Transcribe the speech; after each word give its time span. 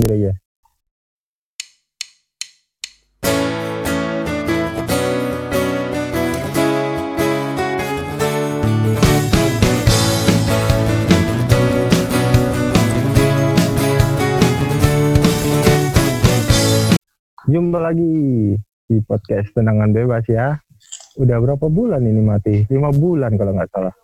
sendiri 0.00 0.32
aja. 0.32 0.32
Jumpa 17.50 17.82
lagi 17.82 18.54
di 18.86 18.96
podcast 19.04 19.52
Tenangan 19.52 19.90
Bebas 19.92 20.24
ya. 20.30 20.56
Udah 21.20 21.36
berapa 21.42 21.66
bulan 21.68 22.06
ini 22.06 22.22
mati? 22.24 22.64
Lima 22.72 22.88
bulan 22.94 23.36
kalau 23.36 23.52
nggak 23.52 23.68
salah. 23.74 23.94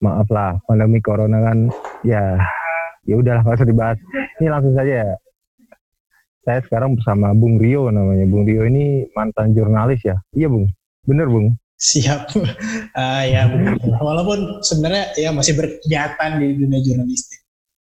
Maaf 0.00 0.28
lah, 0.32 0.60
pandemi 0.68 1.02
corona 1.02 1.40
kan 1.40 1.58
ya 2.04 2.36
ya 3.04 3.14
udahlah 3.16 3.42
nggak 3.44 3.58
usah 3.60 3.68
dibahas. 3.68 3.98
Ini 4.40 4.48
langsung 4.48 4.74
saja 4.76 4.94
ya. 5.06 5.16
Saya 6.40 6.60
sekarang 6.64 6.96
bersama 6.96 7.36
Bung 7.36 7.60
Rio 7.60 7.92
namanya. 7.92 8.24
Bung 8.24 8.48
Rio 8.48 8.64
ini 8.64 9.04
mantan 9.12 9.52
jurnalis 9.52 10.00
ya. 10.04 10.16
Iya 10.32 10.48
Bung, 10.48 10.66
bener 11.04 11.28
Bung. 11.28 11.54
Siap. 11.80 12.36
Uh, 12.36 13.24
ya, 13.32 13.48
walaupun 14.00 14.60
sebenarnya 14.60 15.16
ya 15.16 15.30
masih 15.32 15.56
berkegiatan 15.56 16.36
di 16.36 16.46
dunia 16.60 16.80
jurnalistik. 16.84 17.40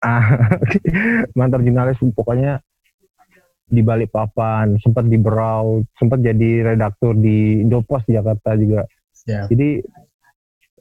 Ah, 0.01 0.49
mantan 1.39 1.67
jurnalis 1.67 1.99
pokoknya 1.99 2.63
di 3.71 3.79
balik 3.79 4.11
papan, 4.11 4.75
sempat 4.83 5.07
di 5.07 5.15
Berau, 5.15 5.83
sempat 5.95 6.19
jadi 6.19 6.75
redaktur 6.75 7.15
di 7.15 7.63
Indopos 7.63 8.03
Jakarta 8.03 8.59
juga. 8.59 8.83
Siap. 9.15 9.47
Jadi 9.47 9.79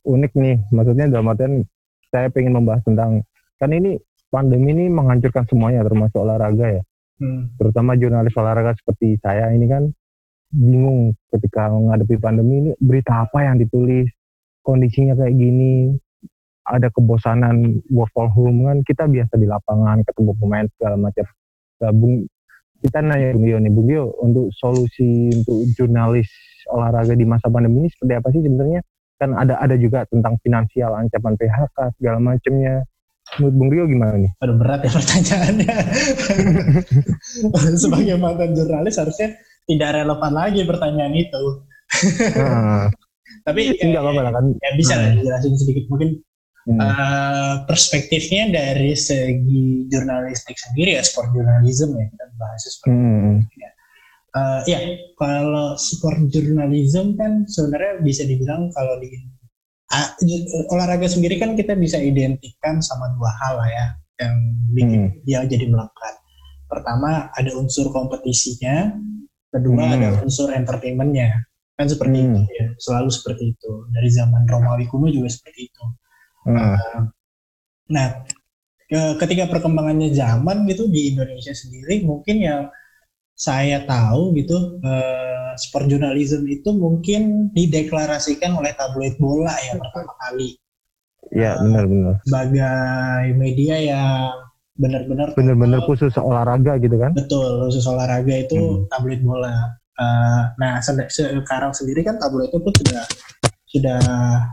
unik 0.03 0.33
nih, 0.35 0.57
maksudnya 0.75 1.07
dalam 1.07 1.31
artian 1.31 1.63
saya 2.11 2.27
pengen 2.35 2.59
membahas 2.59 2.83
tentang 2.83 3.23
kan 3.63 3.71
ini 3.71 3.95
pandemi 4.31 4.73
ini 4.73 4.85
menghancurkan 4.89 5.45
semuanya 5.51 5.83
termasuk 5.85 6.23
olahraga 6.23 6.81
ya. 6.81 6.83
Hmm. 7.21 7.53
Terutama 7.61 7.99
jurnalis 8.01 8.33
olahraga 8.39 8.73
seperti 8.79 9.21
saya 9.21 9.53
ini 9.53 9.67
kan 9.69 9.93
bingung 10.51 11.15
ketika 11.31 11.71
menghadapi 11.71 12.17
pandemi 12.19 12.55
ini 12.65 12.71
berita 12.81 13.29
apa 13.29 13.45
yang 13.45 13.61
ditulis, 13.61 14.09
kondisinya 14.65 15.15
kayak 15.15 15.35
gini, 15.37 15.95
ada 16.67 16.89
kebosanan 16.95 17.83
work 17.91 18.11
from 18.15 18.31
home 18.31 18.67
kan 18.67 18.79
kita 18.87 19.05
biasa 19.11 19.35
di 19.37 19.47
lapangan 19.51 20.07
ketemu 20.07 20.33
pemain 20.39 20.67
segala 20.79 20.97
macam. 20.97 21.27
Nah, 21.83 21.93
Bung 21.95 22.15
kita 22.81 23.05
nanya 23.05 23.37
Bung 23.37 23.45
Gio 23.45 23.59
nih, 23.61 23.73
Bung 23.73 23.87
Gio 23.91 24.05
untuk 24.25 24.47
solusi 24.57 25.29
untuk 25.35 25.69
jurnalis 25.77 26.29
olahraga 26.73 27.13
di 27.13 27.27
masa 27.29 27.53
pandemi 27.53 27.85
ini 27.85 27.89
seperti 27.93 28.13
apa 28.17 28.29
sih 28.33 28.41
sebenarnya? 28.41 28.81
Kan 29.21 29.37
ada 29.37 29.61
ada 29.61 29.77
juga 29.77 30.09
tentang 30.09 30.41
finansial, 30.41 30.97
ancaman 30.97 31.37
PHK 31.37 31.77
segala 32.01 32.19
macamnya. 32.21 32.85
Menurut 33.39 33.55
Bung 33.55 33.71
Rio 33.71 33.85
gimana 33.87 34.15
nih? 34.19 34.31
Aduh 34.43 34.57
berat 34.59 34.81
ya 34.83 34.91
pertanyaannya. 34.91 35.75
Sebagai 37.83 38.17
mantan 38.19 38.51
jurnalis 38.53 38.99
harusnya 38.99 39.39
tidak 39.65 39.91
relevan 39.95 40.33
lagi 40.35 40.61
pertanyaan 40.67 41.15
itu. 41.15 41.43
Nah, 42.35 42.91
Tapi 43.47 43.73
ya, 43.79 44.03
apa-apa 44.03 44.21
lah 44.21 44.33
kan. 44.35 44.45
ya 44.59 44.71
bisa 44.75 44.95
lah 44.99 45.07
Hmm. 45.11 45.17
dijelasin 45.23 45.55
sedikit 45.57 45.85
mungkin 45.89 46.19
Hmm. 46.69 46.77
eh, 46.77 47.55
perspektifnya 47.65 48.53
dari 48.53 48.93
segi 48.93 49.89
jurnalistik 49.89 50.61
sendiri 50.61 50.93
ya 50.93 51.03
sport 51.03 51.33
jurnalism 51.33 51.97
ya 51.97 52.05
kita 52.05 52.25
bahas 52.37 52.61
seperti 52.69 52.93
Hmm. 52.93 53.35
Eh, 54.31 54.61
ya 54.69 54.79
kalau 55.17 55.75
sport 55.75 56.29
journalism 56.29 57.17
kan 57.17 57.49
sebenarnya 57.49 58.05
bisa 58.05 58.23
dibilang 58.23 58.69
kalau 58.71 59.01
di 59.01 59.09
ah, 59.91 60.15
olahraga 60.71 61.11
sendiri 61.11 61.39
kan 61.43 61.59
kita 61.59 61.75
bisa 61.75 61.99
identikan 61.99 62.79
sama 62.81 63.11
dua 63.19 63.31
hal 63.43 63.59
lah 63.59 63.69
ya 63.69 63.87
yang 64.21 64.35
bikin 64.71 65.01
dia 65.27 65.43
jadi 65.45 65.67
melekat. 65.67 66.15
Pertama 66.71 67.33
ada 67.35 67.51
unsur 67.59 67.91
kompetisinya, 67.91 68.95
kedua 69.51 69.83
Hmm. 69.91 69.95
ada 69.99 70.09
unsur 70.23 70.55
entertainmentnya. 70.55 71.43
Kan 71.75 71.89
seperti 71.89 72.23
Hmm. 72.23 72.45
itu 72.45 72.53
ya, 72.55 72.67
selalu 72.79 73.11
seperti 73.11 73.57
itu. 73.57 73.73
Dari 73.91 74.11
zaman 74.13 74.45
Romawi 74.47 74.87
kuno 74.87 75.09
juga 75.11 75.27
seperti 75.33 75.73
itu. 75.73 75.85
Hmm. 76.47 76.57
Uh, 76.57 77.01
Nah, 77.91 78.23
ke- 78.87 79.19
ketika 79.19 79.51
perkembangannya 79.51 80.15
zaman 80.15 80.63
gitu 80.71 80.87
di 80.87 81.11
Indonesia 81.11 81.51
sendiri, 81.51 82.07
mungkin 82.07 82.39
yang 82.39 82.71
saya 83.41 83.89
tahu 83.89 84.37
gitu, 84.37 84.77
eh, 84.85 85.57
sport 85.57 85.89
journalism 85.89 86.45
itu 86.45 86.77
mungkin 86.77 87.49
dideklarasikan 87.57 88.53
oleh 88.53 88.77
tabloid 88.77 89.17
bola 89.17 89.57
ya 89.59 89.81
pertama 89.81 90.13
kali 90.21 90.61
Ya 91.31 91.57
benar-benar. 91.57 92.21
sebagai 92.21 92.69
media 93.35 93.77
yang 93.81 94.29
benar-benar 94.77 95.33
Benar-benar 95.33 95.81
khusus 95.85 96.13
olahraga 96.17 96.77
gitu 96.77 97.01
kan? 97.01 97.17
betul 97.17 97.65
khusus 97.65 97.85
olahraga 97.85 98.35
itu 98.37 98.57
Hmm. 98.57 98.85
tabloid 98.89 99.23
bola. 99.23 99.73
Eh, 99.95 100.43
nah, 100.57 100.81
se- 100.81 101.09
sekarang 101.09 101.73
sendiri 101.73 102.01
kan 102.03 102.17
tabloid 102.17 102.49
itu 102.49 102.59
pun 102.59 102.73
sudah 102.75 103.05
sudah 103.67 104.01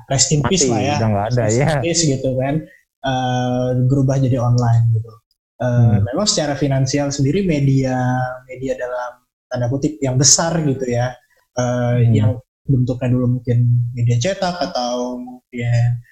rest 0.06 0.30
in 0.30 0.46
peace 0.46 0.64
Mati, 0.64 0.70
lah 0.70 0.80
ya. 0.80 0.96
udah 0.96 1.08
nggak 1.10 1.26
ada 1.28 1.42
Rest 1.42 1.58
in 1.58 1.66
ya. 1.66 1.80
peace 1.82 2.04
gitu 2.06 2.30
kan 2.36 2.56
eh, 3.04 3.70
berubah 3.84 4.16
jadi 4.18 4.38
online 4.38 4.84
gitu. 4.92 5.12
Eh, 5.58 5.66
Hmm. 5.66 6.06
Memang 6.06 6.30
secara 6.30 6.54
finansial 6.54 7.10
sendiri 7.10 7.42
media 7.42 7.98
media 8.46 8.78
dalam 8.78 9.26
tanda 9.50 9.66
kutip 9.74 9.98
yang 9.98 10.14
besar 10.14 10.54
gitu 10.62 10.86
ya, 10.86 11.18
eh, 11.58 11.98
Hmm. 12.06 12.14
yang 12.14 12.32
bentuknya 12.68 13.10
dulu 13.16 13.40
mungkin 13.40 13.90
media 13.96 14.20
cetak 14.22 14.60
atau 14.70 15.18
mungkin 15.18 16.04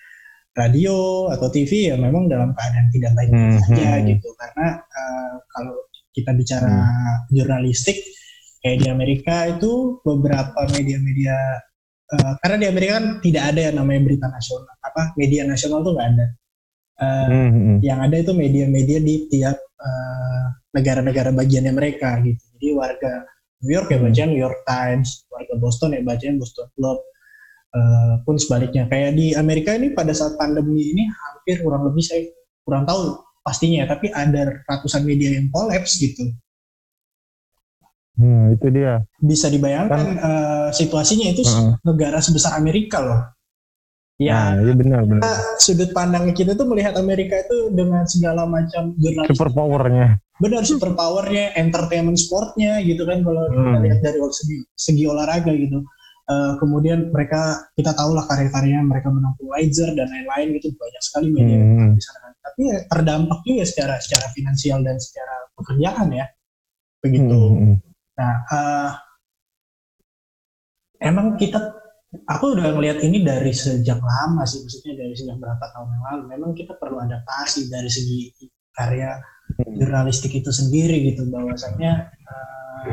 radio 0.56 1.28
atau 1.36 1.52
TV 1.52 1.92
ya 1.92 1.96
memang 2.00 2.32
dalam 2.32 2.56
keadaan 2.56 2.88
tidak 2.96 3.12
baik 3.12 3.30
Hmm, 3.30 3.60
saja 3.60 3.90
hmm. 4.00 4.06
gitu 4.16 4.28
karena 4.40 4.68
eh, 4.82 5.34
kalau 5.52 5.76
kita 6.16 6.32
bicara 6.32 6.76
jurnalistik 7.28 8.00
kayak 8.64 8.82
di 8.82 8.88
Amerika 8.88 9.52
itu 9.52 10.00
beberapa 10.02 10.64
media-media 10.72 11.36
eh, 12.16 12.34
karena 12.40 12.58
di 12.64 12.68
Amerika 12.72 13.04
kan 13.04 13.06
tidak 13.20 13.44
ada 13.52 13.62
yang 13.68 13.76
namanya 13.84 14.02
berita 14.08 14.28
nasional 14.32 14.74
apa 14.80 15.12
media 15.20 15.44
nasional 15.44 15.84
tuh 15.84 15.92
nggak 15.92 16.08
ada 16.16 16.26
Eh, 16.96 17.28
Hmm, 17.28 17.50
hmm. 17.52 17.78
yang 17.84 18.00
ada 18.00 18.16
itu 18.16 18.32
media-media 18.32 19.04
di 19.04 19.28
tiap 19.28 19.60
eh, 19.60 20.44
negara-negara 20.72 21.36
bagiannya 21.36 21.74
mereka 21.76 22.24
gitu 22.24 22.40
jadi 22.56 22.68
warga 22.72 23.14
New 23.60 23.72
York 23.76 23.88
ya 23.92 23.98
Hmm. 24.00 24.06
baca 24.08 24.24
New 24.32 24.40
York 24.40 24.60
Times 24.64 25.28
warga 25.28 25.54
Boston 25.60 25.92
ya 25.92 26.02
bacanya 26.02 26.36
Boston 26.40 26.68
Globe 26.76 27.04
Eh, 27.76 28.14
pun 28.24 28.40
sebaliknya 28.40 28.88
kayak 28.88 29.20
di 29.20 29.36
Amerika 29.36 29.76
ini 29.76 29.92
pada 29.92 30.16
saat 30.16 30.40
pandemi 30.40 30.96
ini 30.96 31.12
hampir 31.12 31.60
kurang 31.60 31.84
lebih 31.84 32.08
saya 32.08 32.24
kurang 32.64 32.88
tahu 32.88 33.20
pastinya 33.44 33.84
tapi 33.84 34.08
ada 34.16 34.64
ratusan 34.64 35.04
media 35.04 35.36
yang 35.36 35.52
kolaps 35.52 36.00
gitu 36.00 36.32
Hmm, 38.16 38.56
itu 38.56 38.72
dia. 38.72 39.04
bisa 39.20 39.52
dibayangkan 39.52 40.08
eh, 40.16 40.68
situasinya 40.72 41.28
itu 41.36 41.44
Heeh. 41.44 41.76
negara 41.84 42.24
sebesar 42.24 42.56
Amerika 42.56 43.04
loh 43.04 43.35
Nah, 44.16 44.56
ya 44.56 44.64
iya 44.64 44.74
benar 44.74 45.02
benar. 45.04 45.28
sudut 45.60 45.92
pandang 45.92 46.32
kita 46.32 46.56
tuh 46.56 46.64
melihat 46.64 46.96
Amerika 46.96 47.36
itu 47.36 47.68
dengan 47.76 48.08
segala 48.08 48.48
macam 48.48 48.96
jurnalis 48.96 49.28
Super 49.28 49.52
powernya. 49.52 50.08
benar 50.36 50.64
super 50.64 50.92
powernya 50.92 51.52
entertainment 51.56 52.16
sportnya 52.16 52.80
gitu 52.80 53.04
kan 53.04 53.24
kalau 53.24 53.44
kita 53.48 53.60
Hmm. 53.72 53.84
lihat 53.84 54.00
dari 54.00 54.20
segi, 54.32 54.58
segi 54.72 55.04
olahraga 55.04 55.52
gitu 55.52 55.84
Eh, 56.26 56.54
kemudian 56.58 57.14
mereka 57.14 57.70
kita 57.78 57.94
tahu 57.94 58.18
lah 58.18 58.26
karya-karyanya 58.26 58.82
mereka 58.82 59.14
menang 59.14 59.38
Pulitzer 59.38 59.94
dan 59.94 60.10
lain-lain 60.10 60.58
gitu 60.58 60.74
banyak 60.74 61.04
sekali 61.06 61.30
media 61.30 61.62
Hmm. 61.62 61.94
di 61.94 62.02
sana 62.02 62.34
tapi 62.42 62.62
ya 62.66 62.78
terdampak 62.90 63.40
juga 63.46 63.62
secara 63.62 63.94
secara 64.02 64.34
finansial 64.34 64.82
dan 64.82 64.98
secara 64.98 65.36
pekerjaan 65.54 66.08
ya 66.10 66.26
begitu 66.98 67.30
Hmm, 67.30 67.58
hmm. 67.62 67.76
nah 68.18 68.34
eh, 68.50 68.90
emang 71.06 71.38
kita 71.38 71.62
aku 72.24 72.56
udah 72.56 72.72
ngelihat 72.76 73.04
ini 73.04 73.22
dari 73.22 73.52
sejak 73.52 74.00
lama 74.00 74.48
sih 74.48 74.64
maksudnya 74.64 74.94
dari 74.96 75.14
sejak 75.14 75.38
berapa 75.38 75.66
tahun 75.76 75.88
yang 75.92 76.04
lalu 76.08 76.24
memang 76.38 76.52
kita 76.56 76.74
perlu 76.80 77.04
adaptasi 77.04 77.68
dari 77.68 77.90
segi 77.92 78.32
karya 78.72 79.20
Hmm. 79.46 79.78
jurnalistik 79.78 80.34
itu 80.34 80.50
sendiri 80.50 81.14
gitu 81.14 81.30
bahwasanya 81.30 82.10
eh, 82.10 82.88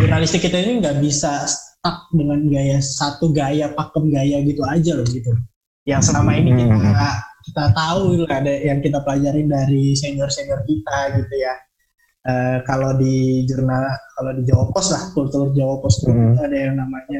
jurnalistik 0.00 0.40
kita 0.48 0.64
ini 0.64 0.80
nggak 0.80 0.96
bisa 0.96 1.44
stuck 1.44 2.08
dengan 2.08 2.40
gaya 2.48 2.80
satu 2.80 3.36
gaya 3.36 3.68
pakem 3.76 4.08
gaya 4.08 4.40
gitu 4.40 4.64
aja 4.64 4.96
loh 4.96 5.04
gitu 5.04 5.28
yang 5.84 6.00
selama 6.00 6.32
ini 6.40 6.56
kita 6.56 6.72
Hmm. 6.72 7.20
kita 7.44 7.64
tahu 7.76 8.22
lah 8.24 8.32
ada 8.40 8.48
yang 8.48 8.80
kita 8.80 9.04
pelajarin 9.04 9.44
dari 9.50 9.92
senior 9.92 10.32
senior 10.32 10.64
kita 10.64 11.20
gitu 11.20 11.34
ya 11.36 11.54
Eh, 12.22 12.58
kalau 12.62 12.94
di 12.94 13.42
jurnal 13.44 13.82
kalau 14.14 14.30
di 14.32 14.46
Jawa 14.46 14.70
Pos 14.70 14.94
lah 14.94 15.10
kultur 15.10 15.50
Jawa 15.50 15.74
Pos 15.76 15.98
tuh 15.98 16.06
Hmm. 16.06 16.38
ada 16.38 16.54
yang 16.54 16.78
namanya 16.78 17.18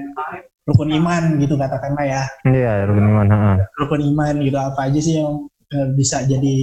rukun 0.62 0.94
iman 0.94 1.22
gitu 1.37 1.58
katakanlah 1.58 2.06
ya 2.06 2.22
Iya, 2.44 2.87
Ruben 2.87 3.10
Iman. 3.10 3.26
ha. 3.26 3.58
rukun 3.76 3.99
iman 3.99 4.34
gitu 4.38 4.54
apa 4.54 4.87
aja 4.87 4.99
sih 4.99 5.19
yang 5.19 5.43
eh, 5.69 5.88
bisa 5.93 6.22
jadi 6.22 6.54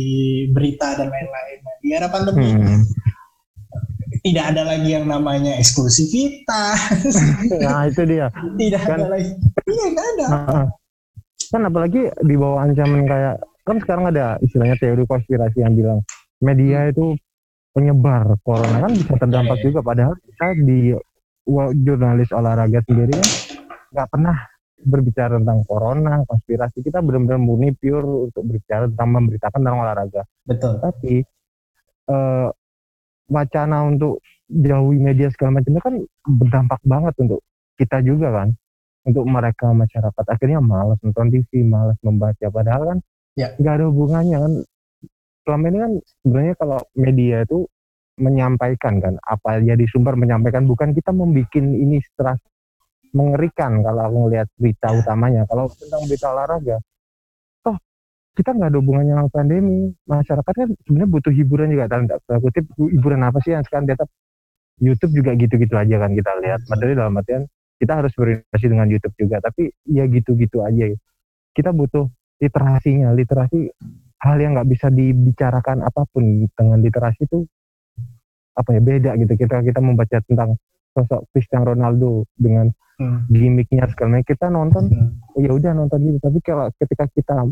berita 0.49 0.95
dan 0.95 1.09
lain-lain. 1.09 1.57
Nah, 1.59 1.75
di 1.77 1.87
era 1.89 2.07
pandemi 2.07 2.47
Hmm. 2.49 2.79
tidak 4.21 4.45
ada 4.49 4.63
lagi 4.65 4.89
yang 4.89 5.03
namanya 5.03 5.55
eksklusivitas, 5.55 6.79
Nah, 7.59 7.87
itu 7.87 8.01
dia. 8.05 8.31
tidak 8.55 8.81
Kan- 8.83 8.99
ada 8.99 9.07
lagi. 9.09 9.31
Iya 9.65 9.85
nggak 9.89 10.07
ada. 10.13 10.25
Kan 11.45 11.61
apalagi 11.65 12.01
di 12.19 12.35
bawah 12.35 12.61
ancaman 12.61 13.03
kayak 13.03 13.35
kan 13.63 13.77
sekarang 13.79 14.05
ada 14.07 14.39
istilahnya 14.39 14.75
teori 14.75 15.03
konspirasi 15.03 15.59
yang 15.59 15.73
bilang 15.73 15.99
media 16.39 16.87
itu 16.87 17.19
penyebar 17.73 18.35
corona 18.41 18.77
kan 18.85 18.91
bisa 18.93 19.13
terdampak 19.15 19.57
juga. 19.61 19.79
Padahal 19.85 20.15
kita 20.25 20.47
di 20.57 20.93
jurnalis 21.81 22.29
olahraga 22.33 22.81
sendiri 22.85 23.13
kan 23.17 23.29
nggak 23.89 24.07
pernah 24.13 24.37
berbicara 24.79 25.37
tentang 25.41 25.59
corona 25.67 26.23
konspirasi. 26.23 26.79
Kita 26.79 27.03
benar-benar 27.03 27.39
murni 27.41 27.75
pure 27.75 28.29
untuk 28.31 28.47
berbicara 28.47 28.87
tentang 28.87 29.09
memberitakan 29.17 29.59
tentang 29.59 29.77
olahraga. 29.81 30.21
Betul. 30.47 30.73
Tapi 30.79 31.13
eh, 32.09 32.47
wacana 33.29 33.77
untuk 33.85 34.23
jauhi 34.49 34.97
media 34.97 35.29
segala 35.29 35.61
macamnya 35.61 35.83
kan 35.83 35.95
berdampak 36.25 36.81
banget 36.87 37.13
untuk 37.21 37.39
kita 37.77 38.01
juga 38.01 38.31
kan. 38.33 38.49
Untuk 39.07 39.23
mereka 39.25 39.71
masyarakat. 39.71 40.25
Akhirnya 40.27 40.59
malas 40.59 40.99
nonton 41.01 41.31
TV 41.31 41.63
malas 41.63 41.97
membaca. 42.03 42.45
Padahal 42.51 42.83
kan 42.95 42.99
Ya. 43.37 43.55
nggak 43.55 43.73
ada 43.79 43.85
hubungannya 43.87 44.35
kan 44.41 44.53
selama 45.49 45.65
ini 45.73 45.77
kan 45.81 45.91
sebenarnya 46.21 46.55
kalau 46.61 46.79
media 46.93 47.41
itu 47.41 47.65
menyampaikan 48.21 49.01
kan 49.01 49.17
apa 49.25 49.65
jadi 49.65 49.81
sumber 49.89 50.13
menyampaikan 50.13 50.69
bukan 50.69 50.93
kita 50.93 51.09
membuat 51.09 51.49
ini 51.57 51.97
terasa 52.13 52.45
mengerikan 53.09 53.81
kalau 53.81 54.01
aku 54.05 54.17
ngelihat 54.29 54.47
berita 54.53 54.87
utamanya. 54.93 55.41
Kalau 55.49 55.65
tentang 55.73 56.05
berita 56.05 56.27
olahraga 56.29 56.77
toh 57.65 57.77
kita 58.37 58.53
nggak 58.53 58.69
ada 58.69 58.77
hubungannya 58.77 59.13
sama 59.17 59.29
pandemi. 59.33 59.79
Masyarakat 60.05 60.53
kan 60.53 60.69
sebenarnya 60.85 61.09
butuh 61.09 61.33
hiburan 61.33 61.67
juga 61.73 61.85
tanda 61.89 62.15
tanda 62.21 62.37
kutip 62.37 62.65
hiburan 62.77 63.25
apa 63.25 63.41
sih 63.41 63.57
yang 63.57 63.65
sekarang 63.65 63.89
data 63.89 64.05
YouTube 64.77 65.17
juga 65.17 65.33
gitu-gitu 65.33 65.73
aja 65.73 65.95
kan 65.97 66.11
kita 66.13 66.31
lihat. 66.45 66.59
Materi 66.69 66.93
dalam 66.93 67.17
artian 67.17 67.49
kita 67.81 67.97
harus 67.97 68.13
berinvestasi 68.13 68.67
dengan 68.69 68.87
YouTube 68.91 69.15
juga 69.17 69.41
tapi 69.41 69.73
ya 69.89 70.05
gitu-gitu 70.05 70.61
aja. 70.61 70.93
Kita 71.49 71.73
butuh 71.73 72.05
literasinya 72.39 73.11
literasi 73.17 73.73
hal 74.19 74.35
yang 74.37 74.55
nggak 74.55 74.69
bisa 74.69 74.87
dibicarakan 74.91 75.83
apa 75.83 76.03
pun 76.11 76.47
dengan 76.51 76.79
literasi 76.83 77.23
itu 77.23 77.47
apa 78.55 78.69
ya 78.75 78.81
beda 78.83 79.11
gitu. 79.15 79.33
Kita 79.35 79.63
kita 79.63 79.79
membaca 79.79 80.19
tentang 80.23 80.59
sosok 80.91 81.27
Cristiano 81.31 81.71
Ronaldo 81.71 82.27
dengan 82.35 82.67
Hmm. 82.99 83.23
gimmicknya 83.31 83.87
segala 83.87 84.19
macam. 84.19 84.27
Kita 84.27 84.51
nonton 84.51 84.83
Hmm. 84.91 85.23
oh 85.31 85.39
ya 85.39 85.55
udah 85.55 85.71
nonton 85.71 86.03
gitu. 86.03 86.19
Tapi 86.19 86.39
kalau 86.43 86.67
ketika 86.75 87.07
kita 87.15 87.47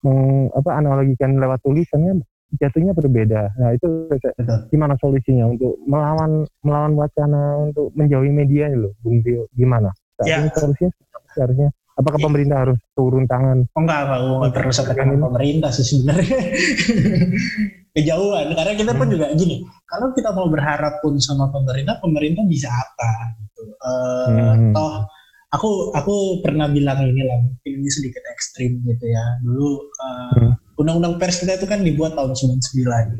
meng, 0.00 0.48
apa 0.56 0.70
analogikan 0.80 1.36
lewat 1.36 1.60
tulisan 1.60 2.00
kan 2.08 2.18
jatuhnya 2.56 2.96
berbeda. 2.96 3.52
Nah 3.60 3.76
itu 3.76 4.08
betul. 4.08 4.32
gimana 4.72 4.96
solusinya 4.96 5.44
untuk 5.44 5.76
melawan 5.84 6.48
melawan 6.64 6.96
wacana 6.96 7.68
untuk 7.68 7.92
menjauhi 7.92 8.32
media 8.32 8.72
loh 8.72 8.96
Bung 9.04 9.20
Tio 9.20 9.44
gimana? 9.52 9.92
Ya. 10.24 10.48
solusinya 10.56 10.88
seharusnya 11.36 11.68
apakah 11.98 12.18
pemerintah 12.22 12.56
harus 12.62 12.78
turun 12.94 13.26
tangan 13.26 13.66
Oh 13.74 13.82
enggak, 13.82 14.06
enggak, 14.06 14.20
enggak 14.22 14.52
perlu 14.54 14.72
sampai 14.72 14.94
tangan 14.94 15.18
pemerintah 15.18 15.70
sih 15.74 15.82
sebenarnya. 15.84 16.38
Kejauhan, 17.98 18.46
karena 18.54 18.72
kita 18.78 18.92
pun 18.94 19.08
juga 19.10 19.26
gini, 19.34 19.66
kalau 19.90 20.14
kita 20.14 20.30
mau 20.30 20.46
berharap 20.46 21.02
pun 21.02 21.18
sama 21.18 21.50
pemerintah, 21.50 21.98
pemerintah 21.98 22.46
bisa 22.46 22.70
apa 22.70 23.10
gitu. 23.42 23.62
Eh, 23.74 24.28
Hmm. 24.28 24.70
Toh, 24.70 25.02
aku 25.50 25.90
aku 25.90 26.14
pernah 26.38 26.70
bilang 26.70 27.02
ini 27.02 27.26
lah, 27.26 27.42
mungkin 27.42 27.72
ini 27.82 27.90
sedikit 27.90 28.22
ekstrim 28.30 28.78
gitu 28.86 29.02
ya. 29.02 29.24
Dulu 29.42 29.68
eh, 29.82 30.30
Hmm. 30.38 30.52
undang-undang 30.78 31.18
pers 31.18 31.42
kita 31.42 31.58
itu 31.58 31.66
kan 31.66 31.82
dibuat 31.82 32.14
tahun 32.14 32.38
99, 32.38 33.18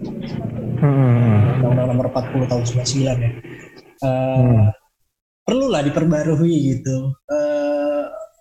Hmm. 0.78 1.58
undang-undang 1.58 1.86
nomor 1.90 2.06
40 2.14 2.46
tahun 2.46 2.62
99 2.62 3.18
ya. 3.18 3.30
Eh, 3.98 4.38
Hmm. 4.38 4.70
Perlulah 5.42 5.80
diperbarui 5.80 6.76
gitu. 6.76 6.96
Eh, 7.24 7.57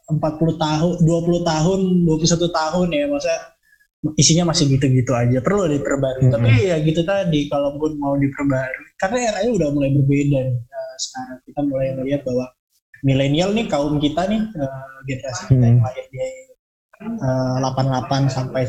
40 0.07 0.55
tahun, 0.55 0.93
20 1.03 1.43
tahun, 1.43 1.79
21 2.07 2.47
tahun 2.47 2.87
ya, 2.95 3.05
masa 3.11 3.33
isinya 4.15 4.55
masih 4.55 4.71
gitu-gitu 4.71 5.11
aja. 5.11 5.43
Perlu 5.43 5.67
diperbarui. 5.67 6.31
Hmm. 6.31 6.33
Tapi 6.33 6.51
ya 6.71 6.79
gitu 6.79 7.03
tadi, 7.03 7.51
kalaupun 7.51 7.99
mau 7.99 8.15
diperbarui, 8.15 8.95
karena 8.95 9.35
eranya 9.35 9.51
udah 9.51 9.69
mulai 9.75 9.91
berbeda 9.91 10.39
nih. 10.47 10.55
Eh, 10.55 10.95
sekarang 10.97 11.39
kita 11.43 11.59
mulai 11.67 11.87
melihat 11.99 12.21
bahwa 12.23 12.45
milenial 13.05 13.51
nih 13.53 13.65
kaum 13.69 13.99
kita 13.99 14.25
nih 14.25 14.41
eh, 14.41 14.97
generasi 15.05 15.43
kita 15.53 15.65
yang 15.65 15.81
lahir 15.83 16.05
di 16.09 16.17
eh, 16.17 17.57
88 17.61 18.31
sampai 18.31 18.63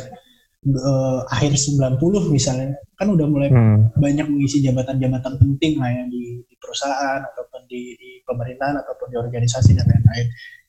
eh, 0.69 1.21
akhir 1.33 1.53
90 1.57 1.97
misalnya 2.29 2.77
kan 2.99 3.09
udah 3.09 3.27
mulai 3.31 3.49
Hmm. 3.49 3.89
banyak 3.97 4.27
mengisi 4.29 4.61
jabatan-jabatan 4.61 5.39
penting 5.39 5.79
lah 5.81 5.89
ya 5.89 6.05
di, 6.11 6.43
di 6.45 6.55
perusahaan 6.61 7.23
ataupun 7.25 7.65
di, 7.71 7.95
di 7.97 8.11
pemerintahan 8.27 8.77
ataupun 8.85 9.07
di 9.09 9.17
organisasi 9.17 9.73
dan 9.79 9.87
lain-lain. 9.87 10.27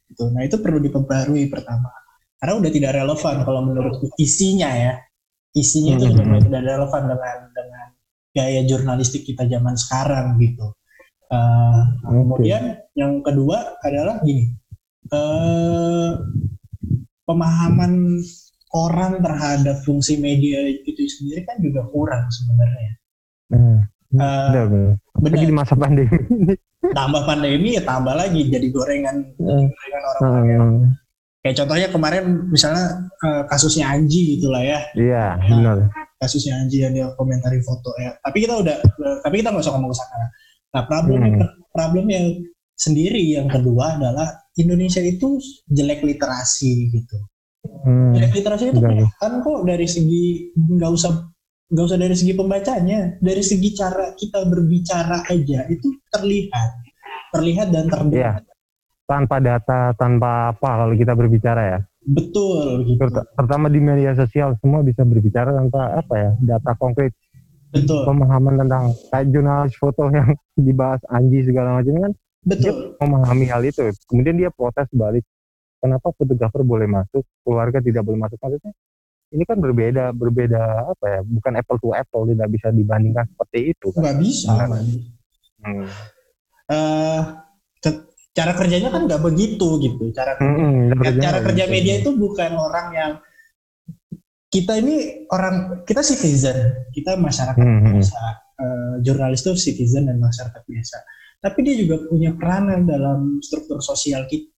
Gitu. 0.10 0.24
Nah 0.34 0.42
itu 0.44 0.58
perlu 0.58 0.82
diperbarui 0.82 1.46
pertama 1.48 1.94
karena 2.40 2.54
udah 2.56 2.72
tidak 2.72 2.92
relevan 2.96 3.36
kalau 3.44 3.62
menurutku 3.68 4.10
isinya 4.16 4.72
ya 4.72 4.94
isinya 5.52 6.00
itu 6.00 6.08
sudah 6.14 6.24
Mhm. 6.24 6.30
mulai 6.32 6.44
tidak 6.46 6.62
relevan 6.66 7.04
dengan 7.12 7.38
dengan 7.52 7.88
gaya 8.30 8.62
jurnalistik 8.64 9.22
kita 9.28 9.44
zaman 9.50 9.76
sekarang 9.76 10.40
gitu. 10.40 10.72
Uh, 11.30 11.86
Oke. 12.10 12.42
Kemudian 12.42 12.64
yang 12.98 13.22
kedua 13.22 13.78
adalah 13.86 14.18
gini 14.26 14.50
eh, 15.10 16.12
pemahaman 17.26 18.22
orang 18.78 19.22
terhadap 19.22 19.82
fungsi 19.82 20.22
media 20.22 20.62
itu 20.70 20.94
sendiri 21.10 21.46
kan 21.46 21.58
juga 21.58 21.86
kurang 21.90 22.30
sebenarnya. 22.30 22.92
Nah, 23.50 23.82
Eh, 24.10 24.18
benar, 24.18 24.66
benar. 24.68 24.94
Benar. 25.20 25.38
di 25.38 25.54
masa 25.54 25.74
pandemi 25.76 26.10
tambah 26.98 27.22
pandemi 27.24 27.78
ya 27.78 27.84
tambah 27.84 28.16
lagi 28.16 28.48
jadi 28.48 28.68
gorengan 28.70 29.16
Eh, 29.38 29.64
gorengan 29.68 30.02
orang 30.18 30.46
yang 30.46 30.64
hmm. 30.82 30.90
kayak 31.40 31.56
contohnya 31.56 31.88
kemarin 31.88 32.24
misalnya 32.50 32.86
eh, 33.20 33.44
kasusnya 33.46 33.86
Anji 33.88 34.38
gitulah 34.38 34.60
ya 34.60 34.80
Iya, 34.94 35.38
benar. 35.44 35.78
kasusnya 36.18 36.58
Anji 36.58 36.82
yang 36.82 36.92
dia 36.92 37.08
komentari 37.14 37.62
foto 37.62 37.94
ya 37.98 38.18
tapi 38.20 38.42
kita 38.42 38.58
udah 38.58 38.76
eh, 38.82 39.18
tapi 39.22 39.36
kita 39.40 39.54
nggak 39.54 39.62
usah 39.62 39.74
ngomong 39.76 39.94
sana 39.94 40.26
nah 40.70 40.84
problemnya 40.86 41.30
Hmm. 41.30 41.54
problemnya 41.70 42.20
sendiri 42.74 43.22
yang 43.30 43.46
kedua 43.46 43.94
adalah 43.96 44.26
Indonesia 44.56 45.00
itu 45.00 45.38
jelek 45.68 46.02
literasi 46.02 46.72
gitu 46.90 47.18
Hmm. 47.84 48.16
jelek 48.16 48.34
literasi 48.34 48.72
itu 48.72 48.80
kelihatan 48.80 49.32
kok 49.40 49.60
dari 49.64 49.84
segi 49.86 50.50
nggak 50.56 50.92
usah 50.92 51.28
nggak 51.70 51.86
usah 51.86 52.00
dari 52.02 52.16
segi 52.18 52.34
pembacanya 52.34 53.22
dari 53.22 53.46
segi 53.46 53.70
cara 53.78 54.18
kita 54.18 54.42
berbicara 54.50 55.22
aja 55.30 55.70
itu 55.70 55.88
terlihat 56.10 56.70
terlihat 57.30 57.68
dan 57.70 57.86
terdengar 57.88 58.42
Iya. 58.42 58.48
Tanpa 59.10 59.42
data, 59.42 59.90
tanpa 59.98 60.54
apa 60.54 60.86
kalau 60.86 60.94
kita 60.94 61.18
berbicara 61.18 61.62
ya. 61.66 61.80
betul 62.06 62.86
gitu 62.86 63.02
Terutama 63.10 63.66
di 63.66 63.82
media 63.82 64.14
sosial 64.14 64.54
semua 64.62 64.86
bisa 64.86 65.02
berbicara 65.02 65.50
tanpa 65.50 65.98
apa 65.98 66.14
ya, 66.14 66.32
data 66.46 66.78
konkret, 66.78 67.18
betul 67.74 68.06
pemahaman 68.06 68.62
tentang 68.66 68.94
kayak 69.10 69.26
jurnalis 69.34 69.74
foto 69.82 70.14
yang 70.14 70.30
dibahas 70.70 71.02
Anji 71.10 71.42
segala 71.42 71.82
macam 71.82 72.06
kan 72.06 72.14
betul 72.46 72.94
memahami 73.02 73.46
hal 73.50 73.62
itu. 73.66 73.90
Kemudian 74.06 74.38
dia 74.38 74.50
protes 74.54 74.86
balik. 74.94 75.26
Kenapa 75.82 76.14
fotografer 76.14 76.62
boleh 76.62 76.86
masuk, 76.86 77.26
keluarga 77.42 77.82
tidak 77.82 78.06
boleh 78.06 78.20
masuk? 78.22 78.38
Maksudnya 78.38 78.74
ini 79.30 79.44
kan 79.46 79.58
berbeda, 79.58 80.10
berbeda 80.12 80.90
apa 80.90 81.06
ya? 81.06 81.20
Bukan 81.22 81.54
apple 81.56 81.78
to 81.78 81.90
apple, 81.94 82.26
tidak 82.26 82.50
bisa 82.50 82.68
dibandingkan 82.70 83.26
seperti 83.30 83.60
itu. 83.72 83.88
Kan? 83.94 84.02
nggak 84.02 84.18
bisa 84.20 84.50
Nah. 84.50 84.68
bisa. 84.82 85.08
Hmm. 85.60 85.86
Ke- 87.80 88.06
cara 88.30 88.54
kerjanya 88.54 88.90
kan 88.90 89.10
nggak 89.10 89.20
begitu 89.20 89.68
gitu 89.82 90.14
cara 90.14 90.38
kerja 90.38 90.54
Hmm, 90.64 90.90
Kan 90.90 90.98
kerjanya 91.02 91.24
cara 91.26 91.40
kerja 91.44 91.64
gitu. 91.66 91.74
media 91.74 91.94
itu 92.00 92.10
bukan 92.14 92.52
orang 92.56 92.88
yang 92.94 93.12
kita 94.48 94.74
ini 94.78 94.96
orang 95.28 95.56
kita 95.84 96.02
citizen 96.02 96.58
kita 96.90 97.18
masyarakat 97.18 97.58
Hmm, 97.60 97.80
hmm. 97.84 97.94
biasa 97.98 98.20
Eh, 98.60 98.96
jurnalis 99.08 99.40
itu 99.40 99.56
citizen 99.56 100.04
dan 100.04 100.20
masyarakat 100.20 100.60
biasa 100.68 101.00
tapi 101.40 101.64
dia 101.64 101.76
juga 101.80 102.04
punya 102.04 102.36
peranan 102.36 102.84
dalam 102.84 103.40
struktur 103.40 103.80
sosial 103.80 104.28
kita 104.28 104.52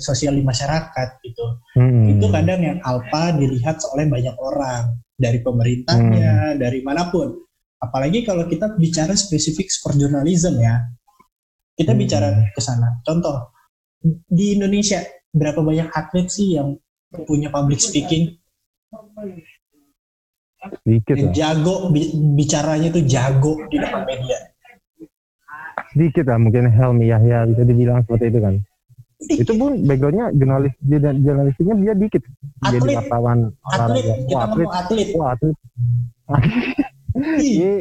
sosial 0.00 0.32
di 0.32 0.40
masyarakat 0.40 1.08
gitu. 1.20 1.44
Hmm. 1.76 2.08
itu 2.08 2.26
kadang 2.32 2.60
yang 2.60 2.78
alpa 2.80 3.36
dilihat 3.36 3.76
oleh 3.92 4.08
banyak 4.08 4.32
orang 4.40 4.96
dari 5.12 5.38
pemerintahnya 5.44 6.56
dari 6.56 6.80
mana 6.80 7.12
pun. 7.12 7.36
Apalagi 7.78 8.24
kalau 8.24 8.48
kita 8.48 8.72
bicara 8.80 9.12
spesifik 9.12 9.68
sport 9.68 10.00
journalism 10.00 10.56
ya. 10.56 10.80
Kita 11.72 11.92
Hmm. 11.92 12.00
bicara 12.00 12.28
ke 12.52 12.60
sana. 12.60 13.00
Contoh 13.04 13.52
di 14.28 14.56
Indonesia 14.56 15.00
berapa 15.32 15.60
banyak 15.60 15.88
atlet 15.92 16.28
sih 16.28 16.56
yang 16.56 16.76
punya 17.24 17.48
public 17.48 17.80
speaking? 17.80 18.36
Sedikit 20.84 21.34
jago 21.34 21.90
bi- 21.90 22.12
bicaranya 22.38 22.88
tuh 22.88 23.02
jago 23.04 23.66
di 23.66 23.76
depan 23.82 24.06
media 24.06 24.51
sedikit 25.92 26.24
lah 26.26 26.38
mungkin 26.40 26.66
Helmi 26.66 27.06
Yahya 27.06 27.46
bisa 27.46 27.62
dibilang 27.62 28.00
seperti 28.02 28.32
itu 28.32 28.40
kan. 28.40 28.54
Itu 29.22 29.52
pun 29.54 29.86
backgroundnya 29.86 30.34
jurnalis 30.34 30.74
jurna- 30.82 31.14
jurnalistiknya 31.14 31.74
dia 31.78 31.94
dikit 31.94 32.22
jadi 32.66 32.82
Atlet. 32.82 32.96
wartawan 32.98 33.38
atlet 33.62 34.02
olahraga. 34.02 34.14
kita 34.18 34.34
Wah, 34.34 34.42
atlet, 34.50 34.68
atlet 34.74 35.08
wah 35.14 35.28
atlet. 35.30 35.56
Iya, 37.38 37.72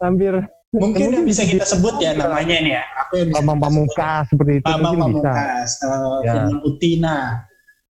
hampir 0.00 0.32
mungkin 0.68 1.08
yang 1.14 1.24
bisa 1.24 1.44
kita 1.44 1.64
sebut 1.64 1.96
ya 1.96 2.12
namanya 2.12 2.56
nih 2.60 2.72
ya 2.76 2.82
aku 3.00 3.12
yang 3.20 3.28
bisa 3.32 3.40
Bambang. 3.40 3.60
Pamungkas 3.60 4.24
seperti 4.28 4.52
itu 4.60 4.64
Bambang 4.66 4.94
mungkin 4.96 5.14
bisa. 5.16 5.30
Pamungkas, 5.30 5.70
uh, 5.84 6.18
Ya. 6.24 6.32
Firman 6.34 6.58
Utina, 6.64 7.16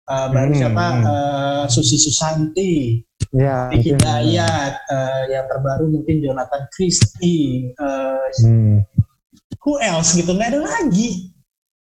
uh, 0.07 0.27
baru 0.29 0.51
Hmm, 0.53 0.59
siapa 0.61 0.85
uh, 1.03 1.63
Susi 1.67 1.97
Susanti, 1.99 2.73
Ya, 3.33 3.69
Hidayat, 3.73 4.73
uh, 4.87 5.23
yang 5.25 5.45
terbaru 5.49 5.89
mungkin 5.89 6.21
Jonathan 6.21 6.63
Christie, 6.69 7.73
uh, 7.81 8.29
hmm. 8.45 8.85
Who 9.63 9.79
else 9.79 10.13
gitu 10.13 10.36
nggak 10.36 10.53
ada 10.53 10.62
lagi. 10.62 11.32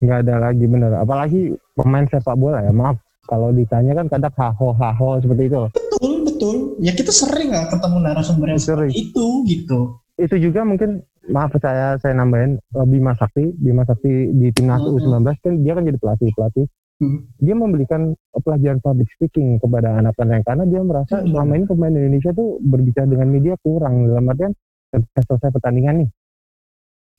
Nggak 0.00 0.18
ada 0.26 0.34
lagi 0.50 0.64
bener. 0.64 0.90
Apalagi 0.98 1.40
pemain 1.74 2.06
sepak 2.06 2.38
bola 2.38 2.62
ya. 2.62 2.70
Maaf 2.70 2.98
kalau 3.26 3.50
ditanya 3.50 3.98
kan 3.98 4.06
kadang 4.08 4.34
haho 4.34 4.72
haho 4.74 5.18
seperti 5.20 5.50
itu. 5.50 5.60
Betul 5.74 6.12
betul. 6.24 6.56
Ya 6.80 6.92
kita 6.94 7.10
sering 7.10 7.50
nggak 7.52 7.74
ketemu 7.74 7.96
narasumber 8.00 8.46
yang 8.54 8.62
seperti 8.62 9.10
itu 9.10 9.26
gitu. 9.50 9.98
Itu 10.14 10.38
juga 10.38 10.62
mungkin 10.62 11.02
maaf 11.28 11.56
saya 11.58 11.96
saya 11.98 12.14
nambahin 12.14 12.60
eh, 12.60 12.86
Bima 12.86 13.16
Sakti 13.16 13.50
Bima 13.56 13.82
Sakti 13.88 14.30
di 14.36 14.52
timnas 14.52 14.84
hmm. 14.84 14.92
U19 14.92 15.28
kan 15.40 15.54
dia 15.64 15.72
kan 15.72 15.84
jadi 15.88 15.96
pelatih 15.96 16.30
pelatih 16.36 16.66
hmm. 17.00 17.18
dia 17.40 17.54
memberikan 17.56 18.12
pelajaran 18.36 18.78
public 18.84 19.08
speaking 19.16 19.56
kepada 19.56 20.04
anak-anak 20.04 20.44
karena 20.44 20.64
dia 20.68 20.80
merasa 20.84 21.24
hmm. 21.24 21.32
selama 21.32 21.52
ini 21.56 21.64
pemain 21.64 21.94
Indonesia 21.96 22.30
tuh 22.36 22.60
berbicara 22.60 23.08
dengan 23.08 23.28
media 23.32 23.54
kurang 23.64 24.04
dalam 24.04 24.28
artian 24.28 24.52
selesai 24.94 25.50
pertandingan 25.50 26.04
nih 26.04 26.08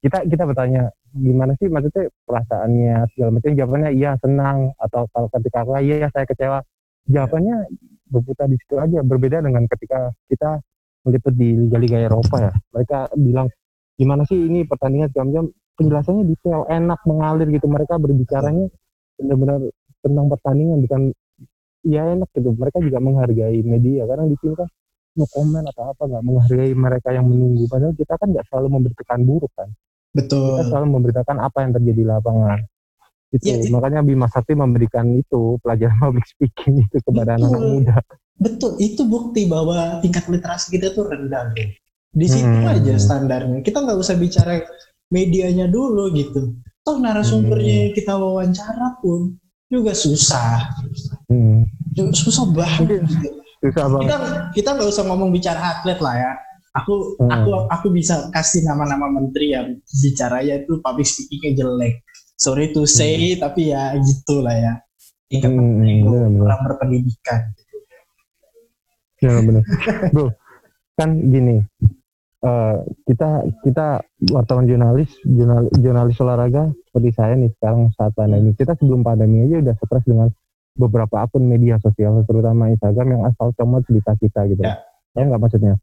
kita 0.05 0.21
kita 0.29 0.43
bertanya 0.45 0.93
gimana 1.17 1.57
sih 1.57 1.65
maksudnya 1.65 2.13
perasaannya? 2.29 3.09
Segala 3.17 3.29
macam. 3.33 3.51
Jawabannya 3.57 3.91
iya 3.97 4.13
senang. 4.21 4.69
Atau 4.77 5.09
kalau 5.09 5.27
ketika 5.33 5.65
aku 5.65 5.81
iya 5.81 6.05
saya 6.13 6.29
kecewa. 6.29 6.61
Jawabannya 7.09 7.65
berputar 8.05 8.45
di 8.45 8.57
situ 8.61 8.77
aja. 8.77 9.01
Berbeda 9.01 9.41
dengan 9.41 9.65
ketika 9.65 10.13
kita 10.29 10.61
meliput 11.09 11.33
di 11.33 11.57
liga-liga 11.57 11.97
Eropa 12.05 12.37
ya. 12.37 12.53
Mereka 12.77 13.17
bilang 13.17 13.49
gimana 13.97 14.21
sih 14.29 14.37
ini 14.37 14.61
pertandingan 14.69 15.09
jam-jam 15.09 15.49
penjelasannya 15.73 16.29
detail 16.29 16.69
enak 16.69 17.01
mengalir 17.09 17.49
gitu. 17.49 17.65
Mereka 17.65 17.97
berbicaranya 17.97 18.69
benar-benar 19.17 19.59
tentang 20.05 20.25
pertandingan 20.29 20.77
bukan 20.85 21.01
ya 21.81 22.13
enak 22.13 22.29
gitu. 22.29 22.53
Mereka 22.53 22.77
juga 22.77 23.01
menghargai 23.01 23.57
media. 23.65 24.05
Karena 24.05 24.29
di 24.29 24.37
sini 24.37 24.53
kan 24.53 24.69
no 25.17 25.25
komen 25.33 25.65
atau 25.65 25.95
apa 25.97 26.03
nggak 26.05 26.23
menghargai 26.29 26.73
mereka 26.77 27.09
yang 27.09 27.25
menunggu. 27.25 27.65
Padahal 27.65 27.97
kita 27.97 28.13
kan 28.21 28.29
nggak 28.29 28.45
selalu 28.53 28.67
memberikan 28.69 29.25
buruk 29.25 29.49
kan 29.57 29.73
Betul. 30.15 30.63
Kita 30.63 30.63
selalu 30.71 30.87
memberitakan 30.95 31.37
apa 31.43 31.57
yang 31.67 31.71
terjadi 31.75 31.99
di 31.99 32.07
lapangan. 32.07 32.59
Itu 33.35 33.51
ya, 33.51 33.59
makanya 33.67 33.99
Bima 33.99 34.31
Sakti 34.31 34.55
memberikan 34.55 35.11
itu 35.11 35.59
pelajaran 35.59 35.99
public 36.07 36.25
speaking 36.31 36.87
itu 36.87 36.97
kepada 37.03 37.35
anak-anak 37.35 37.61
muda. 37.67 37.97
Betul, 38.39 38.79
itu 38.79 39.03
bukti 39.03 39.47
bahwa 39.47 39.99
tingkat 39.99 40.27
literasi 40.31 40.79
kita 40.79 40.95
tuh 40.95 41.11
rendah, 41.11 41.51
bro. 41.51 41.67
Di 42.15 42.27
situ 42.31 42.47
hmm. 42.47 42.71
aja 42.71 42.95
standarnya. 42.95 43.59
Kita 43.59 43.83
nggak 43.83 43.99
usah 43.99 44.15
bicara 44.15 44.63
medianya 45.11 45.67
dulu 45.67 46.15
gitu. 46.15 46.55
Toh 46.79 46.95
narasumbernya 47.03 47.91
hmm. 47.91 47.93
kita 47.95 48.15
wawancara 48.15 49.03
pun 49.03 49.35
juga 49.67 49.91
susah. 49.91 50.71
Hmm. 51.27 51.67
Susah 52.15 52.47
banget. 52.55 53.03
Susah 53.59 53.87
banget. 53.91 54.07
Kita 54.07 54.17
kita 54.55 54.69
nggak 54.79 54.89
usah 54.95 55.03
ngomong 55.11 55.35
bicara 55.35 55.59
atlet 55.59 55.99
lah 55.99 56.15
ya 56.15 56.31
aku 56.75 57.15
hmm. 57.23 57.31
aku 57.31 57.49
aku 57.71 57.87
bisa 57.95 58.27
kasih 58.35 58.67
nama-nama 58.67 59.07
menteri 59.07 59.55
yang 59.55 59.79
bicaranya 59.79 60.59
itu 60.59 60.83
public 60.83 61.07
speakingnya 61.07 61.63
jelek. 61.63 62.03
Sorry 62.35 62.75
to 62.75 62.83
say 62.83 63.35
hmm. 63.35 63.39
tapi 63.39 63.71
ya 63.71 63.95
gitulah 64.03 64.55
ya. 64.55 64.73
Tingkat 65.31 65.51
hmm, 65.55 66.43
orang 66.43 66.59
berpendidikan. 66.67 67.41
Ya 69.23 69.39
benar. 69.39 69.63
Bro 70.11 70.35
kan 70.95 71.11
gini 71.27 71.59
uh, 72.39 72.79
kita 73.03 73.43
kita 73.67 73.99
wartawan 74.31 74.63
jurnalis 74.63 75.11
jurnal, 75.27 75.67
jurnalis 75.75 76.17
olahraga 76.23 76.71
seperti 76.87 77.09
saya 77.11 77.33
nih 77.35 77.51
sekarang 77.59 77.91
saat 77.99 78.15
pandemi. 78.15 78.55
Kita 78.55 78.79
sebelum 78.79 79.03
pandemi 79.03 79.43
aja 79.43 79.59
udah 79.59 79.75
stres 79.75 80.05
dengan 80.07 80.31
beberapa 80.75 81.23
akun 81.23 81.47
media 81.47 81.79
sosial 81.79 82.23
terutama 82.27 82.71
Instagram 82.71 83.19
yang 83.19 83.23
asal 83.27 83.51
comot 83.55 83.83
cerita 83.87 84.15
kita 84.15 84.47
gitu. 84.51 84.63
Ya, 84.63 84.79
ya 85.15 85.23
nggak 85.27 85.41
maksudnya 85.41 85.75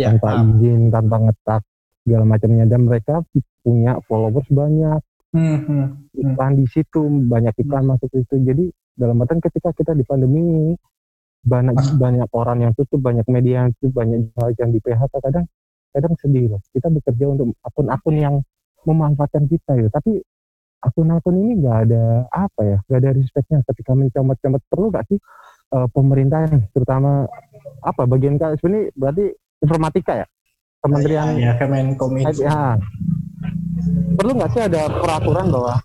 ya, 0.00 0.16
tanpa 0.16 0.40
um. 0.40 0.56
izin 0.56 0.80
tanpa 0.88 1.16
ngetak 1.28 1.62
segala 2.04 2.24
macamnya 2.24 2.64
dan 2.64 2.80
mereka 2.88 3.14
punya 3.60 4.00
followers 4.08 4.48
banyak 4.48 5.00
hmm, 5.36 5.58
hmm, 5.60 5.60
hmm. 5.68 5.86
iklan 6.16 6.52
di 6.56 6.66
situ 6.66 7.02
banyak 7.28 7.54
iklan 7.60 7.84
hmm. 7.84 7.90
masuk 7.94 8.08
ke 8.08 8.24
situ 8.24 8.36
jadi 8.40 8.64
dalam 8.96 9.20
artian 9.20 9.40
ketika 9.40 9.70
kita 9.76 9.92
di 9.92 10.04
pandemi 10.04 10.40
ini 10.40 10.74
banyak 11.40 11.76
ah. 11.76 11.96
banyak 11.96 12.28
orang 12.36 12.58
yang 12.68 12.72
tutup 12.76 13.00
banyak 13.00 13.24
media 13.28 13.64
yang 13.64 13.72
tutup 13.80 14.04
banyak 14.04 14.28
yang 14.60 14.70
di 14.72 14.80
PHK 14.80 15.12
kadang 15.24 15.46
kadang 15.90 16.14
sedih 16.20 16.56
loh 16.56 16.60
kita 16.72 16.88
bekerja 16.92 17.24
untuk 17.32 17.56
akun-akun 17.64 18.16
yang 18.16 18.34
memanfaatkan 18.84 19.48
kita 19.48 19.76
ya 19.76 19.88
tapi 19.88 20.20
akun-akun 20.80 21.36
ini 21.36 21.52
nggak 21.60 21.78
ada 21.88 22.04
apa 22.32 22.60
ya 22.64 22.78
nggak 22.88 23.00
ada 23.04 23.10
respectnya 23.16 23.58
ketika 23.68 23.92
mencomot-comot 23.92 24.62
perlu 24.68 24.88
nggak 24.88 25.04
sih 25.12 25.18
uh, 25.76 25.88
pemerintah 25.92 26.48
terutama 26.72 27.28
apa 27.84 28.02
bagian 28.08 28.40
kalian 28.40 28.56
sebenarnya 28.60 28.84
berarti 28.96 29.26
informatika 29.60 30.24
ya? 30.24 30.26
Kementerian 30.80 31.36
ya, 31.36 31.52
ya 31.52 31.52
Kemenkominfo. 31.60 32.40
Ya. 32.40 32.80
Perlu 34.16 34.32
nggak 34.36 34.50
sih 34.56 34.62
ada 34.64 34.88
peraturan 34.88 35.52
bahwa 35.52 35.76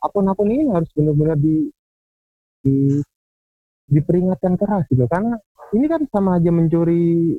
akun-akun 0.00 0.48
ini 0.48 0.68
harus 0.72 0.88
benar-benar 0.96 1.36
di, 1.36 1.68
di 2.64 2.76
diperingatkan 3.92 4.56
keras 4.56 4.88
gitu? 4.88 5.04
Karena 5.06 5.36
ini 5.76 5.86
kan 5.86 6.02
sama 6.08 6.40
aja 6.40 6.48
mencuri 6.48 7.36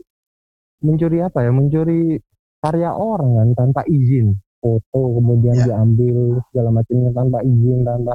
mencuri 0.86 1.18
apa 1.26 1.42
ya? 1.42 1.52
Mencuri 1.52 2.22
karya 2.62 2.94
orang 2.94 3.42
kan 3.42 3.50
tanpa 3.58 3.82
izin. 3.90 4.38
Foto 4.58 5.22
kemudian 5.22 5.54
ya. 5.54 5.66
diambil 5.70 6.42
segala 6.50 6.70
macamnya 6.74 7.12
tanpa 7.14 7.40
izin 7.46 7.86
tanpa 7.86 8.14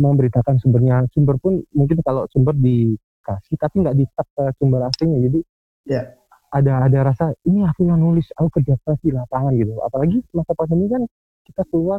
memberitakan 0.00 0.56
sumbernya. 0.60 1.04
Sumber 1.12 1.36
pun 1.40 1.60
mungkin 1.72 2.00
kalau 2.04 2.24
sumber 2.32 2.56
dikasih 2.56 3.56
tapi 3.56 3.84
nggak 3.84 3.96
di 3.96 4.04
sumber 4.60 4.88
aslinya. 4.88 5.18
Jadi 5.24 5.40
ya 5.84 6.02
ada 6.54 6.86
ada 6.86 6.98
rasa 7.10 7.34
ini 7.50 7.66
aku 7.66 7.82
yang 7.82 7.98
nulis 7.98 8.30
aku 8.38 8.62
kerja 8.62 8.78
keras 8.86 9.02
di 9.02 9.10
lapangan 9.10 9.50
gitu. 9.58 9.74
Apalagi 9.82 10.22
masa 10.30 10.54
pandemi 10.54 10.86
kan 10.86 11.02
kita 11.42 11.66
keluar 11.66 11.98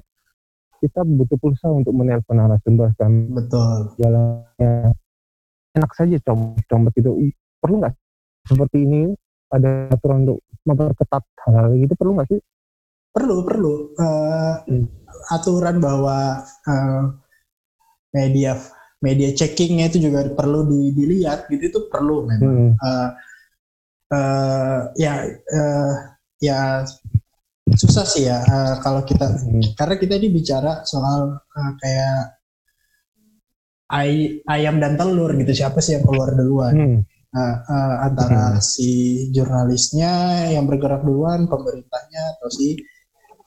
kita 0.80 1.04
butuh 1.04 1.38
pulsa 1.40 1.68
untuk 1.68 1.92
menelpon 1.92 2.40
narasumber 2.40 2.96
kan. 2.96 3.12
Betul. 3.36 4.00
Jalannya 4.00 4.96
enak 5.76 5.92
saja 5.92 6.16
coba 6.24 6.56
itu 6.96 7.12
perlu 7.60 7.76
nggak 7.84 7.96
seperti 8.48 8.78
ini 8.88 9.12
ada 9.52 9.92
aturan 9.92 10.24
untuk 10.24 10.40
memperketat 10.64 11.24
hal-hal 11.44 11.76
gitu? 11.76 11.94
Perlu 12.00 12.12
nggak 12.16 12.30
sih? 12.32 12.40
Perlu 13.12 13.36
perlu. 13.44 13.74
Uh, 14.00 14.56
hmm. 14.72 14.88
aturan 15.36 15.84
bahwa 15.84 16.44
uh, 16.68 17.04
media 18.16 18.56
media 19.04 19.30
checkingnya 19.36 19.92
itu 19.92 20.08
juga 20.08 20.32
perlu 20.32 20.64
di, 20.64 20.96
dilihat 20.96 21.52
gitu. 21.52 21.64
Itu 21.76 21.80
perlu 21.92 22.24
memang. 22.24 22.72
Hmm. 22.72 22.72
uh, 22.80 23.10
uh, 24.12 24.80
ya 25.00 25.14
uh, 25.30 25.94
ya 26.42 26.86
susah 27.74 28.06
sih 28.06 28.30
ya 28.30 28.40
uh, 28.46 28.78
kalau 28.86 29.02
kita 29.02 29.26
hmm. 29.26 29.74
karena 29.74 29.96
kita 29.98 30.14
ini 30.22 30.30
bicara 30.30 30.86
soal 30.86 31.34
uh, 31.42 31.72
kayak 31.82 32.38
ay, 33.90 34.42
ayam 34.50 34.78
dan 34.78 34.98
telur 34.98 35.34
gitu 35.34 35.54
siapa 35.54 35.82
sih 35.82 35.98
yang 35.98 36.06
keluar 36.06 36.34
duluan 36.38 36.74
hmm. 36.74 37.00
uh, 37.34 37.58
uh, 37.66 37.96
antara 38.06 38.58
hmm. 38.58 38.62
si 38.62 38.90
jurnalisnya 39.34 40.46
yang 40.54 40.70
bergerak 40.70 41.02
duluan 41.02 41.50
pemerintahnya 41.50 42.38
atau 42.38 42.50
si 42.54 42.78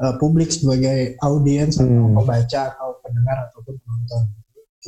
uh, 0.03 0.15
publik 0.19 0.51
sebagai 0.51 1.15
audiens 1.23 1.79
hmm. 1.79 1.87
atau 1.87 2.07
pembaca 2.19 2.61
atau 2.75 2.89
pendengar 3.03 3.37
ataupun 3.51 3.75
penonton 3.79 4.23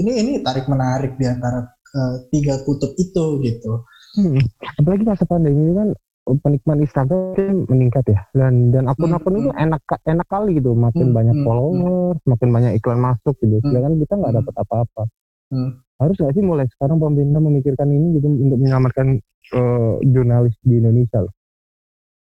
ini 0.02 0.12
ini 0.22 0.32
tarik 0.42 0.66
menarik 0.66 1.14
di 1.14 1.26
antara 1.26 1.66
uh, 1.70 2.14
tiga 2.34 2.62
kutub 2.66 2.94
itu 2.98 3.26
gitu 3.46 3.86
Hmm. 4.18 4.42
Apalagi 4.80 5.04
masa 5.06 5.24
pandemi 5.28 5.70
kan 5.74 5.94
penikmat 6.38 6.78
Instagram 6.84 7.66
meningkat 7.66 8.04
ya 8.06 8.20
dan 8.36 8.70
dan 8.70 8.86
akun-akun 8.86 9.34
hmm. 9.34 9.40
itu 9.42 9.50
enak 9.56 9.82
enak 10.06 10.28
kali 10.30 10.60
gitu 10.60 10.76
makin 10.76 11.10
hmm. 11.10 11.16
banyak 11.16 11.36
hmm. 11.40 11.46
followers 11.46 12.18
hmm. 12.20 12.28
makin 12.28 12.48
banyak 12.54 12.72
iklan 12.78 13.00
masuk 13.02 13.34
gitu 13.42 13.58
hmm. 13.58 13.66
sedangkan 13.66 13.94
kita 13.98 14.14
nggak 14.14 14.34
dapat 14.38 14.54
apa-apa 14.62 15.02
hmm. 15.50 15.70
harus 15.98 16.16
nggak 16.20 16.34
sih 16.36 16.44
mulai 16.44 16.66
sekarang 16.78 17.02
pemerintah 17.02 17.40
memikirkan 17.42 17.88
ini 17.90 18.06
gitu 18.20 18.26
untuk 18.30 18.58
menyelamatkan 18.60 19.06
uh, 19.56 19.94
jurnalis 20.06 20.54
di 20.62 20.74
Indonesia 20.78 21.18
loh 21.24 21.34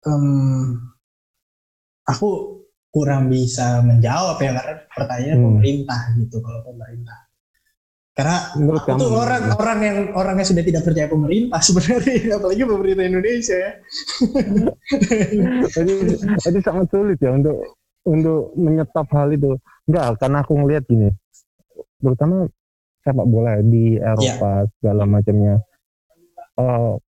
um, 0.08 0.78
aku 2.08 2.28
kurang 2.88 3.28
bisa 3.28 3.84
menjawab 3.84 4.40
ya 4.40 4.56
karena 4.56 4.74
pertanyaan 4.88 5.38
hmm. 5.42 5.46
pemerintah 5.52 6.00
gitu 6.16 6.36
kalau 6.40 6.60
pemerintah 6.64 7.27
karena 8.18 8.50
Menurut 8.58 8.82
aku 8.82 8.98
tuh 8.98 9.14
orang 9.14 9.42
ya. 9.46 9.54
orang 9.54 9.78
yang 9.78 9.98
orang 10.18 10.34
yang 10.42 10.48
sudah 10.50 10.64
tidak 10.66 10.82
percaya 10.82 11.06
pemerintah 11.06 11.62
sebenarnya, 11.70 12.34
apalagi 12.34 12.62
pemerintah 12.66 13.04
Indonesia 13.06 13.54
ya. 13.54 13.72
jadi, 15.70 15.92
jadi 16.42 16.58
sangat 16.58 16.86
sulit 16.90 17.18
ya 17.22 17.30
untuk 17.38 17.78
untuk 18.02 18.50
menyetop 18.58 19.06
hal 19.14 19.30
itu. 19.30 19.54
Enggak, 19.86 20.18
karena 20.18 20.38
aku 20.42 20.52
ngelihat 20.58 20.82
gini, 20.90 21.14
terutama 22.02 22.50
sepak 23.06 23.26
bola 23.30 23.62
di 23.62 24.02
Eropa 24.02 24.66
yeah. 24.66 24.70
segala 24.82 25.02
macamnya. 25.06 25.54
Uh, 26.58 26.98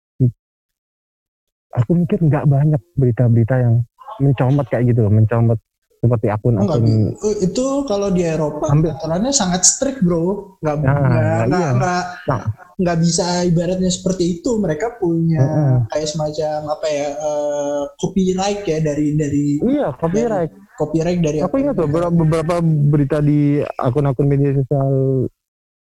aku 1.74 1.90
mikir 2.06 2.22
nggak 2.22 2.46
banyak 2.46 2.82
berita-berita 2.94 3.58
yang 3.58 3.82
mencomot 4.22 4.62
kayak 4.70 4.94
gitu, 4.94 5.10
mencomot 5.10 5.58
seperti 6.00 6.32
akun-akun 6.32 7.12
oh, 7.12 7.34
itu 7.44 7.66
kalau 7.84 8.08
di 8.08 8.24
Eropa 8.24 8.72
Ambil. 8.72 8.96
aturannya 8.96 9.32
sangat 9.36 9.68
strict 9.68 10.00
bro 10.00 10.56
nggak 10.64 10.76
nah, 10.80 10.96
nggak 11.44 11.60
iya. 11.60 11.70
nggak 11.76 12.02
nah. 12.24 12.42
nggak 12.80 12.98
bisa 13.04 13.44
ibaratnya 13.44 13.92
seperti 13.92 14.40
itu 14.40 14.56
mereka 14.56 14.96
punya 14.96 15.44
uh 15.44 15.52
-uh. 15.52 15.76
kayak 15.92 16.08
semacam 16.08 16.72
apa 16.72 16.86
ya 16.88 17.06
uh, 17.20 17.82
copyright 18.00 18.64
ya 18.64 18.78
dari 18.80 19.12
dari 19.12 19.60
iya 19.60 19.92
copyright 19.92 20.48
dari, 20.48 20.76
copyright 20.80 21.20
dari 21.20 21.38
aku 21.44 21.56
ingat 21.60 21.76
beberapa, 21.76 22.08
beberapa 22.08 22.54
berita 22.64 23.20
di 23.20 23.60
akun-akun 23.60 24.24
media 24.24 24.56
sosial 24.56 24.88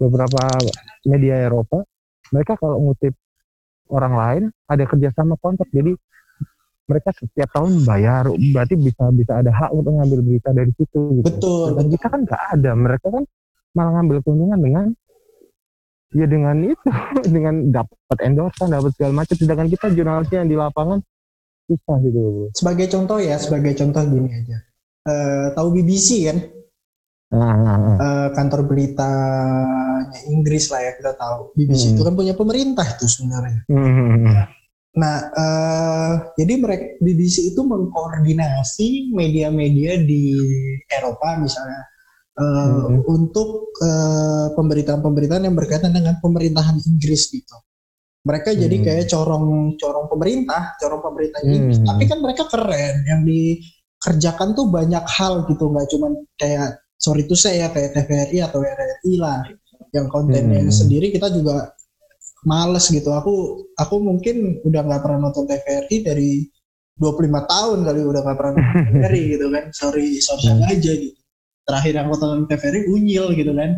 beberapa 0.04 0.44
media 1.08 1.48
Eropa 1.48 1.80
mereka 2.36 2.60
kalau 2.60 2.92
ngutip 2.92 3.16
orang 3.88 4.14
lain 4.20 4.44
ada 4.68 4.84
kerjasama 4.84 5.40
kontrak 5.40 5.72
jadi 5.72 5.96
mereka 6.90 7.10
setiap 7.14 7.50
tahun 7.54 7.86
bayar 7.86 8.24
berarti 8.34 8.74
bisa 8.74 9.14
bisa 9.14 9.34
ada 9.38 9.54
hak 9.54 9.70
untuk 9.78 9.94
ngambil 9.94 10.20
berita 10.26 10.50
dari 10.50 10.74
situ 10.74 11.22
gitu. 11.22 11.26
Betul. 11.30 11.78
Dan 11.78 11.86
kita 11.94 12.06
kan 12.10 12.20
nggak 12.26 12.44
ada, 12.58 12.72
mereka 12.74 13.08
kan 13.14 13.24
malah 13.78 13.92
ngambil 14.02 14.18
keuntungan 14.26 14.60
dengan 14.60 14.86
ya 16.10 16.26
dengan 16.26 16.58
itu 16.66 16.90
dengan 17.38 17.56
dapat 17.70 18.18
endorsement, 18.26 18.74
dapat 18.74 18.92
segala 18.98 19.14
macam 19.22 19.36
sedangkan 19.38 19.70
kita 19.70 19.86
jurnalisnya 19.94 20.38
yang 20.42 20.50
di 20.50 20.58
lapangan 20.58 21.00
susah 21.70 21.98
gitu 22.02 22.50
Sebagai 22.58 22.90
contoh 22.90 23.22
ya, 23.22 23.38
sebagai 23.38 23.78
contoh 23.78 24.02
gini 24.10 24.30
aja. 24.34 24.58
Uh, 25.06 25.54
tahu 25.54 25.70
BBC 25.78 26.26
kan? 26.26 26.38
Nah, 27.30 27.54
nah, 27.62 27.76
nah. 27.78 27.98
Uh, 28.02 28.28
kantor 28.34 28.66
beritanya 28.66 30.20
Inggris 30.34 30.74
lah 30.74 30.82
ya 30.82 30.92
kita 30.98 31.14
tahu. 31.14 31.54
BBC 31.54 31.94
hmm. 31.94 31.94
itu 31.94 32.02
kan 32.02 32.14
punya 32.18 32.34
pemerintah 32.34 32.88
itu 32.90 33.06
sebenarnya. 33.06 33.62
Hmm. 33.70 34.50
Nah, 34.98 35.30
uh, 35.30 36.14
jadi 36.34 36.54
mereka 36.58 36.98
BBC 36.98 37.54
itu 37.54 37.62
mengkoordinasi 37.62 39.14
media-media 39.14 40.02
di 40.02 40.34
Eropa 40.90 41.38
misalnya 41.38 41.86
uh, 42.34 42.90
hmm. 42.90 43.06
untuk 43.06 43.70
uh, 43.86 44.50
pemberitaan-pemberitaan 44.58 45.46
yang 45.46 45.54
berkaitan 45.54 45.94
dengan 45.94 46.18
pemerintahan 46.18 46.82
Inggris 46.82 47.30
gitu. 47.30 47.58
Mereka 48.26 48.50
hmm. 48.52 48.60
jadi 48.66 48.78
kayak 48.82 49.06
corong-corong 49.14 50.08
pemerintah, 50.10 50.74
corong 50.82 51.06
pemerintah 51.06 51.42
hmm. 51.46 51.54
Inggris. 51.54 51.78
Tapi 51.86 52.04
kan 52.10 52.20
mereka 52.26 52.44
keren, 52.50 52.96
yang 53.06 53.22
dikerjakan 53.30 54.58
tuh 54.58 54.74
banyak 54.74 55.06
hal 55.06 55.46
gitu, 55.46 55.70
nggak 55.70 55.88
cuma 55.94 56.08
kayak 56.34 56.82
sorry 56.98 57.30
itu 57.30 57.38
saya 57.38 57.70
kayak 57.70 57.94
TVRI 57.94 58.42
atau 58.42 58.60
RRI 58.66 59.14
lah, 59.22 59.46
yang 59.94 60.10
kontennya 60.10 60.66
hmm. 60.66 60.74
sendiri 60.74 61.14
kita 61.14 61.30
juga 61.30 61.78
males 62.48 62.86
gitu. 62.88 63.10
Aku 63.12 63.66
aku 63.76 63.96
mungkin 64.00 64.64
udah 64.64 64.82
nggak 64.86 65.02
pernah 65.04 65.30
nonton 65.30 65.48
TVRI 65.48 65.98
dari 66.06 66.32
25 67.00 67.48
tahun 67.48 67.78
kali 67.88 68.00
udah 68.04 68.22
nggak 68.24 68.38
pernah 68.38 68.54
nonton 68.60 68.76
TVRI 68.92 69.24
gitu 69.36 69.46
kan. 69.52 69.64
Sorry 69.72 70.08
sorry 70.20 70.48
hmm. 70.48 70.72
aja 70.72 70.92
gitu. 70.96 71.20
Terakhir 71.68 71.92
yang 71.96 72.06
aku 72.10 72.18
tonton 72.18 72.44
TVRI 72.48 72.82
unyil 72.92 73.28
gitu 73.36 73.54
kan. 73.56 73.72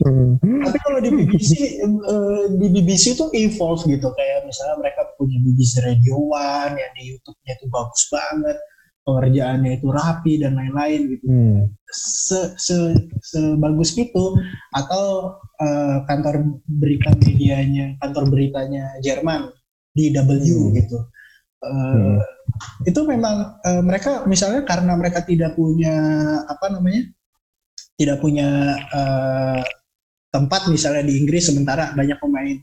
Hmm. 0.00 0.38
tapi 0.38 0.78
kalau 0.86 1.02
di 1.02 1.10
BBC 1.10 1.82
uh, 1.82 2.46
di 2.56 2.66
BBC 2.70 3.18
itu 3.18 3.26
evolve 3.36 3.84
gitu. 3.90 4.08
Kayak 4.14 4.46
misalnya 4.46 4.76
mereka 4.80 5.02
punya 5.18 5.36
BBC 5.42 5.82
Radio 5.82 6.16
One 6.30 6.78
yang 6.78 6.92
di 6.94 7.02
YouTube-nya 7.14 7.52
itu 7.58 7.66
bagus 7.68 8.02
banget 8.08 8.56
pengerjaannya 9.04 9.80
itu 9.80 9.88
rapi 9.88 10.32
dan 10.38 10.56
lain-lain 10.56 11.00
gitu 11.16 11.26
hmm. 11.26 11.60
se, 11.88 12.52
se 12.60 12.76
sebagus 13.24 13.96
itu 13.96 14.24
atau 14.76 15.36
uh, 15.60 15.96
kantor 16.04 16.60
berita 16.68 17.10
medianya 17.16 17.96
kantor 17.98 18.28
beritanya 18.28 18.84
Jerman 19.00 19.48
di 19.96 20.12
W 20.12 20.20
hmm. 20.20 20.72
gitu 20.76 20.98
uh, 21.64 21.66
hmm. 21.66 22.18
itu 22.84 23.00
memang 23.08 23.56
uh, 23.64 23.82
mereka 23.82 24.28
misalnya 24.28 24.62
karena 24.68 24.92
mereka 24.94 25.24
tidak 25.24 25.56
punya 25.56 25.96
apa 26.44 26.66
namanya 26.68 27.08
tidak 27.96 28.20
punya 28.20 28.76
uh, 28.92 29.60
tempat 30.30 30.70
misalnya 30.70 31.04
di 31.04 31.20
Inggris 31.20 31.50
sementara 31.50 31.92
banyak 31.92 32.16
pemain 32.20 32.56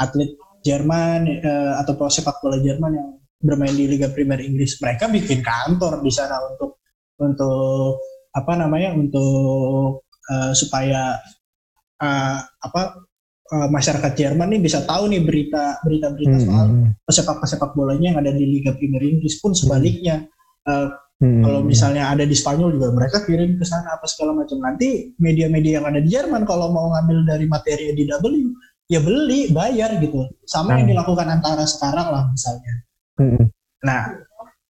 atlet 0.00 0.34
Jerman 0.62 1.42
uh, 1.42 1.72
atau 1.82 1.96
sepak 2.10 2.42
bola 2.42 2.58
Jerman 2.58 2.92
yang 2.94 3.10
bermain 3.42 3.74
di 3.74 3.90
Liga 3.90 4.08
Primer 4.08 4.38
Inggris 4.38 4.78
mereka 4.78 5.10
bikin 5.10 5.42
kantor 5.42 6.00
di 6.00 6.12
sana 6.14 6.38
untuk 6.46 6.80
untuk 7.18 7.98
apa 8.32 8.52
namanya 8.56 8.96
untuk 8.96 10.06
uh, 10.30 10.52
supaya 10.54 11.18
uh, 12.00 12.38
apa 12.40 12.82
uh, 13.52 13.68
masyarakat 13.68 14.12
Jerman 14.16 14.56
nih 14.56 14.62
bisa 14.64 14.86
tahu 14.86 15.12
nih 15.12 15.20
berita 15.20 15.82
berita 15.84 16.14
berita 16.14 16.36
hmm. 16.40 16.44
soal 16.46 16.66
pesepak 17.04 17.36
pesepak 17.44 17.70
bolanya 17.76 18.14
yang 18.14 18.18
ada 18.22 18.32
di 18.32 18.46
Liga 18.48 18.72
Primer 18.72 19.02
Inggris 19.04 19.42
pun 19.42 19.52
sebaliknya 19.52 20.24
uh, 20.64 20.88
hmm. 21.20 21.42
kalau 21.44 21.60
misalnya 21.60 22.08
ada 22.08 22.24
di 22.24 22.32
Spanyol 22.32 22.78
juga 22.78 22.88
mereka 22.94 23.26
kirim 23.26 23.60
ke 23.60 23.64
sana 23.68 24.00
apa 24.00 24.08
segala 24.08 24.32
macam 24.38 24.56
nanti 24.62 25.12
media-media 25.20 25.82
yang 25.82 25.86
ada 25.86 26.00
di 26.00 26.08
Jerman 26.08 26.48
kalau 26.48 26.72
mau 26.72 26.88
ngambil 26.96 27.28
dari 27.28 27.44
materi 27.50 27.92
di 27.92 28.08
W 28.08 28.24
ya 28.90 29.00
beli 29.00 29.48
bayar 29.52 29.96
gitu 30.00 30.24
sama 30.48 30.74
hmm. 30.74 30.78
yang 30.82 30.88
dilakukan 30.96 31.26
antara 31.28 31.64
sekarang 31.68 32.08
lah 32.12 32.24
misalnya 32.32 32.84
Hmm. 33.22 33.46
Nah, 33.86 34.02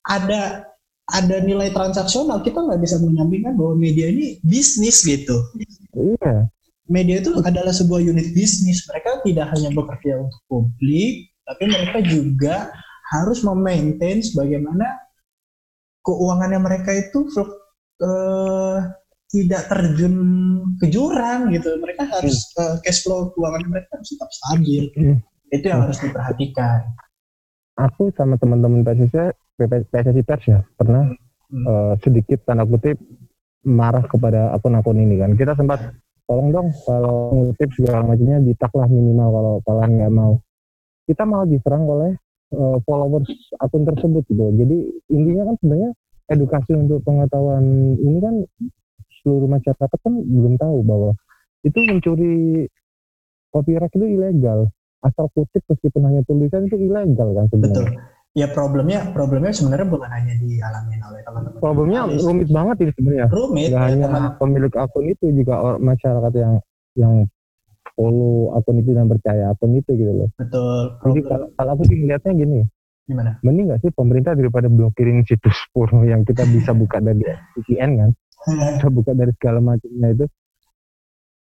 ada 0.05 0.73
ada 1.13 1.37
nilai 1.43 1.75
transaksional 1.75 2.41
kita 2.41 2.63
nggak 2.63 2.81
bisa 2.81 2.97
menyampingkan 3.03 3.57
bahwa 3.59 3.75
media 3.77 4.09
ini 4.09 4.39
bisnis 4.45 5.03
gitu. 5.05 5.35
Iya. 5.93 6.49
Media 6.89 7.17
itu 7.25 7.33
adalah 7.43 7.73
sebuah 7.73 8.01
unit 8.05 8.33
bisnis. 8.37 8.85
Mereka 8.89 9.25
tidak 9.25 9.53
hanya 9.57 9.71
bekerja 9.73 10.21
untuk 10.21 10.41
publik, 10.49 11.33
tapi 11.45 11.65
mereka 11.69 11.99
juga 12.05 12.57
harus 13.13 13.45
memaintain 13.45 14.25
bagaimana 14.33 14.89
keuangannya 16.03 16.61
mereka 16.61 16.91
itu 16.97 17.29
uh, 18.03 18.79
tidak 19.33 19.63
terjun 19.69 20.17
ke 20.81 20.87
jurang 20.93 21.53
gitu. 21.53 21.77
Mereka 21.81 22.09
harus 22.09 22.51
uh, 22.61 22.81
cash 22.85 23.05
flow 23.05 23.33
keuangan 23.37 23.63
mereka 23.69 24.01
harus 24.01 24.09
tetap 24.13 24.31
stabil. 24.33 24.85
Hmm. 24.97 25.19
Itu 25.53 25.65
yang 25.69 25.85
harus 25.85 26.01
diperhatikan 26.01 26.89
aku 27.77 28.13
sama 28.17 28.37
teman-teman 28.37 28.85
PSSI 28.85 29.33
PSSI 29.57 30.23
pers 30.25 30.45
ya 30.49 30.61
pernah 30.77 31.09
hmm. 31.53 31.65
uh, 31.65 31.95
sedikit 32.01 32.45
tanda 32.45 32.67
kutip 32.69 32.99
marah 33.63 34.03
kepada 34.07 34.51
akun-akun 34.59 34.99
ini 34.99 35.23
kan. 35.23 35.39
Kita 35.39 35.55
sempat 35.55 35.95
tolong 36.27 36.51
dong 36.51 36.69
kalau 36.87 37.31
ngutip 37.31 37.71
segala 37.79 38.03
macamnya 38.07 38.43
ditaklah 38.43 38.89
minimal 38.91 39.29
kalau 39.31 39.55
kalian 39.67 39.91
nggak 39.99 40.13
mau. 40.13 40.33
Kita 41.07 41.23
malah 41.27 41.47
diserang 41.47 41.87
oleh 41.87 42.13
uh, 42.55 42.79
followers 42.83 43.31
akun 43.63 43.87
tersebut 43.87 44.23
gitu. 44.27 44.45
Jadi 44.59 44.77
intinya 45.15 45.53
kan 45.53 45.57
sebenarnya 45.63 45.91
edukasi 46.31 46.73
untuk 46.75 47.03
pengetahuan 47.07 47.65
ini 47.99 48.19
kan 48.19 48.35
seluruh 49.23 49.47
masyarakat 49.47 49.99
kan 50.03 50.15
belum 50.19 50.59
tahu 50.59 50.83
bahwa 50.83 51.11
itu 51.63 51.79
mencuri 51.79 52.67
copyright 53.55 53.95
itu 53.95 54.07
ilegal 54.19 54.67
asal 55.03 55.27
kutip 55.35 55.63
meskipun 55.67 56.03
hanya 56.07 56.23
tulisan 56.25 56.67
itu 56.71 56.79
ilegal 56.79 57.35
kan 57.35 57.47
sebenarnya. 57.51 57.91
Betul. 57.91 58.21
Ya 58.33 58.49
problemnya 58.49 59.13
problemnya 59.13 59.53
sebenarnya 59.53 59.85
bukan 59.93 60.09
hanya 60.09 60.33
dialami 60.41 60.97
oleh 61.05 61.21
teman-teman. 61.21 61.61
Problemnya 61.61 62.01
rumit 62.09 62.49
banget 62.49 62.77
ini 62.81 62.93
sebenarnya. 62.97 63.27
Rumit. 63.29 63.69
Gak 63.69 63.77
ya, 63.77 63.81
hanya 63.93 64.07
teman. 64.09 64.23
pemilik 64.41 64.73
akun 64.73 65.05
itu 65.05 65.25
juga 65.37 65.55
masyarakat 65.77 66.33
yang 66.41 66.55
yang 66.97 67.15
follow 67.93 68.57
akun 68.57 68.81
itu 68.81 68.97
dan 68.97 69.05
percaya 69.05 69.53
akun 69.53 69.77
itu 69.77 69.91
gitu 69.93 70.13
loh. 70.17 70.29
Betul. 70.41 70.97
Jadi 71.13 71.21
kalau, 71.29 71.47
kalau 71.61 71.71
aku 71.77 71.83
sih 71.93 71.97
ngeliatnya 72.01 72.33
gini. 72.33 72.61
Gimana? 73.03 73.31
Mending 73.45 73.67
gak 73.75 73.81
sih 73.85 73.91
pemerintah 73.93 74.33
daripada 74.33 74.71
blokirin 74.73 75.27
situs 75.29 75.59
porno 75.75 76.07
yang 76.13 76.25
kita 76.25 76.49
bisa 76.49 76.73
buka 76.73 77.05
dari 77.05 77.21
VPN 77.53 77.91
kan? 78.01 78.11
kita 78.81 78.89
buka 78.89 79.13
dari 79.13 79.33
segala 79.37 79.61
macamnya 79.61 80.09
itu. 80.09 80.27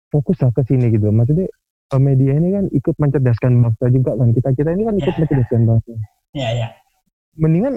Fokuslah 0.09 0.49
ke 0.57 0.61
sini 0.65 0.89
gitu. 0.89 1.13
Maksudnya 1.13 1.45
media 2.01 2.33
ini 2.33 2.49
kan 2.55 2.65
ikut 2.73 2.95
mencerdaskan 2.97 3.51
bangsa 3.61 3.85
juga 3.93 4.11
kan 4.17 4.29
kita 4.33 4.49
kita 4.57 4.69
ini 4.73 4.83
kan 4.87 4.95
ikut 4.97 5.13
ya, 5.13 5.19
mencerdaskan 5.19 5.59
ya. 5.61 5.67
bangsa. 5.69 5.91
Iya 6.33 6.49
ya. 6.57 6.67
Mendingan 7.37 7.73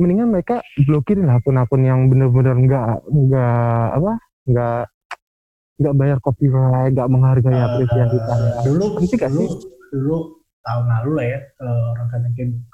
mendingan 0.00 0.28
mereka 0.32 0.64
blokirin 0.88 1.28
lah 1.28 1.40
akun-akun 1.40 1.82
yang 1.84 2.08
benar-benar 2.08 2.56
nggak 2.56 2.86
nggak 3.08 3.86
apa 3.96 4.12
nggak 4.48 4.82
nggak 5.80 5.94
bayar 5.96 6.18
copyright 6.20 6.92
nggak 6.92 7.10
menghargai 7.12 7.56
uh, 7.56 7.66
apresiasi 7.68 8.16
kita. 8.16 8.34
Dulu 8.68 8.84
Nanti 8.96 9.16
dulu, 9.16 9.44
dulu 9.92 10.16
tahun 10.60 10.84
lalu 10.88 11.10
lah 11.16 11.26
ya 11.26 11.38
orang 11.96 12.08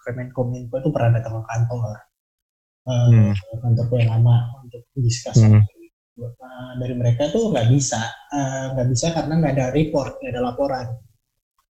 Kemenkominfo 0.03 0.75
itu 0.83 0.91
pernah 0.91 1.11
datang 1.19 1.39
ke 1.39 1.43
kantor 1.47 1.83
uh, 2.91 3.07
hmm. 3.15 3.33
kantorku 3.63 3.95
yang 4.03 4.11
lama 4.19 4.59
untuk 4.67 4.83
diskus 4.99 5.39
hmm 5.39 5.63
uh, 6.21 6.73
dari 6.81 6.95
mereka 6.97 7.29
tuh 7.33 7.53
nggak 7.53 7.69
bisa. 7.73 8.01
Eh, 8.33 8.65
nggak 8.77 8.87
uh, 8.87 8.91
bisa 8.91 9.07
karena 9.13 9.35
nggak 9.41 9.53
ada 9.57 9.67
report 9.73 10.21
nggak 10.21 10.33
ada 10.33 10.43
laporan. 10.43 10.87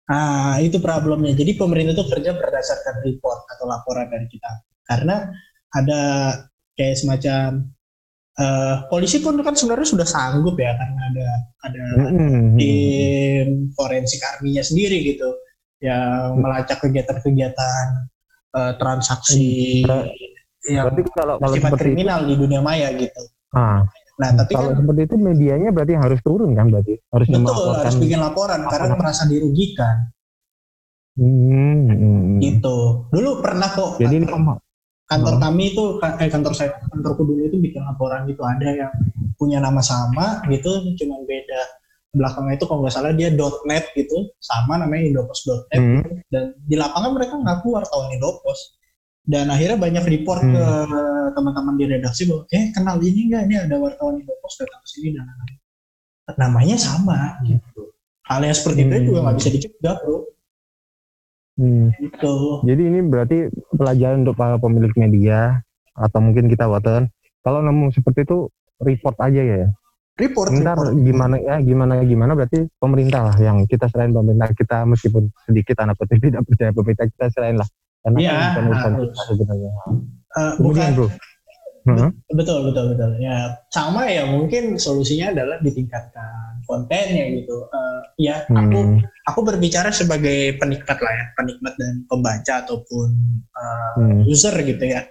Ah 0.08 0.56
itu 0.62 0.80
problemnya. 0.80 1.36
Jadi 1.36 1.58
pemerintah 1.58 1.94
tuh 1.98 2.08
kerja 2.08 2.32
berdasarkan 2.32 3.04
report 3.04 3.44
atau 3.50 3.64
laporan 3.68 4.08
dari 4.08 4.26
kita. 4.30 4.50
Karena 4.88 5.28
ada 5.68 6.32
kayak 6.78 6.96
semacam 6.96 7.68
uh, 8.38 8.74
polisi 8.88 9.20
pun 9.20 9.36
kan 9.42 9.52
sebenarnya 9.52 9.88
sudah 9.88 10.06
sanggup 10.08 10.56
ya 10.56 10.72
karena 10.78 11.00
ada 11.12 11.28
ada 11.68 11.84
mm-hmm. 12.08 12.56
tim 12.56 13.48
forensik 13.74 14.22
arminya 14.24 14.64
sendiri 14.64 15.02
gitu 15.04 15.28
yang 15.82 16.38
melacak 16.40 16.80
kegiatan-kegiatan 16.82 17.86
uh, 18.54 18.72
transaksi 18.80 19.84
yang 20.66 20.90
Berarti 20.90 21.02
kalau 21.14 21.34
kalau 21.38 21.54
sifat 21.54 21.70
seperti 21.70 21.80
itu, 21.80 21.84
kriminal 21.94 22.20
di 22.26 22.34
dunia 22.34 22.60
maya 22.60 22.88
gitu. 22.92 23.22
ah, 23.56 23.80
Nah, 24.18 24.34
tapi 24.34 24.50
kalau 24.50 24.74
kan 24.74 24.82
seperti 24.82 25.00
itu 25.06 25.16
medianya 25.16 25.70
berarti 25.70 25.94
harus 25.94 26.18
turun 26.26 26.50
kan 26.52 26.66
berarti 26.66 26.98
harus 27.08 27.26
betul 27.28 27.38
melaporkan. 27.46 27.78
harus 27.80 27.96
bikin 28.02 28.18
laporan 28.18 28.60
karena 28.66 28.86
laporan. 28.90 28.98
merasa 28.98 29.22
dirugikan 29.24 29.96
Hmm, 31.14 31.90
hmm, 31.90 31.98
hmm. 31.98 32.38
gitu. 32.38 32.78
Dulu 33.10 33.42
pernah 33.42 33.66
kok 33.70 33.98
Jadi 33.98 34.14
ini 34.16 34.26
kantor, 34.26 34.38
pema- 34.38 34.62
kantor 35.04 35.34
Hmm. 35.34 35.42
kami 35.42 35.62
itu 35.70 35.82
eh 35.98 36.30
kantor 36.30 36.52
saya 36.54 36.70
kantorku 36.84 37.22
dulu 37.24 37.42
itu 37.42 37.56
bikin 37.58 37.82
laporan 37.82 38.22
gitu 38.26 38.42
ada 38.42 38.68
yang 38.70 38.92
punya 39.34 39.58
nama 39.58 39.78
sama 39.80 40.42
gitu 40.46 40.68
cuma 40.94 41.18
beda 41.24 41.60
belakangnya 42.08 42.54
itu 42.54 42.64
kalau 42.64 42.80
nggak 42.82 42.94
salah 42.94 43.10
dia 43.10 43.34
.net 43.64 43.84
gitu 43.92 44.30
sama 44.38 44.78
namanya 44.78 45.10
indopos.net 45.10 45.74
Hmm. 45.74 46.02
gitu. 46.02 46.10
dan 46.30 46.44
di 46.60 46.74
lapangan 46.74 47.10
mereka 47.10 47.34
ngaku 47.34 47.66
wartawan 47.72 48.08
indopos 48.10 48.77
dan 49.28 49.52
akhirnya 49.52 49.76
banyak 49.76 50.04
report 50.08 50.40
Hmm. 50.40 50.56
ke 50.56 50.64
teman-teman 51.36 51.74
di 51.76 51.84
redaksi 51.84 52.24
bahwa 52.24 52.48
eh 52.48 52.72
kenal 52.72 52.96
ini 52.98 53.28
nggak 53.28 53.42
ini 53.44 53.54
ada 53.60 53.76
wartawan 53.76 54.16
indopos 54.16 54.56
datang 54.56 54.80
ke 54.80 54.88
sini 54.88 55.08
dan 55.12 55.28
namanya 56.40 56.76
sama 56.76 57.36
gitu 57.44 57.92
hal 58.24 58.40
yang 58.40 58.56
seperti 58.56 58.88
itu 58.88 58.96
Hmm. 58.96 59.06
juga 59.06 59.18
nggak 59.22 59.36
bisa 59.36 59.48
dicegah 59.52 59.96
bro 60.00 60.18
Hmm. 61.58 61.90
gitu 61.98 62.62
Jadi 62.62 62.82
ini 62.86 63.02
berarti 63.02 63.38
pelajaran 63.74 64.22
untuk 64.22 64.38
para 64.38 64.56
pemilik 64.56 64.94
media 64.94 65.58
atau 65.90 66.22
mungkin 66.22 66.46
kita 66.46 66.70
water. 66.70 67.10
Kalau 67.42 67.66
nemu 67.66 67.90
seperti 67.90 68.22
itu 68.22 68.46
report 68.78 69.18
aja 69.18 69.42
ya. 69.42 69.66
report 70.14 70.50
Ntar 70.50 70.74
report. 70.74 70.98
gimana 70.98 71.36
ya 71.38 71.58
gimana 71.58 72.02
gimana 72.02 72.34
berarti 72.34 72.66
pemerintah 72.78 73.22
lah 73.30 73.36
yang 73.38 73.66
kita 73.66 73.86
selain 73.86 74.10
pemerintah 74.10 74.50
kita 74.50 74.82
meskipun 74.82 75.30
sedikit 75.46 75.78
anak 75.78 75.94
petik 75.94 76.18
tidak 76.18 76.42
percaya 76.42 76.70
pemerintah 76.70 77.06
kita 77.10 77.26
selain 77.30 77.54
lah. 77.54 77.68
Karena 78.08 78.18
Iya, 78.24 78.56
kan 78.56 78.64
harus. 78.72 79.12
sebenarnya. 79.28 79.70
Eh, 80.38 80.52
bukan 80.64 80.88
bro, 80.96 81.08
Heeh. 81.88 82.10
betul 82.36 82.58
betul 82.68 82.84
betul 82.92 83.10
ya 83.20 83.52
sama 83.72 84.08
ya 84.08 84.24
mungkin 84.28 84.76
solusinya 84.76 85.32
adalah 85.32 85.56
ditingkatkan 85.60 86.60
kontennya 86.68 87.32
gitu 87.32 87.64
Eh, 87.68 88.00
ya 88.28 88.44
aku 88.48 88.78
Hmm. 88.80 89.00
aku 89.28 89.40
berbicara 89.44 89.88
sebagai 89.92 90.56
penikmat 90.60 90.98
lah 91.00 91.12
ya 91.12 91.24
penikmat 91.36 91.76
dan 91.80 92.04
pembaca 92.08 92.64
ataupun 92.64 93.08
eh, 93.52 93.92
Hmm. 93.96 94.20
user 94.28 94.52
gitu 94.64 94.84
ya 94.84 95.04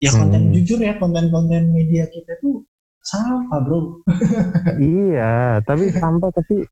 ya 0.00 0.10
konten 0.12 0.48
Hmm. 0.48 0.52
jujur 0.56 0.80
ya 0.80 0.96
konten-konten 0.96 1.72
media 1.72 2.04
kita 2.08 2.36
tuh 2.40 2.64
sampah 3.04 3.60
bro 3.64 4.00
iya, 4.80 5.60
tapi 5.64 5.88
sampah 5.92 6.32
tapi 6.32 6.64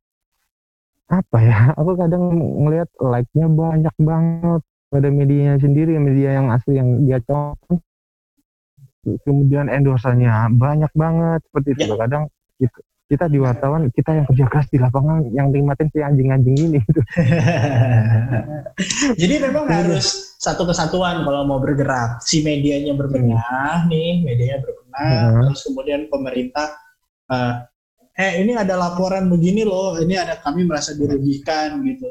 apa 1.10 1.38
ya? 1.42 1.74
Aku 1.74 1.98
kadang 1.98 2.22
ngelihat 2.64 2.86
like-nya 3.02 3.50
banyak 3.50 3.94
banget 3.98 4.62
pada 4.90 5.08
medianya 5.08 5.56
sendiri, 5.62 5.94
media 5.96 6.42
yang 6.42 6.50
asli 6.50 6.76
yang 6.76 7.06
dia 7.06 7.22
contoh. 7.22 7.78
Kemudian 9.24 9.72
endorsannya 9.72 10.28
banyak 10.60 10.92
banget 10.92 11.40
seperti 11.48 11.68
itu. 11.72 11.82
Ya. 11.88 11.96
Kadang 12.04 12.22
kita, 12.60 12.78
kita 13.10 13.24
di 13.32 13.38
wartawan 13.40 13.88
kita 13.90 14.10
yang 14.12 14.26
kerja 14.28 14.44
keras 14.50 14.68
di 14.68 14.76
lapangan 14.76 15.24
yang 15.32 15.48
nikmatin 15.48 15.88
si 15.88 16.04
anjing-anjing 16.04 16.56
ini. 16.68 16.78
Gitu. 16.84 17.00
jadi 19.20 19.34
memang 19.50 19.66
Iya. 19.66 19.74
harus 19.82 20.06
satu 20.40 20.64
kesatuan 20.68 21.20
kalau 21.24 21.44
mau 21.44 21.60
bergerak 21.60 22.22
si 22.24 22.40
medianya 22.40 22.96
berbenah 22.96 23.84
nih 23.90 24.24
medianya 24.24 24.58
berbenah 24.64 24.78
Hmm. 24.90 25.46
terus 25.46 25.62
kemudian 25.70 26.10
pemerintah 26.10 26.74
eh, 27.30 27.54
eh 28.18 28.32
ini 28.42 28.58
ada 28.58 28.74
laporan 28.74 29.30
begini 29.30 29.62
loh 29.62 29.94
ini 30.00 30.18
ada 30.18 30.40
kami 30.40 30.66
merasa 30.66 30.96
dirugikan 30.96 31.78
gitu 31.86 32.08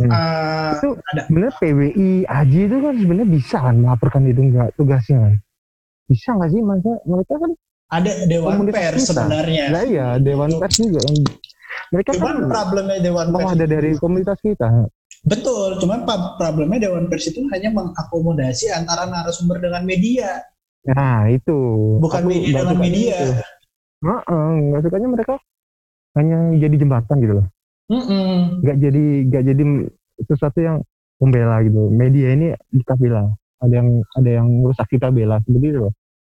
Hmm. 0.00 0.12
eh, 0.14 0.72
Itu 0.78 0.88
ada 1.12 1.20
sebenarnya 1.28 1.54
PWI 1.60 2.10
AJI 2.24 2.60
itu 2.64 2.76
kan 2.80 2.94
sebenarnya 2.96 3.28
bisa 3.28 3.56
kan 3.60 3.74
melaporkan 3.76 4.22
itu 4.30 4.40
enggak 4.40 4.68
tugasnya 4.78 5.18
kan? 5.20 5.34
Bisa 6.08 6.28
nggak 6.36 6.50
sih? 6.54 6.60
Mereka 6.62 6.92
mereka 7.04 7.34
kan 7.36 7.50
ada 7.92 8.10
dewan 8.24 8.56
pers 8.72 9.04
sebenarnya 9.04 9.64
Nah 9.68 9.82
iya, 9.84 10.06
Dewan 10.16 10.50
Pers 10.56 10.76
juga. 10.80 11.00
Mereka 11.92 12.10
cuman 12.16 12.24
kan 12.24 12.36
problemnya 12.48 12.98
dewan 13.04 13.26
pers 13.36 13.52
ada 13.52 13.64
dari 13.68 13.90
komunitas 14.00 14.38
kita. 14.40 14.68
betul 15.22 15.78
cuman 15.78 16.02
problemnya 16.34 16.90
dewan 16.90 17.06
pers 17.06 17.30
itu 17.30 17.46
hanya 17.54 17.70
mengakomodasi 17.70 18.74
antara 18.74 19.06
narasumber 19.06 19.62
dengan 19.62 19.86
media 19.86 20.42
Nah 20.82 21.30
itu. 21.30 21.58
bukan 22.02 22.26
Aku 22.26 22.30
media 22.32 22.50
nggak 22.50 22.62
dengan 22.66 22.80
media 22.82 23.16
itu. 23.22 23.32
Heeh, 24.02 24.46
nggak 24.66 24.80
sukanya 24.82 25.08
mereka 25.14 25.34
hanya 26.18 26.38
jadi 26.58 26.76
jembatan 26.76 27.16
gitu 27.22 27.34
loh. 27.38 27.46
Mm-mm. 27.92 28.64
Jadi 28.64 29.04
nggak 29.28 29.42
jadi 29.52 29.62
sesuatu 30.24 30.58
yang 30.64 30.76
membela 31.20 31.60
gitu. 31.60 31.92
Media 31.92 32.32
ini 32.32 32.56
kita 32.72 32.96
bela. 32.96 33.28
Ada 33.60 33.74
yang 33.78 33.88
ada 34.16 34.30
yang 34.42 34.46
merusak 34.48 34.88
kita 34.88 35.12
bela 35.12 35.38
seperti 35.44 35.68
itu 35.70 35.78
loh. 35.86 35.92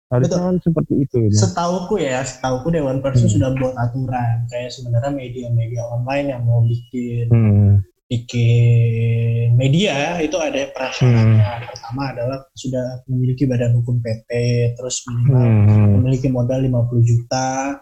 Harusnya 0.07 0.39
kan 0.39 0.57
seperti 0.63 0.95
itu. 1.03 1.17
Gitu. 1.27 1.35
Setauku 1.35 1.99
ya, 1.99 2.23
setauku 2.23 2.71
Dewan 2.71 3.03
Pers 3.03 3.19
itu 3.19 3.27
Hmm. 3.27 3.35
sudah 3.35 3.51
buat 3.59 3.75
aturan 3.75 4.47
kayak 4.47 4.71
sebenarnya 4.71 5.11
media-media 5.11 5.83
online 5.91 6.27
yang 6.31 6.43
mau 6.47 6.63
bikin 6.63 7.27
Hmm. 7.27 7.83
bikin 8.07 9.59
media 9.59 10.23
itu 10.23 10.39
ada 10.39 10.71
prasyaratnya. 10.71 11.67
Pertama 11.67 12.15
adalah 12.15 12.39
sudah 12.55 13.03
memiliki 13.11 13.51
badan 13.51 13.75
hukum 13.75 13.99
PT, 13.99 14.31
terus 14.79 15.03
minimal 15.11 15.43
Hmm. 15.43 15.91
memiliki 15.99 16.31
modal 16.31 16.63
50 16.63 17.03
juta, 17.03 17.75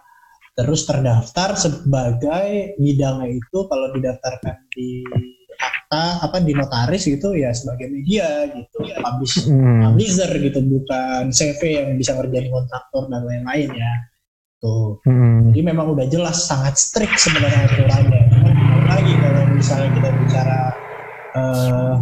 terus 0.54 0.86
terdaftar 0.86 1.58
sebagai 1.58 2.78
bidangnya 2.78 3.28
itu 3.34 3.58
kalau 3.66 3.90
didaftarkan 3.90 4.56
di 4.70 5.02
akta 5.54 6.26
apa 6.26 6.38
di 6.42 6.54
notaris 6.54 7.06
gitu 7.06 7.34
ya 7.34 7.50
sebagai 7.54 7.90
media 7.90 8.46
gitu, 8.50 8.86
publish 9.02 9.50
Hmm. 9.50 9.82
publisher 9.90 10.30
gitu 10.38 10.58
bukan 10.62 11.30
CV 11.30 11.60
yang 11.82 11.88
bisa 11.98 12.14
ngerjain 12.14 12.50
kontraktor 12.50 13.06
dan 13.10 13.22
lain-lain 13.26 13.70
ya 13.74 13.92
tuh 14.62 15.02
Hmm. 15.06 15.50
jadi 15.50 15.60
memang 15.74 15.94
udah 15.94 16.06
jelas 16.06 16.46
sangat 16.46 16.78
strict 16.78 17.18
sebenarnya 17.18 17.66
aturannya 17.70 18.22
lagi 18.86 19.12
kalau 19.18 19.42
misalnya 19.50 19.90
kita 19.90 20.08
bicara 20.22 20.60
eh, 21.34 21.94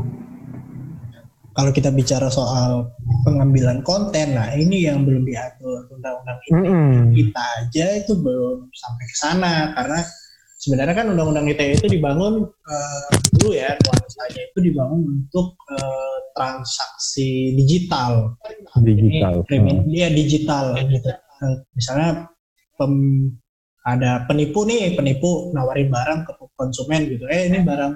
kalau 1.53 1.71
kita 1.71 1.89
bicara 1.89 2.29
soal 2.29 2.89
pengambilan 3.23 3.81
konten 3.83 4.33
nah 4.33 4.53
ini 4.53 4.85
yang 4.85 5.03
belum 5.03 5.23
diatur 5.23 5.89
undang-undang 5.89 6.39
ini 6.43 6.59
Hmm. 6.65 7.03
kita 7.13 7.43
aja 7.61 7.87
itu 7.99 8.13
belum 8.15 8.69
sampai 8.73 9.05
ke 9.05 9.17
sana 9.17 9.53
karena 9.73 10.01
sebenarnya 10.57 10.95
kan 10.95 11.07
undang-undang 11.09 11.47
ITE 11.47 11.77
itu 11.77 11.87
dibangun 11.91 12.47
eh, 12.47 13.03
dulu 13.35 13.51
ya 13.53 13.71
nuansanya 13.75 14.43
itu 14.47 14.59
dibangun 14.63 15.01
untuk 15.05 15.55
eh, 15.71 16.19
transaksi 16.33 17.53
digital. 17.53 18.33
Digital. 18.79 19.33
Ini 19.37 19.45
krimin- 19.45 19.85
Iya 19.85 20.09
digital 20.09 20.65
gitu. 20.81 21.11
Eh, 21.13 21.57
misalnya 21.73 22.25
pem- 22.75 23.37
ada 23.83 24.23
penipu 24.25 24.63
nih, 24.63 24.95
penipu 24.95 25.51
nawarin 25.51 25.91
barang 25.91 26.21
ke 26.25 26.33
konsumen 26.55 27.05
gitu. 27.05 27.27
Eh 27.27 27.51
ini 27.51 27.61
barang 27.61 27.93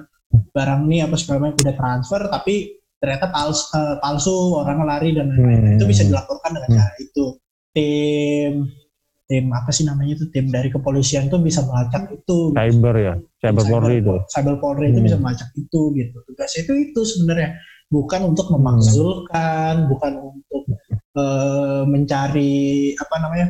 barang 0.51 0.81
nih 0.85 1.07
apa 1.07 1.15
segala 1.15 1.49
macam 1.49 1.63
udah 1.63 1.75
transfer 1.75 2.21
tapi 2.27 2.75
ternyata 2.97 3.29
palsu, 3.29 3.63
eh, 3.77 3.95
palsu 4.01 4.35
orang 4.57 4.83
lari 4.83 5.13
dan 5.13 5.29
lain-lain. 5.29 5.61
Hmm. 5.63 5.75
Itu 5.77 5.85
bisa 5.85 6.01
dilaporkan 6.05 6.57
dengan 6.57 6.69
Hmm. 6.73 6.77
cara 6.81 6.93
itu. 6.99 7.25
Tim 7.73 8.53
tim 9.27 9.51
apa 9.51 9.75
sih 9.75 9.83
namanya 9.83 10.15
itu 10.15 10.31
tim 10.31 10.47
dari 10.47 10.71
kepolisian 10.71 11.27
tuh 11.27 11.43
bisa 11.43 11.59
melacak 11.67 12.15
itu 12.15 12.55
Cyber 12.55 12.95
ya, 12.95 13.13
cyber 13.43 13.65
Polri 13.67 13.99
itu. 13.99 14.15
cyber 14.31 14.55
Polri 14.55 14.87
itu 14.87 15.03
Hmm. 15.03 15.07
bisa 15.11 15.17
melacak 15.19 15.49
itu 15.51 15.81
gitu 15.99 16.17
tugasnya 16.31 16.59
itu 16.63 16.73
itu 16.87 16.99
sebenarnya 17.03 17.59
bukan 17.91 18.21
untuk 18.31 18.47
memakzulkan 18.55 19.91
bukan 19.91 20.13
untuk 20.31 20.63
eh, 21.17 21.83
mencari 21.83 22.55
apa 22.95 23.15
namanya 23.19 23.47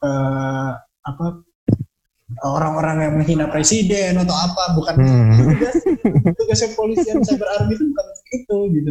eh, 0.00 0.70
apa 0.80 1.24
orang-orang 2.44 2.96
yang 3.02 3.12
menghina 3.18 3.46
presiden 3.50 4.18
atau 4.18 4.36
apa 4.36 4.62
bukan 4.76 4.94
Hmm. 4.98 5.34
tugas 5.38 5.74
tugasnya 6.36 6.68
polisian 6.78 7.18
cyber 7.24 7.48
army 7.58 7.74
itu 7.74 7.84
bukan 7.90 8.06
itu 8.34 8.58
gitu. 8.74 8.90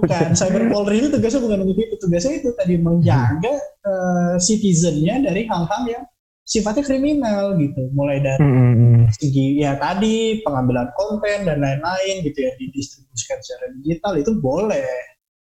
Bukan 0.00 0.26
cyber 0.32 0.62
polri 0.72 1.04
itu 1.04 1.08
tugasnya 1.12 1.40
bukan 1.44 1.58
untuk 1.68 1.78
itu 1.78 1.94
tugasnya 2.00 2.32
itu 2.40 2.48
tadi 2.56 2.74
menjaga 2.80 3.54
eh, 3.84 4.34
citizennya 4.40 5.28
dari 5.28 5.44
hal-hal 5.44 5.82
yang 5.84 6.04
sifatnya 6.42 6.82
kriminal 6.82 7.54
gitu. 7.60 7.92
Mulai 7.92 8.18
dari 8.24 8.40
Hmm, 8.40 8.72
hmm, 8.72 9.02
segi 9.12 9.60
ya 9.60 9.76
tadi 9.76 10.40
pengambilan 10.40 10.88
konten 10.96 11.44
dan 11.44 11.58
lain-lain 11.60 12.14
gitu 12.24 12.38
ya 12.38 12.52
didistribusikan 12.56 13.38
secara 13.44 13.64
digital 13.82 14.12
itu 14.16 14.32
boleh 14.40 14.88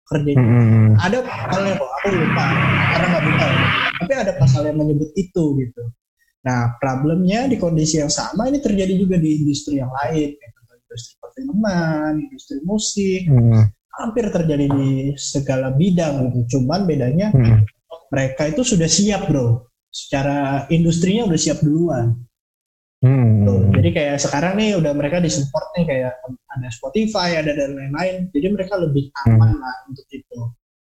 kerjanya 0.05 0.37
hmm, 0.37 0.65
hmm. 0.69 0.93
ada 1.01 1.17
pasalnya 1.25 1.73
kok 1.81 1.91
aku 1.97 2.07
lupa 2.13 2.45
karena 2.93 3.05
nggak 3.09 3.23
buka 3.25 3.47
tapi 3.95 4.13
ada 4.13 4.33
pasal 4.37 4.61
yang 4.69 4.77
menyebut 4.77 5.09
itu 5.17 5.43
gitu 5.57 5.83
nah 6.45 6.77
problemnya 6.77 7.49
di 7.49 7.57
kondisi 7.57 7.97
yang 7.97 8.13
sama 8.13 8.45
ini 8.45 8.61
terjadi 8.61 8.93
juga 8.93 9.17
di 9.17 9.41
industri 9.41 9.81
yang 9.81 9.89
lain 9.89 10.37
kayak 10.37 10.53
industri 10.85 11.13
perfilman 11.17 12.13
industri 12.21 12.57
musik 12.61 13.21
Hmm, 13.25 13.65
hampir 13.97 14.29
terjadi 14.29 14.65
di 14.69 14.89
segala 15.17 15.73
bidang 15.73 16.29
gitu 16.29 16.61
cuman 16.61 16.85
bedanya 16.85 17.33
hmm. 17.33 17.65
mereka 18.13 18.45
itu 18.47 18.61
sudah 18.61 18.85
siap 18.85 19.27
bro 19.27 19.65
secara 19.89 20.69
industrinya 20.69 21.25
udah 21.25 21.39
siap 21.39 21.59
duluan 21.65 22.13
Hmm. 23.05 23.45
Tuh, 23.45 23.69
Jadi 23.69 23.89
kayak 23.93 24.17
sekarang 24.17 24.57
nih 24.57 24.81
udah 24.81 24.89
mereka 24.97 25.21
disupport 25.21 25.67
nih 25.77 25.85
kayak 25.85 26.11
ada 26.25 26.69
Spotify, 26.73 27.37
ada 27.37 27.53
dan 27.53 27.77
lain-lain. 27.77 28.33
Jadi 28.33 28.47
mereka 28.49 28.81
lebih 28.81 29.13
aman 29.29 29.53
lah 29.61 29.75
untuk 29.85 30.07
itu. 30.09 30.39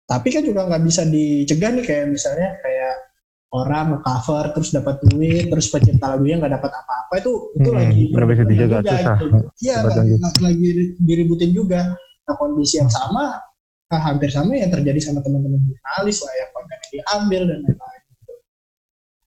tapi 0.09 0.33
kan 0.33 0.41
juga 0.41 0.65
nggak 0.65 0.83
bisa 0.89 1.05
dicegah 1.05 1.69
nih 1.69 1.85
kayak 1.85 2.05
misalnya 2.09 2.57
kayak 2.65 3.08
orang 3.49 3.97
cover 4.05 4.53
terus 4.53 4.69
dapat 4.69 5.01
duit 5.03 5.49
terus 5.49 5.67
pencipta 5.67 6.13
lagunya 6.13 6.37
nggak 6.37 6.53
dapat 6.61 6.71
apa-apa 6.71 7.13
itu 7.17 7.33
itu 7.57 7.69
Hmm, 7.69 7.77
lagi 7.81 8.03
nggak 8.13 8.27
bisa 8.29 8.43
dijaga, 8.45 8.77
juga 8.77 8.91
susah. 8.93 9.17
gitu. 9.17 9.37
Iya 9.59 9.75
lagi, 9.81 10.13
lagi 10.39 10.67
diributin 11.01 11.51
juga. 11.51 11.81
Nah 11.97 12.35
kondisi 12.37 12.77
yang 12.77 12.89
sama 12.89 13.41
ah, 13.89 14.01
hampir 14.05 14.29
sama 14.29 14.53
yang 14.53 14.69
terjadi 14.69 15.01
sama 15.01 15.19
teman-teman 15.19 15.57
jurnalis 15.65 16.21
lah 16.21 16.33
yang 16.37 16.49
kontennya 16.53 16.87
diambil 16.91 17.41
dan 17.49 17.59
lain-lain. 17.65 18.01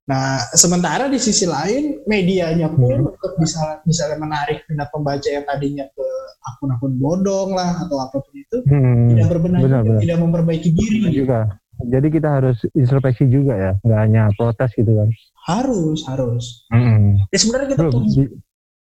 Nah 0.02 0.26
sementara 0.54 1.06
di 1.06 1.18
sisi 1.18 1.46
lain 1.46 2.02
medianya 2.06 2.66
pun 2.68 2.90
Hmm. 2.90 3.11
untuk 3.11 3.32
bisa 3.38 3.82
misalnya 3.82 4.18
menarik 4.18 4.62
minat 4.66 4.90
pembaca 4.90 5.26
yang 5.26 5.42
tadinya 5.42 5.87
ke 5.88 6.06
akun-akun 6.42 6.94
bodong 6.94 7.54
lah 7.54 7.74
atau 7.80 7.98
apa 7.98 8.18
pun 8.18 8.35
itu 8.35 8.56
Hmm, 8.66 9.11
tidak 9.11 9.26
berbenah 9.30 9.58
benar, 9.62 9.80
juga, 9.82 9.90
benar. 9.94 10.00
tidak 10.02 10.18
memperbaiki 10.18 10.68
diri 10.70 10.98
juga. 11.08 11.38
Jadi 11.84 12.08
kita 12.08 12.28
harus 12.38 12.58
introspeksi 12.70 13.26
juga 13.26 13.54
ya, 13.54 13.72
nggak 13.80 14.00
hanya 14.00 14.22
protes 14.34 14.70
gitu 14.72 14.92
kan. 14.94 15.08
harus 15.42 16.06
harus 16.06 16.44
Hmm. 16.70 17.18
ya 17.26 17.34
sebenarnya 17.34 17.74
kita 17.74 17.82
Bro, 17.82 17.90
punya, 17.92 18.10
di- 18.14 18.34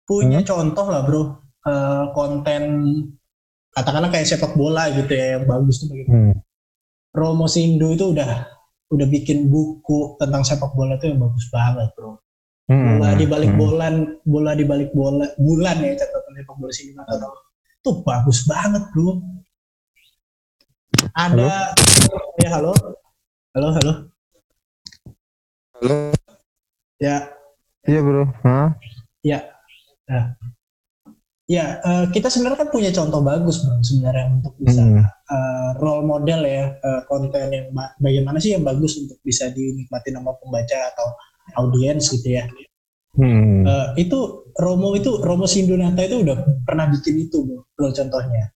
punya 0.05 0.38
contoh 0.44 0.85
lah 0.85 1.00
bro 1.00 1.22
eh, 1.64 2.05
konten 2.12 2.62
katakanlah 3.72 4.12
kayak 4.12 4.28
sepak 4.28 4.52
bola 4.52 4.92
gitu 4.92 5.09
ya 5.09 5.40
yang 5.40 5.48
bagus 5.48 5.81
tuh 5.81 5.88
bagaimana 5.88 6.12
hmm. 6.12 6.35
Romo 7.11 7.48
Sindu 7.48 7.96
itu 7.96 8.12
udah 8.12 8.44
udah 8.87 9.07
bikin 9.09 9.48
buku 9.48 10.20
tentang 10.20 10.44
sepak 10.44 10.76
bola 10.76 11.00
tuh 11.00 11.09
yang 11.09 11.24
bagus 11.24 11.48
banget 11.48 11.88
bro 11.96 12.20
Hmm. 12.68 13.00
bola 13.00 13.09
di 13.16 13.24
balik 13.24 13.48
Hmm. 13.48 13.59
bolan 13.59 13.94
bola 14.22 14.52
di 14.52 14.64
balik 14.64 14.90
bola 14.92 15.24
bulan 15.35 15.76
ya 15.81 15.96
catatan 15.96 16.33
sepak 16.37 16.57
bola 16.59 16.70
sini 16.70 16.92
atau 16.94 17.33
tuh 17.81 17.96
bagus 18.05 18.44
banget 18.44 18.85
bro 18.92 19.24
ada 21.12 21.72
ya 22.40 22.48
halo 22.51 22.72
halo 23.53 23.68
halo 23.77 23.92
Halo. 25.83 25.96
ya 27.03 27.27
Iya 27.83 27.98
bro. 27.98 28.22
Hah? 28.46 28.70
ya 29.27 29.42
nah. 30.07 30.38
ya 31.51 31.83
eh, 31.83 32.05
kita 32.14 32.31
sebenarnya 32.31 32.62
kan 32.62 32.70
punya 32.70 32.94
contoh 32.94 33.18
bagus 33.20 33.66
bro 33.66 33.83
sebenarnya 33.83 34.27
untuk 34.38 34.55
bisa 34.57 34.79
Hmm. 34.83 35.03
eh, 35.03 35.70
role 35.83 36.07
model 36.07 36.40
ya 36.46 36.79
eh, 36.79 37.01
konten 37.07 37.51
yang 37.51 37.66
ba- 37.75 37.92
bagaimana 37.98 38.38
sih 38.38 38.55
yang 38.55 38.62
bagus 38.62 38.94
untuk 38.96 39.18
bisa 39.20 39.51
dinikmati 39.51 40.14
sama 40.14 40.33
pembaca 40.38 40.79
atau 40.94 41.09
audiens 41.59 42.09
gitu 42.09 42.29
ya 42.31 42.46
Hmm. 43.12 43.61
Eh, 43.68 44.09
itu 44.09 44.16
Romo 44.57 44.96
itu 44.96 45.20
Romo 45.20 45.44
Sindunata 45.44 46.01
itu 46.01 46.25
udah 46.25 46.64
pernah 46.64 46.88
bikin 46.88 47.29
itu 47.29 47.44
bro, 47.44 47.61
bro 47.77 47.92
contohnya 47.92 48.48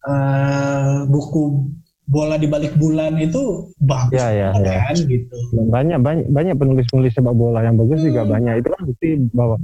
Eh, 0.00 0.96
buku 1.12 1.68
bola 2.08 2.40
di 2.40 2.48
balik 2.48 2.72
bulan 2.74 3.20
itu 3.20 3.68
bagus 3.78 4.16
Ya, 4.16 4.32
ya, 4.32 4.48
ya. 4.56 4.80
kan 4.88 4.96
gitu 4.96 5.36
banyak 5.70 6.00
banyak 6.00 6.26
banyak 6.26 6.54
penulis-penulis 6.56 7.12
sepak 7.12 7.36
bola 7.36 7.60
yang 7.62 7.76
bagus 7.76 8.00
juga 8.00 8.24
Hmm. 8.24 8.32
banyak 8.32 8.54
itu 8.58 8.68
kan 8.72 8.80
bukti 8.82 9.08
bahwa 9.30 9.56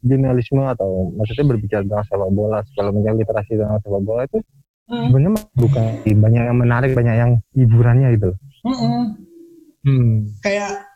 jurnalisme 0.00 0.64
atau 0.64 1.12
maksudnya 1.14 1.44
berbicara 1.46 1.84
tentang 1.84 2.08
sepak 2.08 2.30
bola 2.32 2.58
kalau 2.72 2.90
mencari 2.90 3.20
literasi 3.20 3.52
tentang 3.54 3.78
sepak 3.84 4.02
bola 4.02 4.24
itu 4.24 4.38
Hmm. 4.88 5.04
sebenarnya 5.12 5.30
bukan 5.54 5.84
banyak 6.24 6.42
yang 6.42 6.58
menarik 6.58 6.90
banyak 6.92 7.14
yang 7.14 7.30
hiburannya 7.52 8.08
gitu 8.16 8.30
Mm-mm. 8.64 8.96
hmm. 9.84 10.12
kayak 10.40 10.88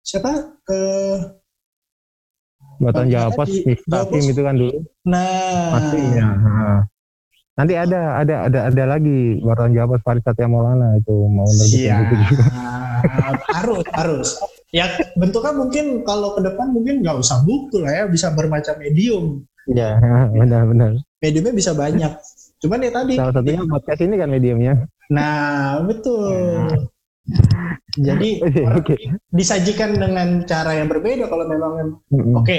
siapa 0.00 0.56
eh 0.72 1.18
Batan 2.80 3.12
tadi, 3.12 3.68
Miftahim 3.68 4.24
itu 4.24 4.40
kan 4.40 4.54
dulu 4.56 4.72
nah 5.04 5.68
pasti 5.76 6.00
ya. 6.00 6.28
Nanti 7.60 7.76
ada 7.76 8.16
ada 8.16 8.34
ada 8.48 8.58
ada 8.72 8.84
lagi 8.88 9.36
Batan 9.38 9.76
Japos 9.76 10.00
Farid 10.00 10.24
Satya 10.24 10.48
Maulana 10.48 10.96
itu 10.96 11.12
mau 11.28 11.44
nerbitin 11.44 11.84
Iya, 11.84 11.94
buku 12.00 12.14
juga 12.24 12.44
harus 13.60 13.84
harus. 13.92 14.28
Ya 14.70 14.86
bentuknya 15.12 15.52
mungkin 15.52 15.84
kalau 16.02 16.32
ke 16.32 16.40
depan 16.40 16.72
mungkin 16.72 17.04
nggak 17.04 17.20
usah 17.20 17.44
buku 17.44 17.82
lah 17.82 17.92
ya, 17.92 18.04
bisa 18.06 18.32
bermacam 18.32 18.80
medium. 18.80 19.44
ya 19.78 20.00
benar-benar 20.30 20.96
Mediumnya 21.20 21.52
bisa 21.52 21.76
banyak. 21.76 22.12
Cuman 22.60 22.80
ya 22.80 22.90
tadi. 22.90 23.12
salah 23.16 23.32
satunya 23.32 23.60
podcast 23.62 24.00
ini 24.00 24.14
kan 24.16 24.28
mediumnya 24.28 24.74
Nah 25.08 25.80
betul. 25.84 26.68
Jadi 27.96 28.28
oke 28.46 28.62
oke 28.80 28.94
disajikan 29.28 29.94
dengan 29.94 30.44
cara 30.44 30.76
yang 30.76 30.88
berbeda 30.88 31.26
kalau 31.26 31.44
memang 31.44 31.98
Mm-mm. 32.08 32.34
oke 32.36 32.58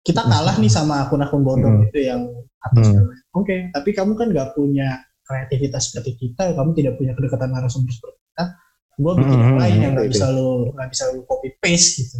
kita 0.00 0.22
kalah 0.24 0.56
nih 0.56 0.72
sama 0.72 1.04
akun-akun 1.04 1.42
bodong 1.44 1.74
Hmm. 1.78 1.86
itu 1.86 1.98
yang 2.00 2.20
atas. 2.64 2.86
Hmm. 2.90 3.06
Oke, 3.34 3.70
tapi 3.70 3.90
kamu 3.94 4.12
kan 4.18 4.28
nggak 4.30 4.54
punya 4.54 4.88
kreativitas 5.24 5.92
seperti 5.92 6.16
kita, 6.16 6.56
kamu 6.56 6.70
tidak 6.74 6.94
punya 6.96 7.12
kedekatan 7.14 7.50
narasumber 7.52 7.92
seperti 7.92 8.18
kita. 8.32 8.44
Gue 8.98 9.12
bikin 9.14 9.38
yang 9.38 9.54
Hmm, 9.54 9.60
lain 9.62 9.76
yang 9.78 9.92
nggak 9.94 10.08
bisa 10.10 10.26
lo 10.34 10.74
nggak 10.74 10.88
bisa 10.90 11.04
lo 11.14 11.22
copy 11.22 11.48
paste 11.62 12.02
gitu. 12.02 12.18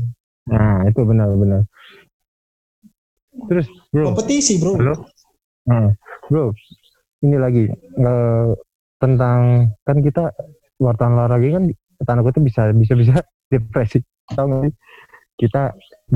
nah 0.48 0.80
itu 0.88 1.00
benar-benar 1.04 1.68
terus 3.48 3.66
bro 3.92 4.14
Kompetisi 4.14 4.58
bro. 4.58 4.72
Halo? 4.74 4.94
Hmm, 5.68 5.88
bro, 6.26 6.50
ini 7.22 7.36
lagi 7.36 7.64
eh, 7.70 8.48
tentang 8.98 9.68
kan 9.84 9.98
kita 10.00 10.32
wartawan 10.80 11.18
olahraga 11.18 11.60
kan 11.60 11.64
tanda 12.02 12.22
kutip 12.24 12.42
bisa 12.46 12.72
bisa 12.72 12.94
bisa 12.96 13.14
depresi. 13.52 14.00
Tahu 14.32 14.44
nggak 14.48 14.60
sih? 14.68 14.74
Kita 15.38 15.62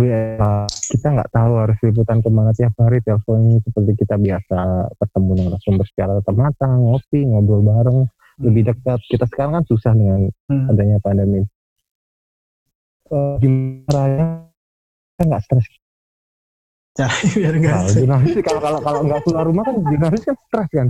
eh, 0.01 0.67
kita 0.69 1.07
nggak 1.13 1.31
tahu 1.33 1.53
harus 1.61 1.79
liputan 1.85 2.25
ke 2.25 2.29
mana 2.33 2.57
tiap 2.57 2.73
hari 2.81 3.05
teleponnya 3.05 3.61
seperti 3.61 3.93
kita 4.05 4.17
biasa 4.17 4.89
ketemu 4.97 5.31
dengan 5.37 5.61
sumber 5.61 5.87
secara 5.89 6.11
tatap 6.21 6.37
mata, 6.37 6.69
ngopi, 6.69 7.21
ngobrol 7.29 7.61
bareng, 7.61 7.99
lebih 8.41 8.73
dekat. 8.73 9.01
Kita 9.05 9.29
sekarang 9.29 9.61
kan 9.61 9.65
susah 9.69 9.93
dengan 9.93 10.33
Hmm. 10.49 10.71
adanya 10.73 10.97
pandemi. 11.05 11.45
Eh, 13.13 13.35
gimana 13.45 13.85
caranya 13.93 14.27
kita 15.13 15.23
nggak 15.29 15.43
stres 15.45 15.67
biar 17.37 17.55
nggak 17.57 17.73
Nah, 17.73 17.89
jurnalis 17.89 18.33
kalau 18.45 18.61
kalau 18.61 18.79
kalau 18.85 19.01
nggak 19.09 19.21
keluar 19.25 19.45
rumah 19.49 19.65
kan 19.65 19.77
jurnalis 19.81 20.23
kan 20.29 20.37
stres 20.49 20.69
kan. 20.73 20.89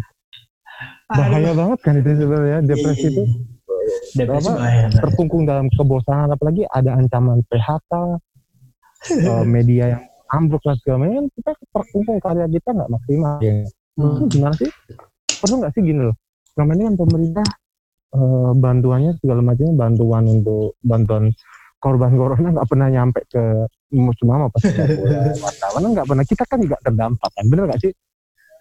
Bahaya 1.07 1.53
banget 1.55 1.79
kan 1.83 1.95
itu 1.99 2.11
sebenarnya 2.19 2.59
depresi 2.67 3.07
itu 3.07 3.25
depresi 4.19 4.51
apa, 4.51 4.53
bahaya 4.59 4.87
terkungkung 4.99 5.43
dalam 5.47 5.67
kebosanan 5.71 6.35
apalagi 6.35 6.67
ada 6.75 6.99
ancaman 6.99 7.43
PHK 7.47 7.93
eh, 9.11 9.45
media 9.47 9.85
yang 9.99 10.03
ambruk 10.33 10.62
lah 10.65 10.77
segala 10.81 11.05
macam 11.05 11.29
kita 11.37 11.53
terkungkung 11.75 12.19
karya 12.23 12.47
kita 12.49 12.71
nggak 12.73 12.91
maksimal. 12.91 13.37
Ya. 13.45 13.53
Hmm. 13.99 14.17
Itu 14.17 14.25
gimana 14.33 14.55
sih? 14.57 14.71
Perlu 15.43 15.55
nggak 15.61 15.73
sih 15.77 15.83
gini 15.85 16.01
loh? 16.09 16.17
Selama 16.55 16.71
ini 16.77 16.83
kan 16.88 16.97
pemerintah 16.97 17.47
eh, 18.17 18.51
bantuannya 18.57 19.12
segala 19.21 19.41
macamnya 19.45 19.75
bantuan 19.77 20.25
untuk 20.29 20.77
bantuan 20.81 21.25
korban 21.83 22.15
corona 22.15 22.49
nggak 22.55 22.69
pernah 22.71 22.88
nyampe 22.95 23.21
ke 23.27 23.43
semua 23.91 24.47
apa 24.47 24.59
wartawan 25.45 25.81
nggak 25.93 26.07
pernah. 26.09 26.25
Kita 26.25 26.45
kan 26.49 26.59
juga 26.62 26.77
terdampak 26.81 27.31
kan 27.35 27.45
bener 27.51 27.65
nggak 27.69 27.83
sih? 27.83 27.93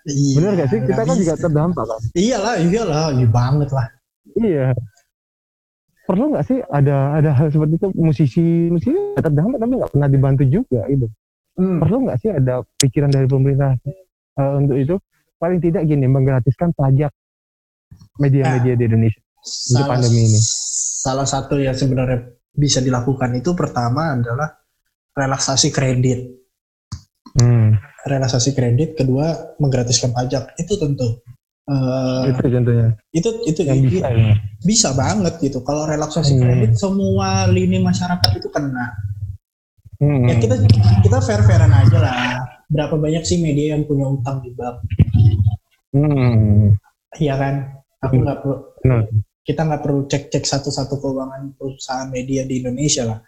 Iya, 0.10 0.34
bener 0.42 0.52
nggak 0.58 0.70
sih? 0.74 0.80
Kita 0.82 1.02
kan 1.06 1.16
juga 1.16 1.34
bisa. 1.38 1.44
terdampak 1.46 1.86
kan? 1.86 2.02
Iyalah 2.18 2.56
iyalah 2.60 3.06
iya 3.16 3.28
banget 3.30 3.70
lah. 3.72 3.88
Iya 4.36 4.66
perlu 6.12 6.36
nggak 6.36 6.44
sih 6.44 6.60
ada 6.68 7.16
ada 7.16 7.32
hal 7.32 7.48
seperti 7.48 7.80
itu? 7.80 7.88
Musisi 7.96 8.46
musisi 8.68 8.92
terdampak 9.16 9.58
tapi 9.64 9.74
nggak 9.80 9.92
pernah 9.96 10.10
dibantu 10.12 10.44
juga 10.44 10.84
gitu. 10.92 11.08
Hmm. 11.52 11.84
perlu 11.84 12.08
nggak 12.08 12.18
sih 12.24 12.32
ada 12.32 12.64
pikiran 12.80 13.12
dari 13.12 13.28
pemerintah 13.28 13.76
eh, 14.40 14.54
untuk 14.60 14.78
itu? 14.80 14.96
Paling 15.40 15.60
tidak 15.60 15.84
gini 15.88 16.06
menggratiskan 16.08 16.72
pajak 16.76 17.12
media-media 18.22 18.78
di 18.78 18.84
Indonesia 18.88 19.22
salah, 19.42 19.98
pandemi 19.98 20.22
ini. 20.30 20.40
salah 21.02 21.28
satu 21.28 21.58
yang 21.58 21.74
sebenarnya 21.74 22.30
bisa 22.54 22.80
dilakukan 22.80 23.34
itu 23.36 23.58
pertama 23.58 24.16
adalah 24.16 24.48
relaksasi 25.12 25.74
kredit. 25.74 26.20
Hmm, 27.36 27.80
relaksasi 28.06 28.54
kredit 28.54 28.96
kedua 28.96 29.56
menggratiskan 29.58 30.14
pajak. 30.14 30.56
Itu 30.60 30.78
tentu 30.78 31.24
Eh, 31.72 32.22
itu 32.28 32.42
contohnya. 32.44 32.88
itu 33.12 33.30
itu 33.46 33.62
yang 33.64 33.80
bisa 33.80 34.08
ya. 34.10 34.34
bisa 34.62 34.90
banget 34.92 35.34
gitu. 35.40 35.64
Kalau 35.64 35.88
relaksasi 35.88 36.36
Hmm. 36.36 36.42
kredit 36.42 36.72
semua 36.76 37.48
lini 37.48 37.80
masyarakat 37.80 38.30
itu 38.36 38.52
kena. 38.52 38.92
Hmm, 39.98 40.26
ya 40.26 40.36
kita 40.36 40.56
kita 41.00 41.18
fair 41.22 41.40
fairan 41.42 41.72
aja 41.72 41.98
lah. 41.98 42.16
Berapa 42.68 42.98
banyak 42.98 43.22
sih 43.22 43.38
media 43.38 43.76
yang 43.76 43.86
punya 43.86 44.04
utang 44.04 44.42
di 44.42 44.52
bank? 44.52 44.82
Hmm, 45.92 46.76
iya 47.16 47.36
kan? 47.36 47.56
Aku 48.02 48.16
Hmm. 48.16 48.24
nggak 48.26 48.38
perlu 48.42 48.58
benar. 48.82 49.02
kita 49.42 49.62
nggak 49.64 49.82
perlu 49.82 50.02
cek 50.06 50.24
cek 50.30 50.44
satu 50.44 50.70
satu 50.70 50.98
keuangan 50.98 51.54
perusahaan 51.54 52.08
media 52.08 52.44
di 52.44 52.60
Indonesia 52.60 53.06
lah. 53.06 53.20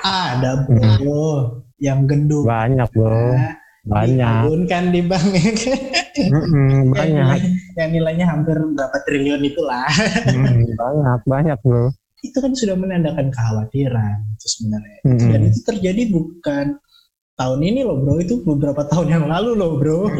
Ada 0.00 0.64
bro 0.64 1.00
Hmm. 1.02 1.44
yang 1.76 2.04
gendut. 2.04 2.44
Banyak 2.44 2.88
bro 2.90 3.34
banyak. 3.84 4.66
Kan 4.68 4.84
di 4.92 5.00
bank. 5.04 5.24
Ya 5.30 5.52
kan? 5.56 5.78
Hmm, 6.20 6.92
yang, 6.92 6.92
banyak. 6.92 7.38
yang 7.78 7.90
nilainya 7.94 8.26
hampir 8.28 8.56
berapa 8.58 8.98
triliun 9.08 9.40
itulah. 9.46 9.88
Hmm, 10.26 10.68
banyak 10.80 11.20
banyak 11.24 11.58
bro 11.64 11.88
itu 12.20 12.36
kan 12.36 12.52
sudah 12.52 12.76
menandakan 12.76 13.32
kekhawatiran 13.32 14.20
itu 14.36 14.46
sebenarnya. 14.58 14.98
Hmm. 15.08 15.28
dan 15.32 15.40
itu 15.48 15.58
terjadi 15.64 16.02
bukan 16.12 16.66
tahun 17.36 17.60
ini 17.64 17.80
loh 17.84 17.96
bro. 17.96 18.20
Itu 18.20 18.44
beberapa 18.44 18.84
tahun 18.84 19.08
yang 19.08 19.24
lalu 19.28 19.50
loh 19.56 19.72
bro. 19.80 20.00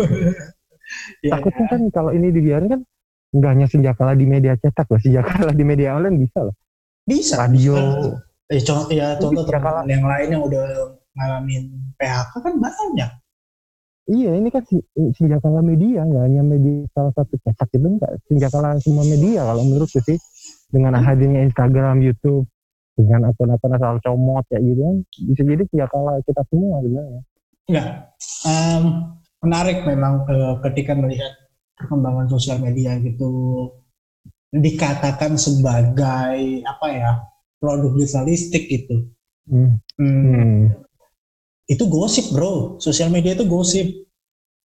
Ya 1.22 1.38
takutnya 1.38 1.70
kan? 1.70 1.86
kalau 1.94 2.10
ini 2.10 2.34
dibiarin 2.34 2.66
kan 2.66 2.80
nggak 3.30 3.50
hanya 3.54 3.66
sejak 3.70 3.94
kalah 3.94 4.18
di 4.18 4.26
media 4.26 4.58
cetak 4.58 4.90
loh 4.90 4.98
sejak 4.98 5.22
kalah 5.22 5.54
di 5.54 5.62
media 5.62 5.94
online 5.94 6.18
bisa 6.18 6.42
loh. 6.42 6.54
Bisa. 7.06 7.38
Radio. 7.38 7.78
Eh 8.50 8.58
contoh 8.58 8.90
ya 8.90 9.14
contoh 9.14 9.46
Sejak 9.46 9.62
kalah- 9.62 9.86
teman 9.86 9.94
yang 9.94 10.02
lain 10.02 10.28
yang 10.34 10.42
udah 10.42 10.66
ngalamin 11.14 11.62
PHK 11.94 12.32
kan 12.42 12.54
banyak 12.58 13.10
iya 14.10 14.30
ini 14.34 14.50
kan 14.50 14.62
si- 14.66 14.82
sejak 15.14 15.38
kalah 15.40 15.62
media 15.62 16.02
nggak 16.02 16.22
hanya 16.26 16.42
media 16.42 16.82
salah 16.92 17.14
satu 17.14 17.38
cetak 17.46 17.70
itu 17.72 17.86
enggak 17.86 18.12
sejak 18.26 18.50
kalah 18.50 18.74
semua 18.82 19.04
media 19.06 19.46
kalau 19.46 19.62
menurutku 19.62 20.02
sih 20.02 20.18
dengan 20.74 20.98
hadirnya 20.98 21.46
Instagram 21.46 22.02
YouTube 22.02 22.46
dengan 22.98 23.30
akun-akun 23.30 23.72
asal 23.78 23.96
comot 24.02 24.44
kayak 24.50 24.62
gitu 24.66 24.80
kan 24.82 24.96
bisa 25.30 25.42
jadi 25.46 25.62
sejak 25.70 25.88
kalah 25.88 26.18
kita 26.26 26.42
semua 26.50 26.82
sebenarnya 26.82 27.22
Enggak. 27.70 27.88
Em, 28.50 28.84
menarik 29.46 29.78
memang 29.86 30.26
eh, 30.26 30.54
ketika 30.66 30.92
melihat 30.98 31.30
perkembangan 31.78 32.26
sosial 32.26 32.58
media 32.58 32.98
gitu 32.98 33.30
dikatakan 34.50 35.38
sebagai 35.38 36.66
apa 36.66 36.86
ya 36.90 37.10
produk 37.62 37.94
jurnalistik 37.94 38.66
gitu. 38.66 39.06
hmm. 39.46 39.78
Hmm, 39.94 40.22
Hmm. 40.26 40.60
Itu 41.70 41.86
gosip 41.86 42.34
bro, 42.34 42.82
sosial 42.82 43.14
media 43.14 43.38
itu 43.38 43.46
gosip, 43.46 43.86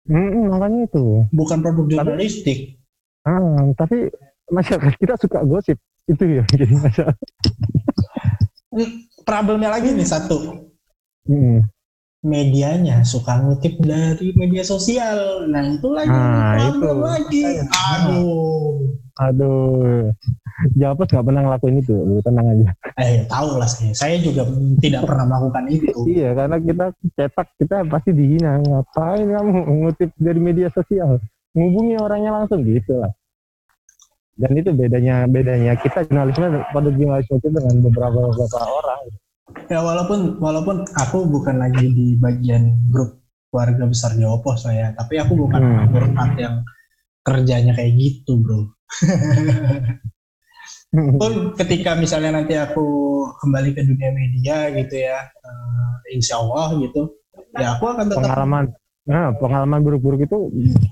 Hmm, 0.08 0.48
makanya 0.48 0.88
itu. 0.90 1.28
Bukan 1.30 1.60
produk 1.60 1.86
jurnalistik. 1.86 2.80
ah, 3.24 3.68
tapi 3.76 4.08
masyarakat 4.48 4.96
kita 4.96 5.14
suka 5.20 5.44
gosip. 5.44 5.76
Itu 6.08 6.24
ya 6.24 6.42
jadi 6.50 6.74
masalah. 6.74 7.16
Problemnya 9.22 9.70
lagi 9.70 9.92
nih 9.92 10.08
satu, 10.08 10.66
Hmm. 11.28 11.62
Medianya 12.20 13.00
suka 13.00 13.40
ngutip 13.40 13.80
dari 13.80 14.36
media 14.36 14.60
sosial. 14.60 15.48
Nah 15.48 15.64
itu 15.64 15.88
lagi 15.88 16.12
Nah, 16.12 16.56
itu. 16.68 16.88
lagi. 17.00 17.42
Aduh. 17.68 18.92
aduh 19.20 20.08
Japos 20.80 21.12
nggak 21.12 21.26
pernah 21.28 21.44
ngelakuin 21.44 21.76
itu 21.84 21.92
lu 21.92 22.24
tenang 22.24 22.56
aja 22.56 22.72
Eh 23.00 23.24
tahu 23.28 23.56
lah 23.56 23.68
saya. 23.68 23.92
Saya 23.96 24.16
juga 24.20 24.44
tidak 24.80 25.08
pernah 25.08 25.24
melakukan 25.28 25.64
itu. 25.72 25.92
Iya, 26.08 26.36
karena 26.36 26.56
kita 26.60 26.86
cetak 27.16 27.48
kita 27.56 27.76
pasti 27.88 28.10
dihina. 28.12 28.60
Ngapain 28.60 29.24
kamu 29.24 29.56
ngutip 29.84 30.10
dari 30.20 30.40
media 30.40 30.68
sosial? 30.72 31.16
Menghubungi 31.56 31.96
orangnya 31.96 32.30
langsung 32.36 32.60
gitu 32.64 33.00
lah. 33.00 33.12
Dan 34.36 34.56
itu 34.56 34.72
bedanya 34.72 35.24
bedanya 35.28 35.76
kita 35.80 36.04
jurnalisme 36.08 36.60
pada 36.72 36.88
jurnalisme 36.92 37.34
itu 37.40 37.48
dengan 37.48 37.74
beberapa 37.88 38.20
beberapa 38.32 38.58
orang. 38.68 39.00
Ya 39.70 39.80
walaupun 39.86 40.42
walaupun 40.42 40.82
aku 40.98 41.30
bukan 41.30 41.62
lagi 41.62 41.94
di 41.94 42.18
bagian 42.18 42.90
grup 42.90 43.22
keluarga 43.50 43.86
besar 43.86 44.14
Jawa 44.18 44.42
saya, 44.58 44.94
tapi 44.94 45.18
aku 45.18 45.34
bukan 45.46 45.62
Hmm. 45.62 45.94
orang 45.94 46.30
yang 46.38 46.56
kerjanya 47.22 47.74
kayak 47.74 47.94
gitu, 47.98 48.42
bro. 48.42 48.66
Pun 50.90 51.54
ketika 51.54 51.94
misalnya 51.94 52.42
nanti 52.42 52.58
aku 52.58 52.82
kembali 53.38 53.70
ke 53.74 53.82
dunia 53.86 54.10
media 54.10 54.70
gitu 54.74 55.06
ya, 55.06 55.22
eh, 55.22 56.14
insya 56.14 56.42
Allah 56.42 56.74
gitu, 56.82 57.14
ya 57.54 57.78
aku 57.78 57.84
akan 57.94 58.06
tetap 58.10 58.26
pengalaman 58.26 58.64
nah, 59.08 59.32
pengalaman 59.36 59.80
buruk-buruk 59.80 60.26
itu 60.26 60.38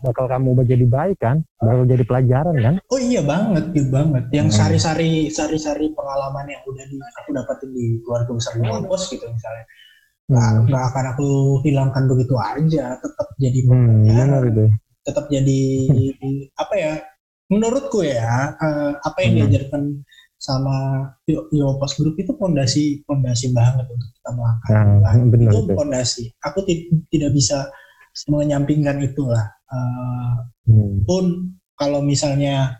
bakal 0.00 0.28
kamu 0.28 0.56
jadi 0.64 0.86
baik 0.88 1.18
kan? 1.20 1.44
Bakal 1.60 1.84
jadi 1.84 2.04
pelajaran 2.08 2.56
kan? 2.56 2.74
Oh 2.88 3.00
iya 3.00 3.20
banget, 3.20 3.72
gitu 3.76 3.88
banget. 3.92 4.24
Yang 4.32 4.48
Hmm. 4.52 4.58
sari-sari 4.58 5.10
sari-sari 5.28 5.92
pengalaman 5.92 6.46
yang 6.48 6.62
udah 6.64 6.84
di, 6.88 6.96
aku 6.96 7.30
dapatin 7.36 7.70
di 7.74 8.00
keluarga 8.02 8.30
besar 8.32 8.52
Jawa 8.56 8.80
Pos 8.84 9.02
gitu 9.12 9.24
misalnya. 9.28 9.64
Nggak, 10.28 10.44
Hmm, 10.48 10.64
nggak 10.68 10.84
akan 10.92 11.04
aku 11.16 11.28
hilangkan 11.64 12.04
begitu 12.04 12.34
aja, 12.36 12.84
tetap 13.00 13.28
jadi 13.40 13.58
hmm 13.64 13.68
pembelajaran. 13.68 14.28
benar 14.28 14.44
itu. 14.44 14.64
tetap 15.08 15.24
jadi 15.32 15.60
apa 16.52 16.74
ya 16.76 16.92
menurutku 17.48 18.04
ya 18.04 18.52
eh, 18.52 18.92
apa 18.92 19.18
yang 19.24 19.32
Hmm. 19.32 19.38
diajarkan 19.48 19.82
sama 20.36 20.76
Yo- 21.24 21.48
Yopos 21.50 21.96
Group 21.96 22.20
itu 22.20 22.36
pondasi 22.36 23.02
pondasi 23.08 23.50
banget 23.50 23.88
untuk 23.88 24.04
kita 24.12 24.30
melangkah 24.36 24.68
Nah, 24.70 25.00
Nah, 25.00 25.24
benar 25.32 25.50
itu 25.50 25.58
pondasi 25.72 26.22
aku 26.44 26.60
ti- 26.62 26.92
tidak 27.08 27.32
bisa 27.32 27.72
menyampingkan 28.28 28.98
itulah 29.04 29.52
Hmm. 30.68 31.04
pun 31.04 31.52
kalau 31.76 32.00
misalnya 32.00 32.76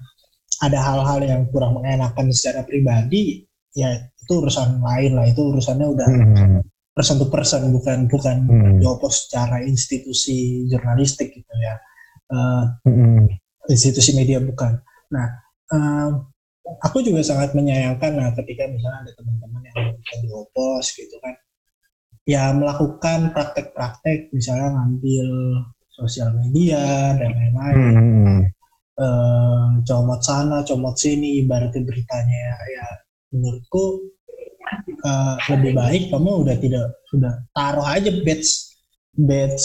ada 0.61 0.79
hal-hal 0.81 1.21
yang 1.25 1.43
kurang 1.53 1.77
mengenakan 1.77 2.29
secara 2.33 2.65
pribadi 2.65 3.45
ya 3.73 3.93
itu 3.97 4.33
urusan 4.33 4.81
lain 4.81 5.13
lah 5.17 5.25
itu 5.29 5.41
urusannya 5.41 5.87
udah 5.89 6.09
Hmm. 6.09 6.61
person 6.97 7.17
to 7.21 7.29
person 7.29 7.69
bukan 7.73 8.09
bukan 8.09 8.37
Hmm. 8.45 8.81
Yopos 8.81 9.29
secara 9.29 9.61
institusi 9.65 10.65
jurnalistik 10.69 11.33
gitu 11.33 11.55
ya 11.61 11.77
Hmm. 12.85 13.25
institusi 13.69 14.13
media 14.17 14.41
bukan. 14.41 14.81
Nah, 15.13 15.29
em, 15.73 16.11
aku 16.85 17.01
juga 17.01 17.25
sangat 17.25 17.57
menyayangkan 17.57 18.13
lah 18.17 18.29
ketika 18.37 18.69
misalnya 18.69 19.09
ada 19.09 19.13
teman-teman 19.17 19.61
yang 19.65 19.77
yang 19.97 20.21
di 20.25 20.29
opos 20.33 20.93
gitu 20.93 21.17
kan, 21.25 21.33
ya 22.29 22.53
melakukan 22.53 23.33
praktek-praktek 23.33 24.29
misalnya 24.37 24.77
ngambil 24.77 25.27
sosial 25.89 26.31
media 26.37 27.17
dan 27.17 27.31
lain-lain, 27.33 27.95
Hmm. 27.97 28.41
Em, 28.99 29.71
comot 29.87 30.21
sana, 30.27 30.67
comot 30.67 30.99
sini, 30.99 31.41
ibaratnya 31.41 31.87
beritanya 31.87 32.45
ya 32.67 32.87
menurutku 33.33 34.11
eh, 35.07 35.37
lebih 35.55 35.73
baik 35.79 36.03
kamu 36.11 36.31
udah 36.45 36.57
tidak 36.59 36.87
sudah 37.09 37.33
taruh 37.55 37.87
aja 37.87 38.11
badge 38.27 38.75
badge 39.15 39.65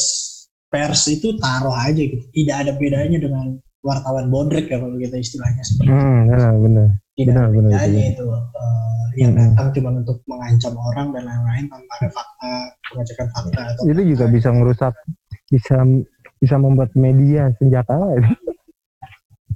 pers 0.70 1.10
itu 1.10 1.34
taruh 1.42 1.74
aja 1.74 1.98
gitu. 1.98 2.24
Tidak 2.30 2.56
ada 2.56 2.72
bedanya 2.78 3.18
dengan 3.22 3.58
wartawan 3.84 4.32
bodrek 4.32 4.72
ya 4.72 4.80
kalau 4.80 4.96
kita 4.96 5.20
istilahnya 5.20 5.62
seperti 5.66 5.92
itu. 5.92 5.98
Hmm, 5.98 6.22
benar, 6.32 6.54
benar. 6.58 6.88
Tidak 7.14 7.30
benar, 7.30 7.48
benar, 7.54 7.78
benar. 7.78 8.10
itu 8.10 8.26
eh, 8.26 9.04
yang 9.22 9.32
datang 9.38 9.70
cuma 9.78 9.90
untuk 9.94 10.18
mengancam 10.26 10.74
orang 10.74 11.14
dan 11.14 11.24
lain-lain 11.30 11.66
tanpa 11.70 11.94
ada 12.02 12.10
fakta, 12.10 12.54
pengecekan 12.90 13.28
fakta 13.30 13.62
atau 13.70 13.84
Itu 13.86 14.02
juga 14.02 14.26
bisa 14.26 14.50
merusak, 14.50 14.94
bisa 15.54 15.78
bisa 16.42 16.56
membuat 16.58 16.90
media 16.98 17.54
senjata 17.62 17.94
itu. 18.18 18.34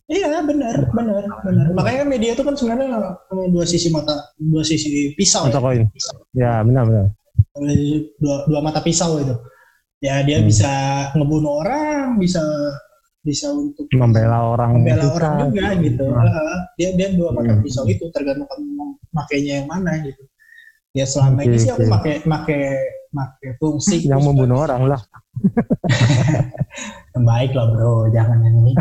Iya 0.08 0.40
benar, 0.40 0.88
benar, 0.96 1.24
benar. 1.44 1.66
Makanya 1.76 2.04
media 2.08 2.32
itu 2.32 2.40
kan 2.40 2.56
sebenarnya 2.56 2.88
dua 3.52 3.66
sisi 3.68 3.92
mata, 3.92 4.16
dua 4.40 4.64
sisi 4.64 5.12
pisau. 5.20 5.52
Mata 5.52 5.60
ya. 5.60 5.66
koin. 5.66 5.82
Ya, 6.32 6.54
benar, 6.64 6.84
benar. 6.88 7.06
Dua, 8.22 8.36
dua 8.48 8.62
mata 8.64 8.80
pisau 8.80 9.20
itu. 9.20 9.36
Ya 10.00 10.22
dia 10.24 10.40
Hmm. 10.40 10.48
bisa 10.48 10.72
ngebunuh 11.18 11.60
orang, 11.66 12.22
bisa 12.22 12.40
bisa 13.28 13.52
untuk 13.52 13.84
Membela 13.92 14.48
orang 14.48 14.80
membela 14.80 15.04
susah. 15.04 15.16
orang 15.20 15.36
juga 15.52 15.70
gitu. 15.84 16.06
Nah. 16.08 16.64
Dia 16.80 16.90
dia 16.96 17.08
dua 17.12 17.36
mata 17.36 17.52
Hmm. 17.52 17.62
pisau 17.62 17.84
itu 17.84 18.08
tergantung 18.10 18.48
kamu 18.48 18.96
makainya 19.12 19.54
yang 19.60 19.68
mana 19.68 20.00
gitu. 20.00 20.24
Ya 20.96 21.04
selama 21.04 21.44
ini 21.44 21.54
Oke, 21.54 21.62
sih 21.62 21.70
aku 21.70 21.84
pakai 21.86 22.14
pakai 22.24 22.62
pakai 23.10 23.50
fungsi 23.60 24.02
yang 24.04 24.18
khusus. 24.18 24.28
membunuh 24.32 24.64
orang 24.64 24.88
lah. 24.88 25.02
Baik 27.28 27.52
lah 27.52 27.68
bro, 27.68 28.08
jangan 28.10 28.40
yang 28.40 28.56
ini. 28.58 28.74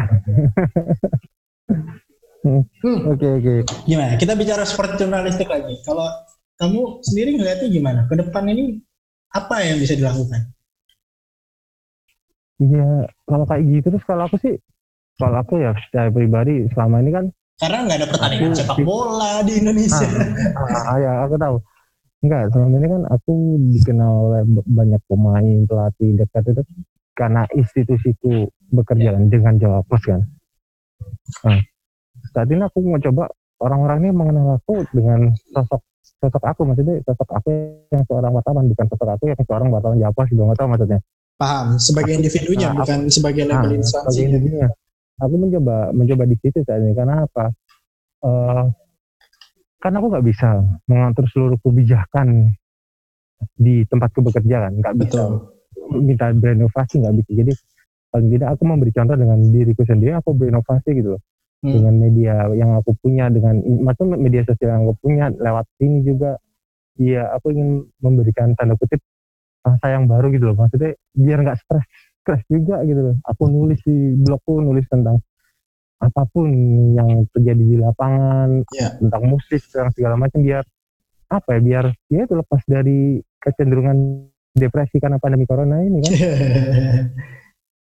Hmm, 2.46 2.62
Oke, 3.10 3.26
oke. 3.26 3.54
gimana? 3.84 4.14
Kita 4.14 4.38
bicara 4.38 4.62
sport 4.62 4.94
jurnalistik 4.94 5.50
lagi. 5.50 5.82
Kalau 5.82 6.06
kamu 6.56 7.02
sendiri 7.02 7.34
ngeliatnya 7.34 7.68
gimana? 7.68 8.00
Ke 8.06 8.14
depan 8.14 8.46
ini 8.46 8.78
apa 9.28 9.66
yang 9.66 9.82
bisa 9.82 9.98
dilakukan? 9.98 10.54
Iya, 12.56 13.04
kalau 13.28 13.44
kayak 13.44 13.62
gitu 13.68 13.86
terus 13.92 14.04
kalau 14.08 14.24
aku 14.24 14.40
sih, 14.40 14.56
kalau 15.20 15.36
aku 15.44 15.60
ya 15.60 15.76
secara 15.88 16.08
pribadi 16.08 16.64
selama 16.72 17.04
ini 17.04 17.12
kan, 17.12 17.24
Karena 17.56 17.88
nggak 17.88 17.98
ada 18.04 18.08
pertandingan 18.12 18.52
Aku- 18.52 18.58
sepak 18.60 18.76
bola 18.84 19.32
di 19.40 19.52
Indonesia. 19.64 20.08
ah, 20.60 20.92
ah, 20.92 20.96
ya 21.00 21.12
aku 21.24 21.34
tahu. 21.40 21.56
Enggak, 22.20 22.42
selama 22.52 22.74
ini 22.80 22.88
kan 22.88 23.02
aku 23.08 23.32
dikenal 23.76 24.12
oleh 24.28 24.42
banyak 24.64 25.00
pemain, 25.08 25.56
pelatih 25.68 26.10
dekat 26.20 26.42
itu 26.52 26.62
karena 27.16 27.48
institusi 27.56 28.12
itu 28.12 28.48
bekerja 28.72 29.16
kan 29.16 29.24
dengan 29.32 29.54
Jawa 29.56 29.80
Pos 29.88 30.04
kan. 30.04 30.20
Nah, 31.48 31.60
saat 32.32 32.48
ini 32.52 32.60
aku 32.60 32.84
mau 32.84 33.00
coba 33.00 33.28
orang-orang 33.60 34.04
ini 34.04 34.10
mengenal 34.12 34.60
aku 34.60 34.84
dengan 34.92 35.32
sosok 35.52 35.80
sosok 36.20 36.44
aku 36.44 36.60
maksudnya 36.64 37.00
sosok 37.04 37.28
aku 37.40 37.48
yang 37.92 38.04
seorang 38.08 38.32
wartawan 38.32 38.64
bukan 38.68 38.86
sosok 38.88 39.08
aku 39.16 39.24
yang 39.32 39.40
seorang 39.44 39.68
wartawan 39.72 39.96
Jawa 39.96 40.12
Pos 40.12 40.28
juga 40.28 40.52
nggak 40.52 40.58
tahu 40.60 40.68
maksudnya. 40.72 41.00
Paham, 41.36 41.76
sebagai 41.76 42.16
individunya 42.16 42.72
Nah, 42.72 42.80
bukan 42.80 43.12
sebagai 43.12 43.44
Nah, 43.44 43.60
level 43.60 43.76
sebagai 43.76 43.80
instansi. 43.84 44.18
individunya. 44.24 44.68
Aku 45.20 45.34
mencoba 45.36 45.76
mencoba 45.92 46.24
di 46.24 46.36
situ 46.40 46.60
saat 46.64 46.80
ini 46.80 46.92
karena 46.96 47.24
apa? 47.28 47.52
Eh, 48.24 48.64
karena 49.80 49.96
aku 50.00 50.06
nggak 50.12 50.26
bisa 50.26 50.48
mengatur 50.88 51.24
seluruh 51.28 51.58
kebijakan 51.60 52.56
di 53.52 53.84
tempatku 53.84 54.24
bekerja 54.24 54.68
kan, 54.68 54.72
nggak 54.80 54.96
bisa 54.96 55.20
Betul. 55.28 56.00
minta 56.00 56.32
berinovasi 56.32 57.04
nggak 57.04 57.14
bisa. 57.20 57.30
Jadi 57.44 57.52
paling 58.08 58.28
tidak 58.32 58.48
aku 58.56 58.62
memberi 58.64 58.92
contoh 58.96 59.16
dengan 59.16 59.38
diriku 59.52 59.82
sendiri, 59.84 60.16
aku 60.16 60.32
berinovasi 60.32 60.88
gitu 60.96 61.16
loh. 61.16 61.22
Hmm. 61.64 61.72
Dengan 61.72 61.94
media 62.00 62.34
yang 62.56 62.76
aku 62.80 62.96
punya, 63.00 63.28
dengan 63.28 63.60
maksudnya 63.84 64.16
media 64.16 64.42
sosial 64.44 64.72
yang 64.72 64.82
aku 64.88 64.96
punya 65.04 65.28
lewat 65.36 65.68
sini 65.76 66.00
juga. 66.00 66.40
Iya, 66.96 67.28
aku 67.36 67.52
ingin 67.52 67.84
memberikan 68.00 68.56
tanda 68.56 68.72
kutip 68.80 69.04
rasa 69.66 69.86
yang 69.90 70.06
baru 70.06 70.30
gitu 70.30 70.54
loh. 70.54 70.56
Maksudnya 70.62 70.94
biar 71.12 71.38
nggak 71.42 71.58
stres, 71.66 71.86
stres 72.22 72.42
juga 72.46 72.86
gitu 72.86 73.00
loh. 73.10 73.16
Aku 73.26 73.50
nulis 73.50 73.82
di 73.82 74.14
blogku 74.14 74.62
nulis 74.62 74.86
tentang 74.86 75.18
apa 75.96 76.22
pun 76.28 76.52
yang 76.92 77.24
terjadi 77.32 77.62
di 77.62 77.76
lapangan 77.80 78.62
Ya. 78.76 78.92
tentang 79.00 79.22
musik 79.32 79.64
tentang 79.72 79.90
segala 79.96 80.14
macam 80.20 80.44
biar 80.44 80.60
apa 81.26 81.56
ya 81.56 81.60
biar 81.64 81.84
ya 82.12 82.20
itu 82.28 82.36
lepas 82.36 82.60
dari 82.68 83.16
kecenderungan 83.40 84.28
depresi 84.52 85.00
karena 85.00 85.16
pandemi 85.16 85.48
corona 85.48 85.80
ini 85.82 85.98
kan 86.04 86.12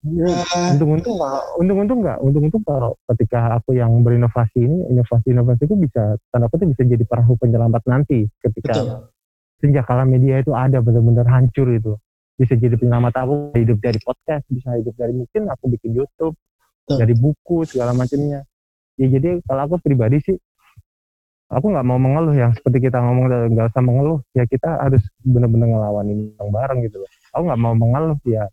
Ya, 0.07 0.29
Eh, 0.29 0.71
untung-untung 0.77 1.17
nggak 1.19 1.41
untung-untung 1.57 1.99
nggak 2.05 2.21
untung-untung 2.21 2.61
kalau 2.63 2.95
ketika 3.11 3.57
aku 3.59 3.75
yang 3.75 4.05
berinovasi 4.05 4.63
ini 4.63 4.87
inovasi-inovasi 4.93 5.67
itu 5.67 5.75
bisa 5.75 6.15
tanda 6.31 6.47
kutip 6.47 6.69
bisa 6.69 6.85
jadi 6.85 7.01
perahu 7.03 7.33
penyelamat 7.41 7.81
nanti 7.89 8.29
ketika 8.39 8.85
betul. 8.85 9.09
Sejak 9.57 9.85
kala 9.89 10.05
media 10.05 10.41
itu 10.41 10.53
ada 10.53 10.79
benar-benar 10.79 11.25
hancur 11.25 11.67
itu. 11.73 11.97
Bisa 12.37 12.53
jadi 12.53 12.77
penyelamat 12.77 13.13
aku 13.17 13.33
hidup 13.57 13.81
dari 13.81 13.97
podcast 14.05 14.45
bisa 14.53 14.77
hidup 14.77 14.93
dari 14.93 15.09
mungkin 15.17 15.49
aku 15.49 15.73
bikin 15.73 15.97
YouTube 15.97 16.37
Betul. 16.85 16.97
dari 17.01 17.13
buku 17.17 17.57
segala 17.65 17.97
macamnya. 17.97 18.45
Ya 19.01 19.07
jadi 19.09 19.41
kalau 19.45 19.61
aku 19.65 19.75
pribadi 19.81 20.21
sih 20.21 20.37
aku 21.49 21.73
nggak 21.73 21.85
mau 21.87 21.97
mengeluh 21.97 22.35
yang 22.37 22.53
seperti 22.53 22.91
kita 22.91 23.01
ngomong 23.01 23.25
nggak 23.57 23.67
usah 23.73 23.81
mengeluh. 23.81 24.19
Ya 24.37 24.45
kita 24.45 24.69
harus 24.77 25.01
benar-benar 25.25 25.67
ngelawan 25.73 26.05
ini 26.13 26.23
bareng 26.37 26.79
gitu 26.85 27.01
loh. 27.01 27.11
Aku 27.33 27.41
nggak 27.49 27.61
mau 27.61 27.73
mengeluh 27.73 28.19
ya. 28.29 28.45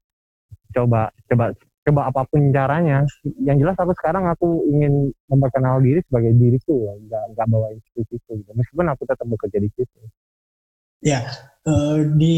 Coba 0.72 1.12
coba 1.28 1.52
coba 1.84 2.00
apa 2.08 2.20
pun 2.24 2.48
caranya. 2.56 3.04
Yang 3.44 3.68
jelas 3.68 3.76
aku 3.76 3.92
sekarang 4.00 4.24
aku 4.32 4.64
ingin 4.72 5.12
memperkenal 5.28 5.84
diri 5.84 6.00
sebagai 6.08 6.32
diriku 6.32 6.88
nggak 7.04 7.36
nggak 7.36 7.46
bawa 7.52 7.68
institusiku 7.76 8.40
gitu. 8.40 8.50
Meskipun 8.56 8.88
aku 8.88 9.04
tetap 9.04 9.28
bekerja 9.28 9.60
di 9.60 9.68
situ 9.76 10.00
Eh, 11.64 11.98
di 12.20 12.36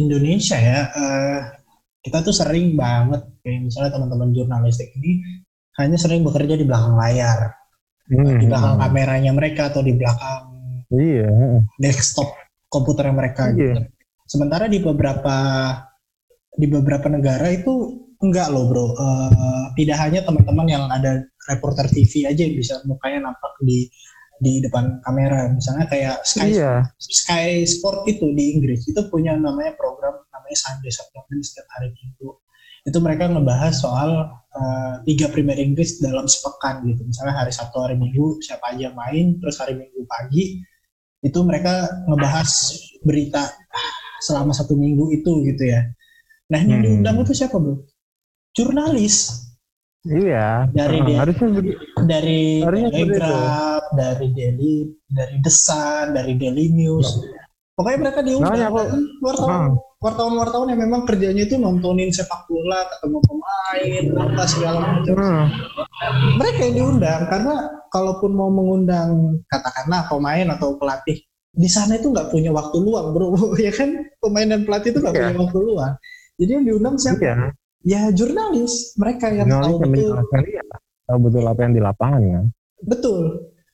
Indonesia 0.00 0.56
ya 0.56 0.80
eh, 0.88 1.40
kita 2.00 2.24
tuh 2.24 2.32
sering 2.32 2.72
banget 2.72 3.20
kayak 3.44 3.68
misalnya 3.68 3.92
teman-teman 3.92 4.32
jurnalistik 4.32 4.88
ini 4.96 5.20
hanya 5.76 6.00
sering 6.00 6.24
bekerja 6.24 6.56
di 6.56 6.64
belakang 6.64 6.96
layar 6.96 7.52
Hmm, 8.02 8.40
di 8.40 8.50
belakang 8.50 8.80
kameranya 8.82 9.30
mereka 9.36 9.68
atau 9.70 9.84
di 9.84 9.92
belakang 9.92 10.42
iya 10.88 11.28
desktop 11.78 12.32
komputer 12.66 13.12
mereka 13.12 13.52
Iya. 13.52 13.56
gitu. 13.56 13.80
Sementara 14.24 14.72
di 14.72 14.80
beberapa 14.80 15.36
di 16.56 16.64
beberapa 16.64 17.12
negara 17.12 17.52
itu 17.52 17.72
enggak 18.24 18.48
loh 18.56 18.72
bro. 18.72 18.86
Eh, 18.96 19.64
tidak 19.76 20.00
hanya 20.00 20.20
teman-teman 20.24 20.66
yang 20.66 20.84
ada 20.88 21.20
reporter 21.52 21.86
TV 21.92 22.24
aja 22.24 22.40
yang 22.40 22.56
bisa 22.56 22.80
mukanya 22.88 23.28
nampak 23.28 23.52
di 23.60 23.84
di 24.42 24.58
depan 24.58 24.98
kamera. 25.06 25.46
Misalnya 25.54 25.86
kayak 25.86 26.26
Sky 26.26 26.58
iya 26.58 26.82
Sky 26.98 27.62
Sport 27.62 28.10
itu 28.10 28.26
di 28.34 28.58
Inggris 28.58 28.90
itu 28.90 28.98
punya 29.06 29.38
namanya 29.38 29.78
program 29.78 30.18
namanya 30.34 30.58
Sunday 30.58 30.90
Supplement 30.90 31.42
setiap 31.46 31.70
hari 31.78 31.94
Minggu. 31.94 32.34
Itu 32.82 32.98
mereka 32.98 33.30
ngebahas 33.30 33.78
soal 33.78 34.10
eh, 34.34 34.94
Liga 35.06 35.30
Premier 35.30 35.54
Inggris 35.62 36.02
dalam 36.02 36.26
sepekan 36.26 36.82
gitu. 36.90 37.06
Misalnya 37.06 37.46
hari 37.46 37.54
Sabtu 37.54 37.78
hari 37.78 37.94
Minggu 37.94 38.42
siapa 38.42 38.74
aja 38.74 38.90
main, 38.90 39.38
terus 39.38 39.62
hari 39.62 39.78
Minggu 39.78 40.02
pagi 40.10 40.58
itu 41.22 41.38
mereka 41.46 41.86
ngebahas 42.10 42.50
berita 43.06 43.46
selama 44.26 44.50
satu 44.50 44.74
minggu 44.74 45.14
itu 45.14 45.46
gitu 45.46 45.70
ya. 45.70 45.86
Nah 46.50 46.58
ini 46.58 46.70
yang 46.74 46.82
Hmm. 46.82 46.86
diundang 46.90 47.16
itu 47.22 47.32
siapa 47.34 47.62
bro? 47.62 47.86
Jurnalis 48.58 49.46
iya. 50.04 50.66
Dari 50.68 50.98
dia- 51.02 51.18
harusnya 51.20 51.48
begitu 51.50 51.78
dari 52.02 52.40
Harusnya 52.60 52.88
seperti 52.88 53.02
itu. 53.02 53.12
Telegraph, 53.14 53.86
dari 53.92 54.26
Daily, 54.30 54.74
dari 55.06 55.36
The 55.38 55.52
Sun, 55.52 56.06
dari 56.12 56.32
Daily 56.34 56.66
News. 56.70 57.08
Pokoknya 57.72 57.98
mereka 58.00 58.20
diundang 58.20 58.52
Makanya 58.52 58.68
aku- 58.68 58.78
kan 58.84 58.90
wartawan, 59.18 59.62
wartawan-wartawan 59.98 60.68
yang 60.68 60.82
memang 60.82 61.02
kerjanya 61.02 61.42
itu 61.42 61.56
nontonin 61.56 62.12
sepak 62.12 62.44
bola, 62.44 62.84
ketemu 62.86 63.18
pemain, 63.22 64.02
apa 64.28 64.42
segala 64.44 64.78
macam. 64.82 65.14
Hmm, 65.16 65.44
Mereka 66.36 66.60
yang 66.62 66.74
diundang 66.76 67.22
karena 67.26 67.54
kalaupun 67.88 68.30
mau 68.30 68.50
mengundang 68.50 69.08
katakanlah 69.46 70.04
pemain 70.04 70.46
atau 70.50 70.76
pelatih 70.76 71.16
di 71.48 71.68
sana 71.68 71.96
itu 71.96 72.08
nggak 72.08 72.28
punya 72.28 72.50
waktu 72.50 72.76
luang 72.76 73.12
bro. 73.12 73.32
Ya 73.56 73.70
kan? 73.70 73.88
Pemain 74.18 74.48
dan 74.48 74.64
pelatih 74.64 74.92
itu 74.92 75.00
nggak 75.00 75.14
Iya. 75.14 75.22
punya 75.30 75.38
waktu 75.40 75.58
luang. 75.62 75.94
Jadi 76.36 76.50
yang 76.50 76.64
diundang 76.66 76.94
siapa? 76.98 77.20
Iya 77.20 77.34
ya 77.82 78.10
jurnalis 78.10 78.94
mereka 78.94 79.26
yang 79.28 79.46
jurnalis 79.46 79.66
tahu 79.66 79.78
yang 79.78 79.92
betul 79.92 80.16
iya 80.46 80.62
tahu 81.04 81.18
betul 81.20 81.44
apa 81.44 81.60
yang 81.60 81.72
di 81.72 81.82
lapangan 81.82 82.20
kan 82.22 82.44
betul 82.82 83.18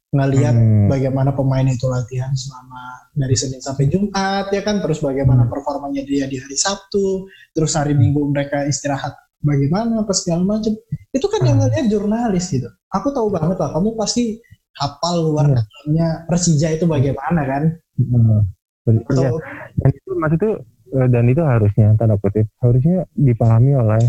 ngelihat 0.09 0.57
Hmm. 0.57 0.89
bagaimana 0.89 1.37
pemain 1.37 1.69
itu 1.69 1.85
latihan 1.85 2.33
selama 2.33 2.81
dari 3.13 3.37
Senin 3.37 3.61
sampai 3.61 3.93
Jumat 3.93 4.49
ya 4.49 4.65
kan 4.65 4.81
terus 4.81 5.05
bagaimana 5.05 5.45
Hmm. 5.45 5.53
performanya 5.53 6.01
dia 6.01 6.25
di 6.25 6.41
hari 6.41 6.57
Sabtu 6.57 7.29
terus 7.53 7.77
hari 7.77 7.93
Minggu 7.93 8.25
mereka 8.25 8.65
istirahat 8.65 9.13
bagaimana 9.45 10.01
apa 10.01 10.13
segala 10.17 10.49
macam 10.49 10.73
itu 11.13 11.27
kan 11.29 11.41
yang 11.45 11.61
Hmm. 11.61 11.69
ngelihat 11.69 11.87
jurnalis 11.93 12.49
gitu 12.49 12.69
aku 12.89 13.13
tahu 13.13 13.29
banget 13.29 13.61
lah 13.61 13.69
kamu 13.71 14.01
pasti 14.01 14.41
hafal 14.73 15.29
luar 15.29 15.45
Iya. 15.45 15.61
dalamnya 15.61 16.09
Persija 16.25 16.69
itu 16.73 16.85
bagaimana 16.89 17.41
kan 17.45 17.63
Hmm. 18.01 18.49
Ber- 18.89 19.05
atau 19.05 19.21
iya. 19.21 19.31
dan 19.77 19.91
itu 19.93 20.11
maksud 20.17 20.37
itu 20.41 20.51
eh, 20.57 20.61
dan 20.93 21.25
itu 21.29 21.43
harusnya 21.45 21.93
tanda 22.01 22.17
kutip 22.17 22.49
harusnya 22.65 23.05
dipahami 23.13 23.77
oleh 23.77 24.01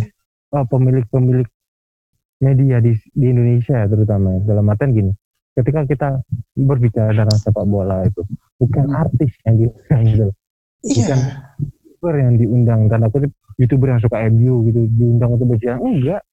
oh, 0.56 0.66
pemilik-pemilik 0.66 1.48
media 2.40 2.80
di 2.80 2.96
di 3.12 3.26
Indonesia 3.30 3.84
terutama. 3.88 4.40
Dalam 4.44 4.64
artian 4.72 4.96
gini 4.96 5.12
ketika 5.60 5.84
kita 5.84 6.10
berbicara 6.56 7.12
tentang 7.12 7.40
sepak 7.42 7.66
bola 7.68 8.08
itu 8.08 8.24
bukan 8.62 8.86
Hmm. 8.88 9.02
artis 9.04 9.32
yang 9.44 9.56
diundang 9.60 10.04
gitu 10.08 10.28
iya. 10.88 11.04
Bukan 11.04 11.20
youtuber 11.60 12.14
yang 12.16 12.34
diundang 12.40 12.82
tanda 12.88 13.08
kutip 13.12 13.32
youtuber 13.60 13.88
yang 13.92 14.00
suka 14.00 14.18
MU 14.32 14.64
gitu 14.72 14.82
diundang 14.96 15.36
untuk 15.36 15.52
berbicara. 15.52 15.84
Enggak. 15.84 16.24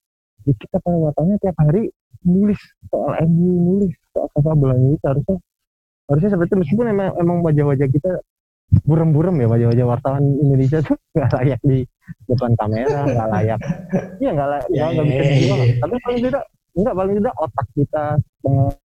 Ya 0.47 0.53
kita 0.55 0.79
pada 0.79 0.95
wartanya 0.95 1.35
tiap 1.43 1.59
hari 1.59 1.91
nulis 2.23 2.59
soal 2.87 3.19
MU 3.27 3.51
nulis 3.75 3.93
soal 4.15 4.31
sepak 4.31 4.55
bola 4.55 4.79
ini. 4.79 4.95
Harusnya 5.03 5.37
harusnya 6.07 6.31
seperti 6.39 6.51
itu. 6.55 6.59
meskipun 6.63 6.87
emang 6.87 7.09
emang 7.19 7.43
wajah-wajah 7.43 7.89
kita 7.91 8.23
burem-burem 8.83 9.37
ya 9.41 9.47
wajah-wajah 9.47 9.87
wartawan 9.87 10.25
Indonesia 10.27 10.79
tuh 10.83 10.97
nggak 11.17 11.31
layak 11.39 11.61
di 11.63 11.79
depan 12.27 12.53
kamera 12.59 13.01
nggak 13.07 13.29
layak. 13.31 13.61
Iya 14.23 14.31
nggak 14.35 14.49
layak 14.51 14.67
Ya, 14.71 14.85
nggak 14.91 14.91
nggak 14.95 15.07
bisa 15.07 15.17
ya, 15.17 15.23
ya, 15.23 15.35
dijual 15.35 15.59
ya. 15.59 15.75
tapi 15.83 15.95
paling 16.03 16.21
tidak 16.27 16.45
enggak 16.77 16.95
paling 16.95 17.15
tidak 17.19 17.35
otak 17.41 17.67
kita 17.75 18.05
peng- 18.43 18.79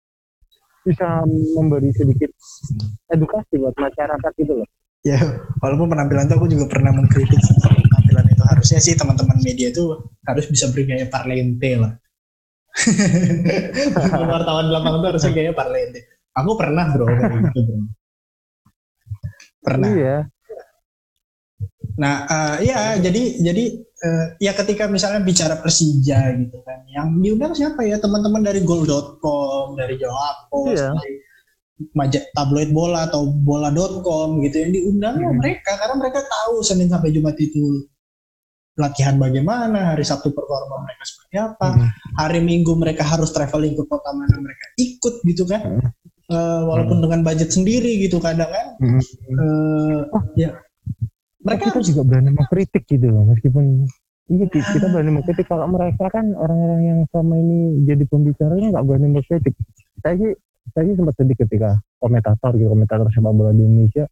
bisa 0.82 1.08
memberi 1.54 1.90
sedikit 1.94 2.32
edukasi 3.14 3.54
buat 3.62 3.76
masyarakat 3.78 4.32
gitu 4.42 4.54
loh. 4.66 4.68
Ya 5.06 5.18
walaupun 5.62 5.94
penampilan 5.94 6.26
itu 6.26 6.36
aku 6.38 6.48
juga 6.50 6.66
pernah 6.70 6.90
mengkritik 6.94 7.38
penampilan 7.38 8.26
itu. 8.34 8.44
Harusnya 8.46 8.80
sih 8.82 8.94
teman-teman 8.98 9.38
media 9.46 9.70
itu 9.70 9.94
harus 10.26 10.46
bisa 10.50 10.74
bergaya 10.74 11.06
parlente 11.06 11.78
lah. 11.78 11.94
Wartawan 14.34 14.74
lapangan 14.74 15.00
itu 15.04 15.08
harusnya 15.14 15.32
gaya 15.38 15.52
parlente 15.54 16.02
aku 16.32 16.52
pernah 16.56 16.86
bro 16.96 17.06
kayak 17.08 17.52
gitu 17.52 17.60
bro 17.68 17.78
pernah 19.62 19.90
iya 19.90 20.18
nah 21.94 22.26
eh, 22.26 22.66
ya 22.66 22.98
jadi 22.98 23.22
jadi 23.42 23.64
eh, 23.78 24.26
ya 24.40 24.52
ketika 24.54 24.88
misalnya 24.88 25.22
bicara 25.22 25.56
Persija 25.56 26.18
gitu 26.36 26.58
kan 26.62 26.82
yang 26.88 27.14
diundang 27.16 27.54
siapa 27.54 27.84
ya 27.84 27.98
teman-teman 27.98 28.42
dari 28.42 28.62
goal.com 28.62 29.76
dari 29.76 29.96
Jawa 29.96 30.48
Post 30.48 30.82
Iya. 30.82 30.90
dari 30.92 31.14
maja- 31.92 32.26
tabloid 32.32 32.70
bola 32.70 33.06
atau 33.06 33.26
bola.com 33.28 34.42
gitu 34.42 34.56
yang 34.56 34.72
diundang 34.72 35.16
Hmm. 35.18 35.38
mereka 35.38 35.76
karena 35.76 35.96
mereka 35.98 36.22
tahu 36.22 36.62
Senin 36.62 36.88
sampai 36.88 37.10
Jumat 37.10 37.36
itu 37.36 37.86
latihan 38.74 39.18
bagaimana 39.18 39.92
hari 39.92 40.02
Sabtu 40.02 40.32
performa 40.32 40.82
mereka 40.82 41.04
seperti 41.04 41.36
apa 41.38 41.68
Hmm. 41.72 41.90
hari 42.16 42.40
Minggu 42.40 42.74
mereka 42.74 43.04
harus 43.04 43.30
traveling 43.30 43.74
ke 43.74 43.84
kota 43.84 44.10
mana 44.10 44.38
mereka 44.38 44.66
ikut 44.76 45.16
gitu 45.24 45.44
kan 45.44 45.62
Hmm. 45.62 45.90
Eh, 46.32 46.62
walaupun 46.64 47.04
dengan 47.04 47.28
budget 47.28 47.52
sendiri 47.52 48.00
gitu 48.00 48.24
kadang 48.24 48.48
kan. 48.48 48.68
Hmm. 48.80 49.04
Eh, 49.04 50.00
ya 50.48 50.56
mereka 51.44 51.76
kita 51.76 51.84
juga 51.92 52.02
berani 52.08 52.32
mengkritik 52.32 52.88
gitu 52.88 53.12
loh 53.12 53.28
meskipun 53.28 53.84
iya 54.32 54.46
Ki, 54.48 54.64
kita 54.64 54.88
berani 54.96 55.20
mengkritik. 55.20 55.44
Kalau 55.52 55.68
mereka 55.68 56.08
kan 56.08 56.32
orang-orang 56.32 56.82
yang 56.88 57.00
selama 57.12 57.36
ini 57.36 57.84
jadi 57.84 58.08
pembicaranya 58.08 58.68
nggak 58.72 58.86
berani 58.88 59.08
mengkritik. 59.12 59.60
Saya 60.00 60.16
sih 60.16 60.32
saya 60.72 60.84
sih 60.88 60.96
sempat 60.96 61.16
sedih 61.20 61.36
ketika 61.36 61.84
komentator 62.00 62.52
gitu 62.56 62.70
komentator 62.72 63.12
sepak 63.12 63.34
bola 63.36 63.52
di 63.52 63.68
Indonesia 63.68 64.08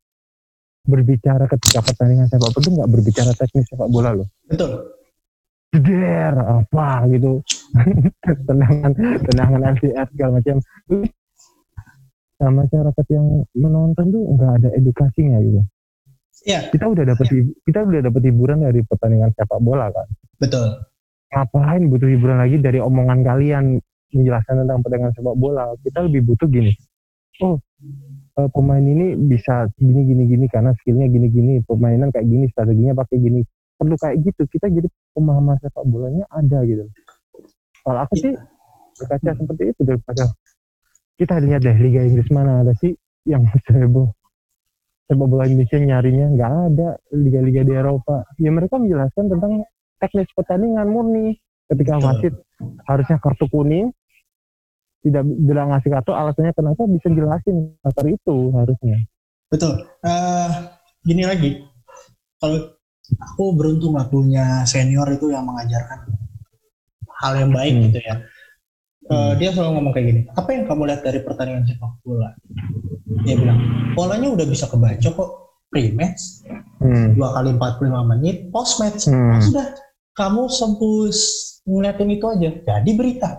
berbicara 0.84 1.48
ketika 1.48 1.80
pertandingan 1.88 2.28
sepak 2.28 2.52
bola 2.52 2.60
itu 2.60 2.72
nggak 2.76 2.90
berbicara 3.00 3.32
teknis 3.32 3.66
sepak 3.72 3.88
bola 3.88 4.10
loh. 4.12 4.28
Betul. 4.44 4.92
Jeder 5.72 6.36
apa 6.36 7.08
gitu. 7.16 7.40
Tendangan 8.50 8.92
tendangan 9.24 9.62
LCR 9.78 10.08
segala 10.12 10.44
macam 10.44 10.58
nah, 12.40 12.52
masyarakat 12.64 13.06
yang 13.12 13.44
menonton 13.54 14.06
tuh 14.10 14.24
nggak 14.36 14.52
ada 14.64 14.70
edukasinya 14.76 15.38
gitu. 15.44 15.62
Ya 16.48 16.72
kita 16.72 16.88
udah 16.88 17.04
dapat 17.04 17.28
hib- 17.36 17.56
kita 17.68 17.84
udah 17.84 18.02
dapat 18.08 18.22
hiburan 18.32 18.64
dari 18.64 18.80
pertandingan 18.88 19.36
sepak 19.36 19.60
bola 19.60 19.92
kan? 19.92 20.08
Betul. 20.40 20.88
Ngapain 21.30 21.84
butuh 21.92 22.10
hiburan 22.10 22.38
lagi 22.40 22.58
dari 22.64 22.80
omongan 22.80 23.20
kalian 23.22 23.64
menjelaskan 24.16 24.66
tentang 24.66 24.80
pertandingan 24.82 25.14
sepak 25.14 25.36
bola? 25.36 25.76
Kita 25.84 26.00
lebih 26.08 26.32
butuh 26.32 26.48
gini. 26.48 26.72
Oh 27.44 27.60
eh, 28.40 28.50
pemain 28.56 28.84
ini 28.84 29.20
bisa 29.20 29.68
gini 29.76 30.08
gini 30.08 30.24
gini 30.32 30.46
karena 30.48 30.72
skillnya 30.80 31.12
gini 31.12 31.28
gini. 31.28 31.54
Permainan 31.68 32.16
kayak 32.16 32.28
gini 32.28 32.48
strateginya 32.56 32.96
pakai 32.96 33.20
gini. 33.20 33.44
Perlu 33.76 33.96
kayak 34.00 34.24
gitu. 34.24 34.48
Kita 34.48 34.72
jadi 34.72 34.88
pemahaman 35.12 35.60
sepak 35.60 35.84
bolanya 35.84 36.24
ada 36.32 36.64
gitu. 36.64 36.88
Kalau 37.84 38.00
aku 38.00 38.16
sih 38.16 38.34
berkaca 39.00 39.32
seperti 39.36 39.64
itu 39.72 39.82
daripada 39.88 40.24
kita 41.20 41.36
lihat 41.44 41.62
deh 41.68 41.76
Liga 41.76 42.02
Inggris 42.08 42.32
mana 42.32 42.64
ada 42.64 42.72
sih 42.80 42.96
yang 43.28 43.44
seboh 43.68 44.16
sepak 45.10 45.28
bola 45.28 45.44
Indonesia 45.50 45.78
nyarinya 45.78 46.28
nggak 46.38 46.54
ada 46.72 46.90
liga-liga 47.12 47.62
di 47.68 47.74
Eropa 47.76 48.24
ya 48.40 48.50
mereka 48.54 48.80
menjelaskan 48.80 49.28
tentang 49.28 49.68
teknis 50.00 50.30
pertandingan 50.32 50.88
murni 50.88 51.36
ketika 51.68 52.00
wasit 52.00 52.34
harusnya 52.88 53.18
kartu 53.20 53.46
kuning 53.52 53.92
tidak 55.04 55.24
bilang 55.26 55.76
ngasih 55.76 55.92
kartu 55.92 56.12
alasannya 56.16 56.54
kenapa 56.56 56.88
bisa 56.88 57.08
jelasin 57.12 57.74
pasar 57.84 58.06
itu 58.08 58.54
harusnya 58.56 58.98
Betul. 59.50 59.82
Eh, 60.06 60.50
gini 61.02 61.26
lagi, 61.26 61.58
kalau 62.38 62.70
aku 63.18 63.44
beruntung 63.58 63.98
lah 63.98 64.06
punya 64.06 64.62
senior 64.70 65.10
itu 65.10 65.34
yang 65.34 65.42
mengajarkan 65.50 66.06
hal 67.18 67.34
yang 67.34 67.50
baik 67.50 67.74
Hmm. 67.74 67.84
gitu 67.90 68.00
ya. 68.06 68.16
Hmm. 69.10 69.34
Dia 69.42 69.50
selalu 69.50 69.72
ngomong 69.82 69.94
kayak 69.98 70.06
gini. 70.06 70.22
Apa 70.38 70.50
yang 70.54 70.64
kamu 70.70 70.82
lihat 70.86 71.02
dari 71.02 71.20
pertandingan 71.26 71.66
sepak 71.66 71.98
bola? 72.06 72.30
Dia 73.26 73.36
bilang 73.36 73.60
polanya 73.98 74.30
udah 74.30 74.46
bisa 74.46 74.70
kebaca 74.70 75.10
kok 75.10 75.30
pre-match 75.70 76.46
hmm. 76.82 77.18
dua 77.18 77.30
kali 77.34 77.58
45 77.58 78.12
menit, 78.16 78.38
post-match 78.54 79.10
Hmm. 79.10 79.34
Ah, 79.38 79.42
sudah 79.42 79.66
kamu 80.14 80.46
sempus 80.52 81.18
ngeliatin 81.66 82.10
itu 82.12 82.26
aja 82.30 82.50
jadi 82.54 82.92
berita. 82.94 83.32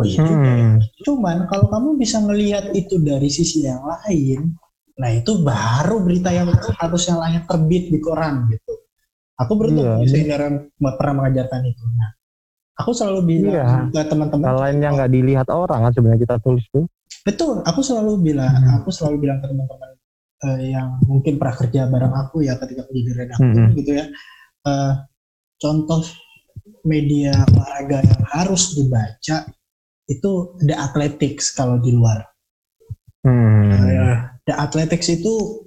Oh 0.00 0.04
iya 0.06 0.18
juga 0.24 0.48
ya. 0.48 0.64
Hmm. 0.64 0.78
Cuman 1.04 1.36
kalau 1.50 1.66
kamu 1.68 1.88
bisa 2.00 2.16
ngelihat 2.24 2.72
itu 2.72 2.96
dari 3.04 3.28
sisi 3.28 3.68
yang 3.68 3.84
lain, 3.84 4.56
nah 4.96 5.10
itu 5.12 5.44
baru 5.44 6.00
berita 6.00 6.32
yang 6.32 6.48
harusnya 6.80 7.20
layak 7.20 7.44
terbit 7.44 7.92
di 7.92 7.98
koran 8.00 8.48
gitu. 8.48 8.80
Aku 9.40 9.56
beruntung 9.56 10.04
senior 10.04 10.40
yang 10.40 10.56
pernah 10.96 11.24
mengajarkan 11.24 11.64
itu. 11.64 11.84
Nah, 11.96 12.12
aku 12.80 12.90
selalu 12.96 13.20
bilang 13.28 13.92
ke 13.92 14.00
teman-teman, 14.08 14.46
hal 14.48 14.58
lain 14.58 14.76
yang 14.80 14.92
nggak 14.96 15.12
dilihat 15.12 15.48
orang 15.52 15.84
kan 15.84 15.92
sebenarnya 15.92 16.20
kita 16.24 16.36
tulis 16.40 16.64
tuh 16.72 16.84
betul. 17.20 17.60
Aku 17.68 17.80
selalu 17.84 18.32
bilang, 18.32 18.48
Hmm. 18.48 18.80
aku 18.80 18.88
selalu 18.88 19.28
bilang 19.28 19.38
ke 19.44 19.46
teman-teman 19.52 19.90
eh, 20.40 20.72
yang 20.72 20.96
mungkin 21.04 21.36
pernah 21.36 21.52
kerja 21.52 21.84
bareng 21.84 22.14
aku 22.16 22.40
ya 22.40 22.56
ketika 22.56 22.88
aku 22.88 22.92
jadi 22.96 23.10
redaktur 23.12 23.60
Hmm. 23.60 23.76
gitu 23.76 23.90
ya. 23.92 24.06
Eh, 24.64 24.92
contoh 25.60 26.00
media 26.88 27.44
olahraga 27.52 28.00
yang 28.00 28.22
harus 28.24 28.72
dibaca 28.72 29.36
itu 30.08 30.32
The 30.64 30.74
Athletics 30.74 31.52
kalau 31.52 31.76
di 31.76 31.92
luar. 31.92 32.24
hmm. 33.22 33.68
Eh, 33.68 34.16
The 34.48 34.54
Athletics 34.56 35.12
itu 35.12 35.60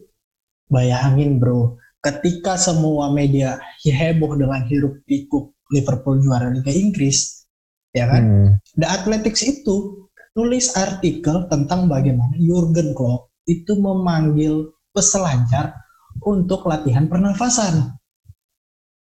bayangin 0.68 1.38
bro, 1.38 1.78
ketika 2.02 2.58
semua 2.58 3.14
media 3.14 3.62
heboh 3.86 4.34
dengan 4.34 4.66
hiruk 4.66 5.06
pikuk 5.06 5.53
Liverpool 5.74 6.22
juara 6.22 6.54
Liga 6.54 6.70
Inggris, 6.70 7.50
ya 7.90 8.06
kan? 8.06 8.22
Hmm. 8.22 8.50
The 8.78 8.88
Athletics 8.88 9.42
itu 9.42 10.06
nulis 10.38 10.74
artikel 10.78 11.50
tentang 11.50 11.90
bagaimana 11.90 12.38
Jurgen 12.38 12.94
Klopp 12.94 13.34
itu 13.50 13.74
memanggil 13.76 14.72
peselancar 14.94 15.74
untuk 16.22 16.70
latihan 16.70 17.10
pernafasan. 17.10 17.98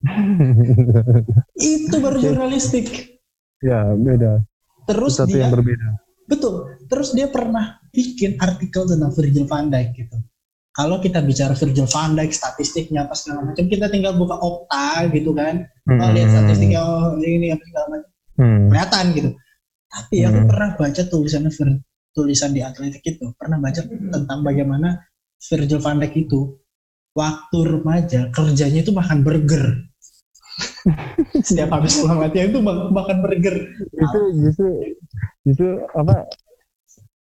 Itu 1.60 2.00
baru 2.00 2.24
jurnalistik. 2.24 3.20
ya 3.60 3.92
beda 3.92 4.40
Terus 4.88 5.20
satu 5.20 5.28
dia 5.28 5.44
yang 5.44 5.52
berbeda 5.52 6.00
Betul. 6.30 6.78
Terus 6.86 7.10
dia 7.10 7.26
pernah 7.26 7.82
bikin 7.90 8.38
artikel 8.38 8.86
tentang 8.86 9.10
Virgil 9.10 9.50
van 9.50 9.66
Dijk 9.66 9.88
gitu. 9.98 10.16
Kalau 10.80 10.96
kita 10.96 11.20
bicara 11.20 11.52
Virgil 11.52 11.84
van 11.84 12.16
Dijk, 12.16 12.32
statistiknya 12.32 13.04
apa 13.04 13.12
segala 13.12 13.52
macam, 13.52 13.68
kita 13.68 13.92
tinggal 13.92 14.16
buka 14.16 14.40
Opta 14.40 15.04
gitu 15.12 15.36
kan. 15.36 15.60
Oh, 15.84 16.08
lihat 16.08 16.32
statistiknya 16.32 16.80
oh, 16.80 17.20
ini 17.20 17.52
apa 17.52 17.60
segala 17.62 17.86
macam, 17.92 18.08
Hmm. 18.40 18.72
kelihatan 18.72 19.04
gitu. 19.12 19.30
Tapi 19.86 20.16
aku 20.24 20.38
Hmm. 20.40 20.48
pernah 20.48 20.68
baca 20.72 21.02
tulisan 21.04 21.42
tulisan 22.10 22.50
di 22.50 22.64
Atletik 22.64 23.04
itu, 23.04 23.28
pernah 23.36 23.60
baca 23.60 23.84
tentang 23.84 24.40
bagaimana 24.40 25.04
Virgil 25.36 25.84
van 25.84 26.00
Dijk 26.00 26.14
itu 26.16 26.40
waktu 27.12 27.58
remaja 27.60 28.32
kerjanya 28.32 28.80
itu 28.80 28.92
makan 28.96 29.20
burger. 29.20 29.84
Setiap 31.46 31.76
habis 31.76 32.00
pulang 32.00 32.24
latihan 32.24 32.48
itu 32.48 32.60
mak- 32.60 32.88
makan 32.88 33.20
burger. 33.20 33.56
itu 33.76 34.20
justru 34.40 34.68
justru 35.44 35.68
apa 35.92 36.24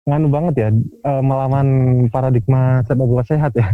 nganu 0.04 0.28
banget 0.28 0.54
ya 0.60 0.68
eh, 1.08 1.22
melawan 1.24 1.68
paradigma 2.12 2.84
sepak 2.84 3.08
bola 3.08 3.24
sehat 3.24 3.56
ya 3.56 3.72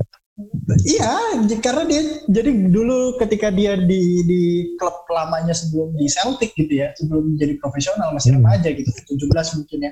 Iya, 0.88 1.36
karena 1.60 1.84
dia 1.84 2.00
jadi 2.32 2.72
dulu 2.72 3.20
ketika 3.20 3.52
dia 3.52 3.76
di 3.76 4.24
di 4.24 4.42
klub 4.80 5.04
lamanya 5.12 5.52
sebelum 5.52 5.92
di 6.00 6.08
Celtic 6.08 6.56
gitu 6.56 6.80
ya, 6.80 6.96
sebelum 6.96 7.36
jadi 7.36 7.60
profesional 7.60 8.16
masih 8.16 8.32
Hmm. 8.32 8.48
remaja 8.48 8.72
gitu, 8.72 8.88
17 8.88 9.60
mungkin 9.60 9.80
ya. 9.84 9.92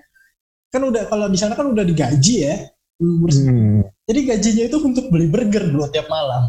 Kan 0.71 0.87
udah 0.87 1.03
kalau 1.11 1.27
di 1.27 1.35
sana 1.35 1.51
kan 1.51 1.67
udah 1.67 1.83
digaji 1.83 2.47
ya. 2.47 2.55
hmm. 3.03 3.83
Jadi 4.07 4.19
gajinya 4.23 4.63
itu 4.71 4.77
untuk 4.79 5.11
beli 5.11 5.27
burger 5.27 5.67
dulu 5.67 5.83
tiap 5.91 6.07
malam. 6.07 6.47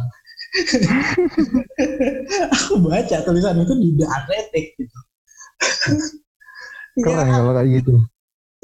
Aku 2.55 2.79
baca 2.79 3.17
tulisan 3.27 3.67
itu 3.67 3.75
di 3.83 3.89
The 3.99 4.07
Athletic 4.07 4.67
gitu. 4.79 4.99
Keren 7.03 7.35
kalau 7.35 7.51
kayak 7.51 7.83
gitu 7.83 7.99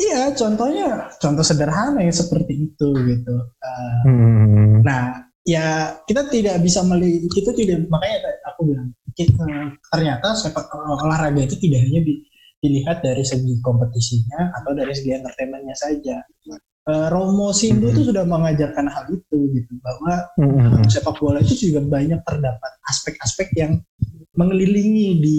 iya, 0.04 0.20
contohnya 0.36 1.08
contoh 1.16 1.44
sederhana 1.44 2.04
yang 2.04 2.12
seperti 2.14 2.70
itu 2.70 2.88
gitu. 2.92 3.36
Eh, 3.60 4.00
hmm. 4.08 4.84
Nah, 4.84 5.24
ya 5.44 5.96
kita 6.04 6.28
tidak 6.28 6.60
bisa 6.60 6.84
melihat 6.84 7.28
itu 7.32 7.50
tidak 7.52 7.84
makanya 7.88 8.32
aku 8.48 8.60
bilang 8.72 8.88
kita, 9.14 9.44
ternyata 9.92 10.34
sepak 10.34 10.68
olahraga 10.74 11.40
itu 11.44 11.56
tidak 11.60 11.84
hanya 11.86 12.00
di- 12.02 12.22
dilihat 12.64 13.04
dari 13.04 13.20
segi 13.20 13.60
kompetisinya 13.60 14.56
atau 14.56 14.72
dari 14.72 14.92
segi 14.96 15.12
entertainmentnya 15.12 15.76
saja. 15.76 16.16
Eh, 16.84 17.08
Romo 17.08 17.52
Sindu 17.52 17.88
itu 17.88 18.12
sudah 18.12 18.28
mengajarkan 18.28 18.88
hal 18.88 19.04
itu 19.08 19.38
gitu 19.56 19.72
bahwa 19.80 20.28
Hmm. 20.36 20.80
eh, 20.80 20.88
sepak 20.88 21.16
bola 21.16 21.40
itu 21.40 21.72
juga 21.72 21.80
banyak 21.80 22.20
terdapat 22.24 22.72
aspek-aspek 22.88 23.52
yang 23.56 23.80
mengelilingi 24.34 25.22
di 25.22 25.38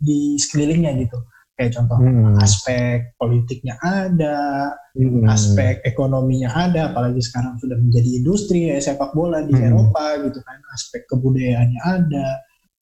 di 0.00 0.18
sekelilingnya 0.38 0.94
gitu. 1.04 1.18
Kayak 1.60 1.76
contoh 1.76 2.00
Hmm. 2.00 2.40
aspek 2.40 3.12
politiknya 3.20 3.76
ada, 3.84 4.72
Hmm. 4.96 5.28
aspek 5.28 5.84
ekonominya 5.84 6.48
ada, 6.56 6.88
apalagi 6.88 7.20
sekarang 7.20 7.60
sudah 7.60 7.76
menjadi 7.76 8.16
industri 8.16 8.72
ya, 8.72 8.80
sepak 8.80 9.12
bola 9.12 9.44
di 9.44 9.52
Hmm. 9.52 9.68
Eropa 9.68 10.24
gitu 10.24 10.40
kan, 10.40 10.56
aspek 10.72 11.04
kebudayaannya 11.04 11.80
ada, 11.84 12.40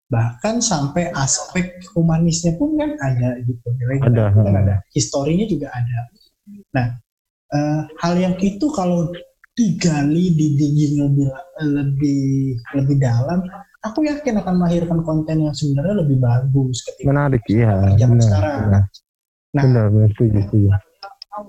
bahkan 0.09 0.57
sampai 0.57 1.13
aspek 1.13 1.85
humanisnya 1.93 2.57
pun 2.57 2.73
kan 2.73 2.97
ada 2.97 3.37
gitu, 3.45 3.61
nilai 3.77 4.01
Ada, 4.09 4.33
kan 4.33 4.41
ha. 4.41 4.61
ada, 4.65 4.75
historinya 4.89 5.45
juga 5.45 5.69
ada. 5.69 5.99
Nah, 6.73 6.87
eh, 7.53 7.81
hal 8.01 8.13
yang 8.17 8.33
itu 8.41 8.73
kalau 8.73 9.13
digali, 9.53 10.33
digali 10.33 10.97
lebih 10.97 11.29
lebih 11.61 12.57
lebih 12.73 12.97
dalam, 12.97 13.45
aku 13.83 14.07
yakin 14.07 14.39
akan 14.39 14.53
melahirkan 14.57 14.99
konten 15.03 15.43
yang 15.43 15.51
sebenarnya 15.53 16.01
lebih 16.01 16.17
bagus 16.17 16.81
ketika 16.87 17.07
menarik 17.11 17.43
iya 17.51 17.93
zaman 17.99 18.17
benar 18.17 18.23
sekarang. 18.25 18.59
benar 18.63 18.83
Nah, 19.53 19.63
benar 19.69 19.85
benar 19.93 20.09
setuju 20.17 20.39
setuju. 20.49 20.67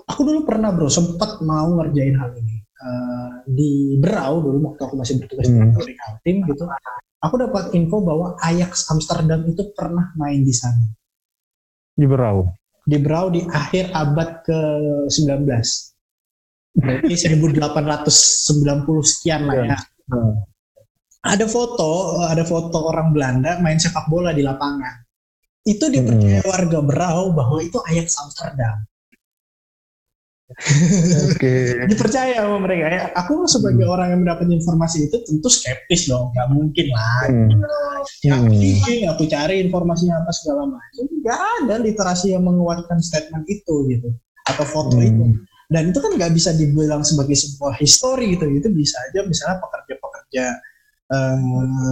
aku 0.05 0.21
dulu 0.29 0.41
pernah 0.45 0.71
bro 0.77 0.93
sempat 0.93 1.41
mau 1.41 1.73
ngerjain 1.81 2.21
hal 2.21 2.37
ini. 2.37 2.61
Eh, 2.85 3.31
di 3.49 3.73
Berau 3.97 4.45
dulu 4.45 4.61
waktu 4.69 4.83
aku 4.85 4.95
masih 5.01 5.15
bertugas 5.25 5.49
Hmm. 5.49 5.73
di 5.73 5.97
Team 6.21 6.45
gitu. 6.45 6.69
Aku 7.25 7.41
dapat 7.41 7.73
info 7.73 8.05
bahwa 8.05 8.37
Ajax 8.45 8.85
Amsterdam 8.93 9.49
itu 9.49 9.73
pernah 9.73 10.13
main 10.21 10.45
di 10.45 10.53
sana. 10.53 10.85
Di 11.97 12.05
Berau? 12.05 12.45
Di 12.85 13.01
Berau 13.01 13.33
di 13.33 13.41
akhir 13.41 13.89
abad 13.97 14.45
ke-19 14.45 15.49
berarti 16.75 17.15
1890 17.17 19.01
sekian 19.01 19.49
lah 19.49 19.57
ya. 19.65 19.79
Hmm. 20.13 20.45
Ada 21.25 21.47
foto 21.49 22.21
ada 22.21 22.45
foto 22.45 22.79
orang 22.85 23.17
Belanda 23.17 23.59
main 23.65 23.81
sepak 23.81 24.07
bola 24.13 24.31
di 24.37 24.45
lapangan 24.45 25.01
itu 25.65 25.89
dipercaya 25.89 26.45
warga 26.45 26.79
Berau 26.85 27.33
bahwa 27.33 27.59
itu 27.65 27.81
Ajax 27.89 28.21
Amsterdam 28.21 28.85
oke 31.33 31.55
dipercaya 31.91 32.45
sama 32.45 32.59
mereka 32.61 32.87
ya. 32.93 33.03
Aku 33.17 33.49
sebagai 33.49 33.89
orang 33.89 34.13
yang 34.13 34.21
mendapat 34.23 34.47
informasi 34.53 35.09
itu 35.09 35.17
tentu 35.25 35.49
skeptis 35.49 36.07
dong, 36.07 36.31
nggak 36.37 36.49
mungkin 36.53 36.87
lah. 36.93 37.27
Hmm. 37.27 37.49
Ya, 38.21 38.37
Hmm. 38.37 38.53
aku 39.17 39.25
cari 39.25 39.65
informasinya 39.65 40.21
apa 40.21 40.31
segala 40.37 40.69
macam, 40.69 41.05
nggak 41.09 41.41
ada 41.65 41.75
literasi 41.81 42.37
yang 42.37 42.45
menguatkan 42.45 43.01
statement 43.01 43.49
itu 43.49 43.89
gitu 43.89 44.13
atau 44.45 44.65
foto 44.69 45.01
Hmm. 45.01 45.09
itu. 45.09 45.25
Dan 45.73 45.89
itu 45.91 45.99
kan 45.99 46.13
nggak 46.13 46.33
bisa 46.37 46.53
dibilang 46.53 47.01
sebagai 47.01 47.35
sebuah 47.35 47.81
histori 47.81 48.37
gitu, 48.37 48.45
itu 48.45 48.69
bisa 48.69 49.01
aja 49.11 49.25
misalnya 49.25 49.65
pekerja-pekerja 49.65 50.45
eh, 51.11 51.37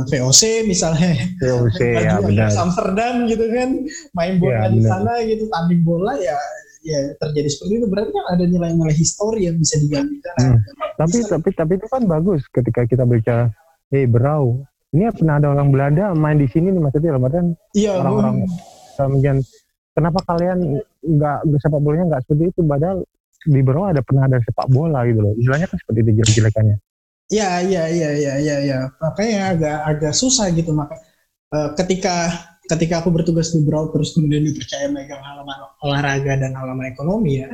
VOC 0.09 0.43
misalnya. 0.65 1.13
VOC 1.37 1.81
ya 2.07 2.17
benar. 2.19 2.49
Amsterdam 2.55 3.15
gitu 3.27 3.45
kan. 3.51 3.69
Main 4.13 4.37
bola 4.37 4.55
Ya, 4.55 4.71
di 4.71 4.79
benar. 4.79 4.91
sana 4.91 5.13
gitu 5.23 5.45
tanding 5.49 5.83
bola 5.83 6.15
ya 6.17 6.39
ya 6.83 6.99
terjadi 7.17 7.49
seperti 7.49 7.73
itu. 7.79 7.87
Berarti 7.87 8.11
kan 8.11 8.25
ada 8.33 8.45
nilai-nilai 8.45 8.93
histori 8.93 9.47
yang 9.47 9.57
bisa 9.57 9.79
digali 9.79 10.09
di 10.09 10.21
sana. 10.21 10.41
Hmm. 10.43 10.59
tapi 10.97 11.17
Bisa- 11.19 11.31
tapi 11.33 11.49
tapi 11.53 11.73
itu 11.77 11.87
kan 11.87 12.03
bagus 12.05 12.43
ketika 12.49 12.85
kita 12.85 13.03
bicara 13.03 13.49
eh 13.89 14.05
Berau 14.05 14.61
ini 14.91 15.09
pernah 15.09 15.41
ada 15.41 15.49
orang 15.51 15.73
Belanda 15.73 16.13
main 16.13 16.37
di 16.37 16.45
sini 16.47 16.69
nih 16.69 16.79
maksudnya 16.79 17.17
artian 17.17 17.57
Iya, 17.73 17.97
orang-orang 17.97 18.45
kemudian 18.93 19.37
kenapa 19.93 20.21
kalian 20.27 20.59
nggak 21.01 21.39
sepak 21.59 21.81
bolanya 21.81 22.05
nggak 22.13 22.23
seperti 22.25 22.45
itu? 22.53 22.61
Padahal 22.63 22.99
di 23.43 23.61
bawah 23.61 23.89
ada 23.91 24.03
pernah 24.05 24.29
ada 24.29 24.39
sepak 24.39 24.69
bola 24.69 25.03
gitu 25.09 25.19
loh. 25.19 25.33
Istilahnya 25.35 25.67
kan 25.67 25.77
seperti 25.81 25.99
itu 26.01 26.11
jelek-jelekannya 26.21 26.77
Iya, 27.33 27.65
iya, 27.65 27.85
iya, 27.89 28.11
iya, 28.13 28.35
iya, 28.37 28.57
iya. 28.61 28.79
Makanya 29.01 29.57
agak 29.57 29.79
agak 29.89 30.13
susah 30.13 30.53
gitu 30.53 30.77
maka 30.77 31.01
uh, 31.57 31.73
ketika 31.81 32.29
ketika 32.69 33.01
aku 33.01 33.09
bertugas 33.09 33.57
di 33.57 33.65
Broad 33.65 33.97
terus 33.97 34.13
kemudian 34.13 34.45
dipercaya 34.45 34.93
megang 34.93 35.25
halaman 35.25 35.57
olahraga 35.81 36.37
dan 36.37 36.53
halaman 36.53 36.93
ekonomi 36.93 37.41
ya. 37.41 37.49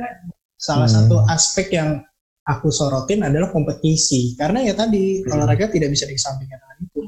Salah 0.59 0.91
hmm. 0.91 0.95
satu 0.99 1.15
aspek 1.31 1.79
yang 1.79 2.03
aku 2.43 2.67
sorotin 2.67 3.23
adalah 3.23 3.47
kompetisi 3.55 4.35
karena 4.35 4.67
ya 4.67 4.75
tadi 4.75 5.23
hmm. 5.23 5.31
olahraga 5.31 5.71
tidak 5.71 5.95
bisa 5.95 6.03
dikesampingkan 6.11 6.59
dengan 6.59 6.77
itu. 6.83 6.99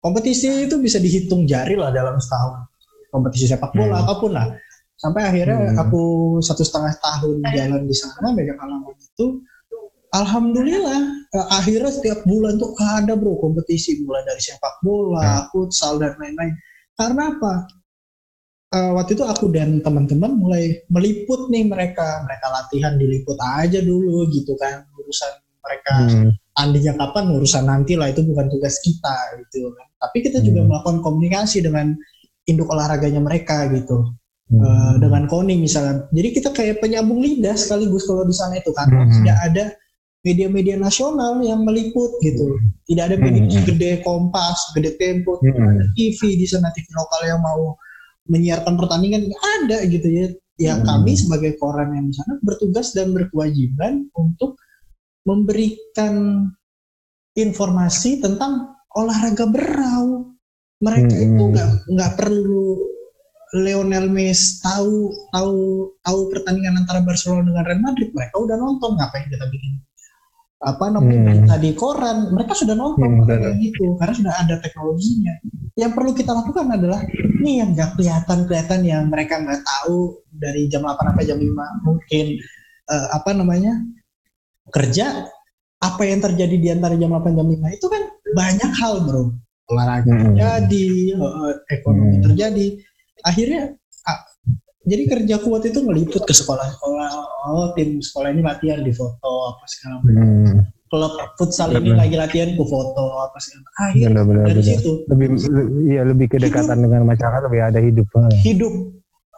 Kompetisi 0.00 0.70
itu 0.70 0.78
bisa 0.78 1.02
dihitung 1.02 1.50
jari 1.50 1.74
lah 1.74 1.90
dalam 1.90 2.14
setahun. 2.22 2.62
Kompetisi 3.10 3.50
sepak 3.50 3.74
bola 3.74 3.98
hmm. 3.98 4.02
apa 4.06 4.14
pun 4.22 4.30
lah. 4.38 4.46
Sampai 4.94 5.26
akhirnya 5.26 5.74
hmm. 5.74 5.82
aku 5.82 6.02
satu 6.38 6.62
setengah 6.62 6.94
tahun 7.02 7.42
jalan 7.42 7.82
di 7.90 7.96
sana 7.98 8.30
megang 8.30 8.60
halaman 8.62 8.94
itu 8.94 9.42
Alhamdulillah 10.10 11.00
eh, 11.30 11.46
akhirnya 11.54 11.90
setiap 11.94 12.26
bulan 12.26 12.58
tuh 12.58 12.74
ada 12.82 13.14
bro 13.14 13.38
kompetisi 13.38 14.02
mulai 14.02 14.26
dari 14.26 14.42
sepak 14.42 14.82
bola, 14.82 15.46
hmm. 15.46 15.46
futsal 15.54 16.02
dan 16.02 16.18
lain-lain. 16.18 16.54
Karena 16.98 17.30
apa? 17.30 17.54
Uh, 18.70 18.94
waktu 18.94 19.18
itu 19.18 19.26
aku 19.26 19.50
dan 19.50 19.82
teman-teman 19.82 20.38
mulai 20.38 20.78
meliput 20.94 21.50
nih 21.50 21.66
mereka, 21.66 22.22
mereka 22.22 22.46
latihan 22.54 22.94
diliput 22.94 23.34
aja 23.42 23.82
dulu 23.82 24.30
gitu 24.30 24.54
kan 24.54 24.86
urusan 24.94 25.42
mereka 25.58 25.94
hmm. 26.06 26.30
andinya 26.54 26.94
kapan 26.94 27.34
urusan 27.34 27.66
nanti 27.66 27.98
lah 27.98 28.14
itu 28.14 28.22
bukan 28.22 28.46
tugas 28.46 28.78
kita 28.78 29.42
gitu 29.42 29.74
kan. 29.74 29.86
Tapi 30.06 30.16
kita 30.22 30.38
hmm. 30.38 30.46
juga 30.46 30.60
melakukan 30.70 30.98
komunikasi 31.02 31.66
dengan 31.66 31.98
induk 32.46 32.70
olahraganya 32.70 33.18
mereka 33.18 33.66
gitu. 33.74 34.06
Hmm. 34.50 34.62
Uh, 34.62 34.94
dengan 35.02 35.26
Koni 35.30 35.58
misalnya. 35.58 36.06
Jadi 36.10 36.28
kita 36.34 36.50
kayak 36.54 36.82
penyambung 36.82 37.22
lidah 37.22 37.54
sekaligus 37.54 38.06
kalau 38.06 38.22
di 38.22 38.34
sana 38.34 38.58
itu 38.58 38.70
karena 38.70 39.02
hmm. 39.02 39.12
tidak 39.18 39.38
ada 39.50 39.64
media-media 40.20 40.76
nasional 40.76 41.40
yang 41.40 41.64
meliput 41.64 42.12
gitu. 42.20 42.60
Tidak 42.84 43.04
ada 43.08 43.16
media 43.16 43.40
hmm. 43.40 43.66
gede 43.72 43.90
Kompas, 44.04 44.76
gede 44.76 45.00
Tempo, 45.00 45.40
hmm. 45.40 45.96
TV 45.96 46.36
di 46.36 46.44
sana 46.44 46.68
TV 46.76 46.84
lokal 46.92 47.20
yang 47.24 47.40
mau 47.40 47.76
menyiarkan 48.28 48.76
pertandingan 48.76 49.32
ada 49.60 49.80
gitu 49.88 50.08
ya. 50.08 50.26
Ya 50.60 50.74
hmm. 50.76 50.84
kami 50.84 51.16
sebagai 51.16 51.56
koran 51.56 51.96
yang 51.96 52.12
di 52.12 52.14
sana 52.20 52.36
bertugas 52.44 52.92
dan 52.92 53.16
berkewajiban 53.16 54.12
untuk 54.12 54.60
memberikan 55.24 56.46
informasi 57.32 58.20
tentang 58.20 58.76
olahraga 58.92 59.48
berau. 59.48 60.36
Mereka 60.84 61.16
hmm. 61.16 61.24
itu 61.32 61.42
nggak 61.56 61.70
nggak 61.96 62.12
perlu 62.20 62.76
Lionel 63.50 64.06
Messi 64.06 64.62
tahu 64.62 65.10
tahu 65.34 65.58
tahu 66.06 66.18
pertandingan 66.30 66.84
antara 66.84 67.02
Barcelona 67.02 67.50
dengan 67.50 67.64
Real 67.66 67.82
Madrid 67.82 68.14
mereka 68.14 68.38
udah 68.38 68.54
nonton 68.54 68.94
ngapain 68.94 69.26
kita 69.26 69.42
bikin 69.50 69.82
apa 70.60 70.92
namanya 70.92 71.20
hmm. 71.24 71.28
berita 71.28 71.54
di 71.56 71.70
koran 71.72 72.36
mereka 72.36 72.52
sudah 72.52 72.76
nonton 72.76 73.24
hmm, 73.24 73.24
kayak 73.24 73.56
gitu 73.64 73.96
karena 73.96 74.12
sudah 74.12 74.34
ada 74.44 74.54
teknologinya 74.60 75.34
yang 75.72 75.96
perlu 75.96 76.12
kita 76.12 76.36
lakukan 76.36 76.68
adalah 76.68 77.00
ini 77.40 77.64
yang 77.64 77.72
nggak 77.72 77.96
kelihatan 77.96 78.44
kelihatan 78.44 78.80
yang 78.84 79.08
mereka 79.08 79.40
nggak 79.40 79.64
tahu 79.64 80.20
dari 80.28 80.68
jam 80.68 80.84
8 80.84 81.00
sampai 81.00 81.24
jam 81.24 81.40
5 81.40 81.48
mungkin 81.88 82.26
uh, 82.92 83.08
apa 83.16 83.30
namanya 83.32 83.72
kerja 84.68 85.24
apa 85.80 86.02
yang 86.04 86.20
terjadi 86.20 86.56
di 86.60 86.68
antara 86.68 86.92
jam 87.00 87.08
8 87.08 87.40
jam 87.40 87.48
5 87.48 87.56
itu 87.80 87.86
kan 87.88 88.02
banyak 88.36 88.72
hal 88.76 88.94
bro 89.08 89.32
olahraga 89.72 90.12
hmm. 90.12 90.22
terjadi 90.28 90.88
uh, 91.16 91.52
ekonomi 91.72 92.20
hmm. 92.20 92.24
terjadi 92.28 92.66
akhirnya 93.24 93.62
jadi 94.80 95.02
kerja 95.04 95.36
kuat 95.44 95.68
itu 95.68 95.84
ngeliput 95.84 96.24
ke 96.24 96.32
sekolah-sekolah 96.32 97.12
oh 97.48 97.72
tim 97.76 98.00
sekolah 98.00 98.32
ini 98.32 98.42
latihan 98.44 98.80
di 98.80 98.92
foto 98.92 99.52
apa 99.52 99.64
segala 99.68 99.94
macam. 100.04 100.24
Hmm. 100.24 100.60
klub 100.90 101.14
futsal 101.38 101.70
ini 101.78 101.94
lagi 101.94 102.18
latihan 102.18 102.50
ke 102.50 102.64
foto 102.66 103.04
apa 103.22 103.38
segala 103.38 103.62
macam. 103.62 103.82
Akhirnya 103.86 104.22
benar, 104.26 104.44
dari 104.50 104.54
benar. 104.58 104.68
situ. 104.74 104.92
Lebih 105.06 105.28
iya 105.86 106.02
lebih 106.02 106.26
kedekatan 106.26 106.76
hidup, 106.80 106.84
dengan 106.90 107.02
masyarakat 107.06 107.40
lebih 107.46 107.60
ada 107.62 107.80
hidup 107.80 108.06
hidup. 108.42 108.74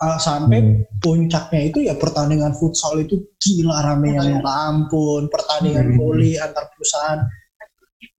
Uh, 0.02 0.18
sampai 0.18 0.58
hmm. 0.58 0.98
puncaknya 0.98 1.60
itu 1.70 1.78
ya 1.86 1.94
pertandingan 1.94 2.58
futsal 2.58 2.98
itu 2.98 3.22
gila 3.38 3.86
rame 3.86 4.18
yang 4.18 4.42
ampun. 4.42 5.30
Pertandingan 5.30 5.94
hmm. 5.94 5.98
voli 6.00 6.34
antar 6.40 6.66
perusahaan 6.74 7.22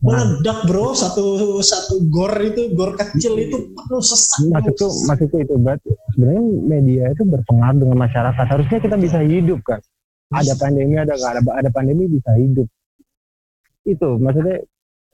meledak 0.04 0.64
bro. 0.68 0.92
Satu 0.96 1.60
satu 1.60 2.04
gor 2.12 2.34
itu 2.44 2.72
gor 2.76 2.96
kecil 2.96 3.40
itu 3.40 3.72
penuh 3.74 4.04
sesak. 4.04 4.48
Maksudku 4.52 4.88
maksudku 5.08 5.38
itu 5.44 5.56
bat. 5.60 5.80
Sebenarnya 6.14 6.44
media 6.64 7.04
itu 7.12 7.24
berpengaruh 7.24 7.80
dengan 7.80 7.98
masyarakat. 8.00 8.46
Harusnya 8.46 8.80
kita 8.80 8.96
bisa 9.00 9.20
hidup 9.24 9.60
kan 9.66 9.82
ada 10.34 10.54
pandemi 10.58 10.96
ada 10.98 11.14
ada 11.14 11.42
ada 11.54 11.70
pandemi 11.70 12.10
bisa 12.10 12.34
hidup. 12.36 12.66
Itu 13.86 14.18
maksudnya 14.18 14.66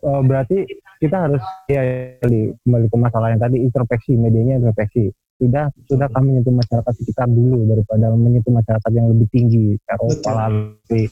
uh, 0.07 0.21
berarti 0.23 0.63
kita 0.99 1.27
harus 1.27 1.43
ya 1.67 1.83
kembali 2.23 2.87
ke 2.87 2.97
masalah 2.99 3.35
yang 3.35 3.41
tadi 3.41 3.59
introspeksi 3.59 4.15
medianya 4.15 4.63
introspeksi. 4.63 5.11
Sudah 5.39 5.71
sudah 5.87 6.07
kami 6.11 6.35
menyentuh 6.35 6.51
masyarakat 6.51 6.93
sekitar 6.99 7.27
dulu 7.31 7.63
daripada 7.63 8.11
menyentuh 8.11 8.51
masyarakat 8.51 8.91
yang 8.91 9.07
lebih 9.07 9.27
tinggi 9.31 9.79
Eropa 9.87 10.51
lebih 10.51 11.07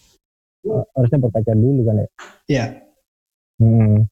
uh, 0.68 0.84
harusnya 1.00 1.20
berkaca 1.24 1.54
dulu 1.56 1.82
kan 1.88 1.96
ya? 1.96 2.08
Iya 2.48 2.66
Hmm. 3.58 4.06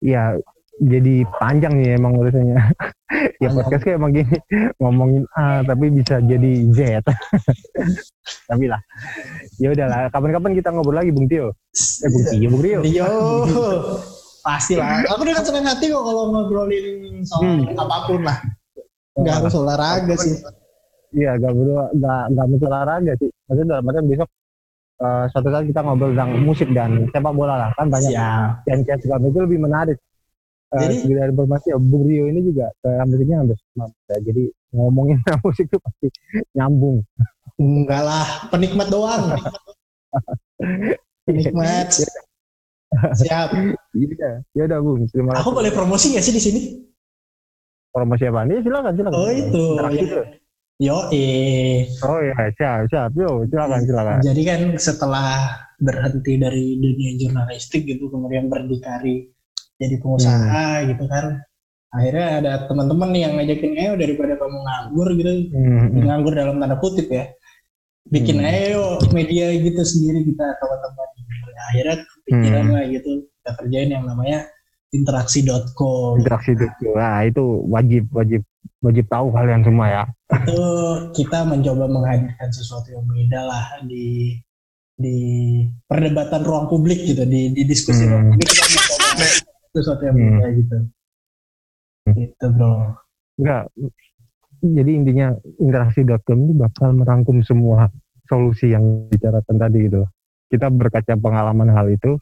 Ya, 0.00 0.36
jadi 0.80 1.28
panjang 1.36 1.76
nih 1.76 2.00
emang 2.00 2.16
urusannya. 2.16 2.56
ya 3.42 3.48
podcast 3.52 3.82
kayak 3.84 3.98
emang 4.00 4.12
gini 4.16 4.36
ngomongin 4.80 5.24
A 5.36 5.60
tapi 5.60 5.92
bisa 5.92 6.24
jadi 6.24 6.52
Z. 6.72 7.04
tapi 8.50 8.64
lah. 8.64 8.80
Ya 9.60 9.76
udahlah, 9.76 10.08
kapan-kapan 10.08 10.56
kita 10.56 10.72
ngobrol 10.72 10.96
lagi 10.96 11.12
Bung 11.12 11.28
Tio. 11.28 11.52
Eh 12.00 12.08
Bung 12.08 12.24
Tio, 12.32 12.48
Bung 12.48 12.62
Tio. 12.64 12.80
Tio. 12.80 13.10
Pasti 14.40 14.72
lah. 14.80 15.04
Aku 15.04 15.22
dengan 15.28 15.44
senang 15.44 15.68
hati 15.68 15.92
kok 15.92 16.00
kalau 16.00 16.32
ngobrolin 16.32 17.20
soal 17.28 17.60
hmm. 17.60 17.76
apa 17.76 17.96
pun 18.08 18.20
lah. 18.24 18.38
Gak 19.20 19.34
harus 19.44 19.52
olahraga 19.52 20.14
sih. 20.16 20.40
Iya, 21.12 21.36
gak 21.36 21.52
perlu 21.52 21.74
gak 22.00 22.22
gak 22.32 22.44
harus 22.48 22.62
olahraga 22.64 23.12
sih. 23.20 23.28
Maksudnya 23.50 23.68
dalam 23.76 23.88
artian 23.92 24.06
besok 24.08 24.28
uh, 25.00 25.24
suatu 25.32 25.48
saat 25.48 25.64
kita 25.66 25.80
ngobrol 25.82 26.12
tentang 26.12 26.32
musik 26.44 26.68
dan 26.70 27.08
sepak 27.10 27.32
bola 27.32 27.56
lah 27.56 27.70
kan 27.74 27.88
banyak. 27.88 28.12
Yang 28.68 28.80
chat 28.86 28.98
segala 29.02 29.26
itu 29.26 29.40
lebih 29.40 29.58
menarik. 29.60 29.98
Uh, 30.70 30.86
jadi 30.86 31.26
dari 31.26 31.32
informasi 31.34 31.74
ya, 31.74 31.78
Bung 31.82 32.06
Rio 32.06 32.30
ini 32.30 32.46
juga 32.46 32.70
kayak 32.78 33.02
musiknya 33.10 33.42
hampir 33.42 33.58
sama 33.58 33.90
ya, 34.06 34.16
jadi 34.22 34.42
ngomongin 34.70 35.18
musik 35.44 35.66
itu 35.66 35.78
pasti 35.82 36.08
nyambung. 36.54 37.02
Enggak 37.58 38.02
lah 38.06 38.26
penikmat 38.54 38.86
doang. 38.86 39.34
Penikmat. 41.26 41.90
Siap. 43.18 43.48
Iya. 43.98 44.30
Ya 44.54 44.62
udah 44.70 44.78
Bung 44.78 45.10
terima 45.10 45.34
kasih. 45.34 45.42
aku 45.42 45.50
boleh 45.50 45.72
promosi 45.74 46.14
nggak 46.14 46.24
sih 46.24 46.34
di 46.34 46.42
sini? 46.42 46.60
Promosi 47.90 48.30
apa? 48.30 48.46
Nih 48.46 48.62
silakan 48.62 48.92
silakan. 48.94 49.18
Oh 49.18 49.30
itu. 49.34 49.64
Ya. 49.74 50.38
Yo, 50.80 51.12
eh. 51.12 51.84
Oh 52.00 52.24
iya, 52.24 52.48
siap, 52.56 52.88
siap. 52.88 53.12
Yo, 53.12 53.44
silakan, 53.52 53.84
silakan. 53.84 54.18
Jadi 54.24 54.42
kan 54.48 54.60
setelah 54.80 55.60
berhenti 55.76 56.40
dari 56.40 56.80
dunia 56.80 57.20
jurnalistik 57.20 57.84
gitu, 57.84 58.08
kemudian 58.08 58.48
berdikari 58.48 59.28
jadi 59.76 60.00
pengusaha 60.00 60.80
hmm. 60.80 60.96
gitu 60.96 61.04
kan. 61.04 61.44
Akhirnya 61.92 62.26
ada 62.40 62.52
teman-teman 62.64 63.12
yang 63.12 63.36
ngajakin, 63.36 63.76
ayo 63.76 63.92
daripada 64.00 64.40
kamu 64.40 64.56
nganggur 64.56 65.08
gitu, 65.20 65.32
hmm. 65.52 66.00
nganggur 66.00 66.32
dalam 66.32 66.56
tanda 66.56 66.80
kutip 66.80 67.12
ya. 67.12 67.28
Bikin 68.08 68.40
hmm. 68.40 68.48
ayo 68.48 68.84
media 69.12 69.52
gitu 69.52 69.84
sendiri 69.84 70.32
kita 70.32 70.46
teman-teman. 70.64 71.08
Akhirnya 71.76 71.96
kepikiran 72.08 72.64
hmm. 72.64 72.72
lah 72.72 72.84
gitu, 72.88 73.10
kita 73.28 73.50
kerjain 73.60 73.90
yang 73.92 74.08
namanya 74.08 74.48
interaksi.com. 74.96 76.24
Interaksi.com. 76.24 76.96
Nah, 76.96 77.28
itu 77.28 77.44
wajib 77.68 78.08
wajib 78.16 78.48
wajib 78.80 79.06
tahu 79.08 79.28
kalian 79.32 79.62
semua 79.64 79.86
ya. 79.88 80.04
Itu 80.44 80.60
kita 81.16 81.44
mencoba 81.44 81.84
menghadirkan 81.86 82.50
sesuatu 82.52 82.88
yang 82.92 83.04
beda 83.04 83.40
lah 83.44 83.64
di 83.84 84.36
di 85.00 85.16
perdebatan 85.88 86.44
ruang 86.44 86.68
publik 86.68 87.00
gitu, 87.08 87.24
di, 87.24 87.52
di 87.56 87.62
diskusi 87.64 88.04
hmm. 88.04 88.10
ruang 88.12 88.24
publik 88.34 88.48
kita 88.52 88.66
mencoba 88.68 89.26
sesuatu 89.76 90.02
yang 90.04 90.16
beda 90.16 90.46
hmm. 90.48 90.56
gitu. 90.60 90.78
Gitu, 92.10 92.46
Bro. 92.56 92.72
Enggak. 93.40 93.64
Jadi 94.60 94.90
intinya 94.92 95.28
interaksi.com 95.56 96.38
ini 96.44 96.52
bakal 96.52 96.92
merangkum 96.92 97.40
semua 97.40 97.88
solusi 98.28 98.76
yang 98.76 99.08
bicarakan 99.08 99.56
tadi 99.56 99.88
gitu. 99.88 100.04
Kita 100.52 100.68
berkaca 100.68 101.16
pengalaman 101.16 101.72
hal 101.72 101.88
itu, 101.88 102.20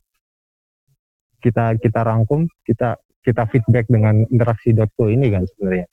kita 1.43 1.75
kita 1.83 2.01
rangkum 2.07 2.47
kita 2.63 2.99
kita 3.27 3.43
feedback 3.51 3.91
dengan 3.91 4.23
interaksi 4.31 4.71
dokter 4.71 5.11
ini 5.11 5.35
kan 5.35 5.43
sebenarnya 5.45 5.87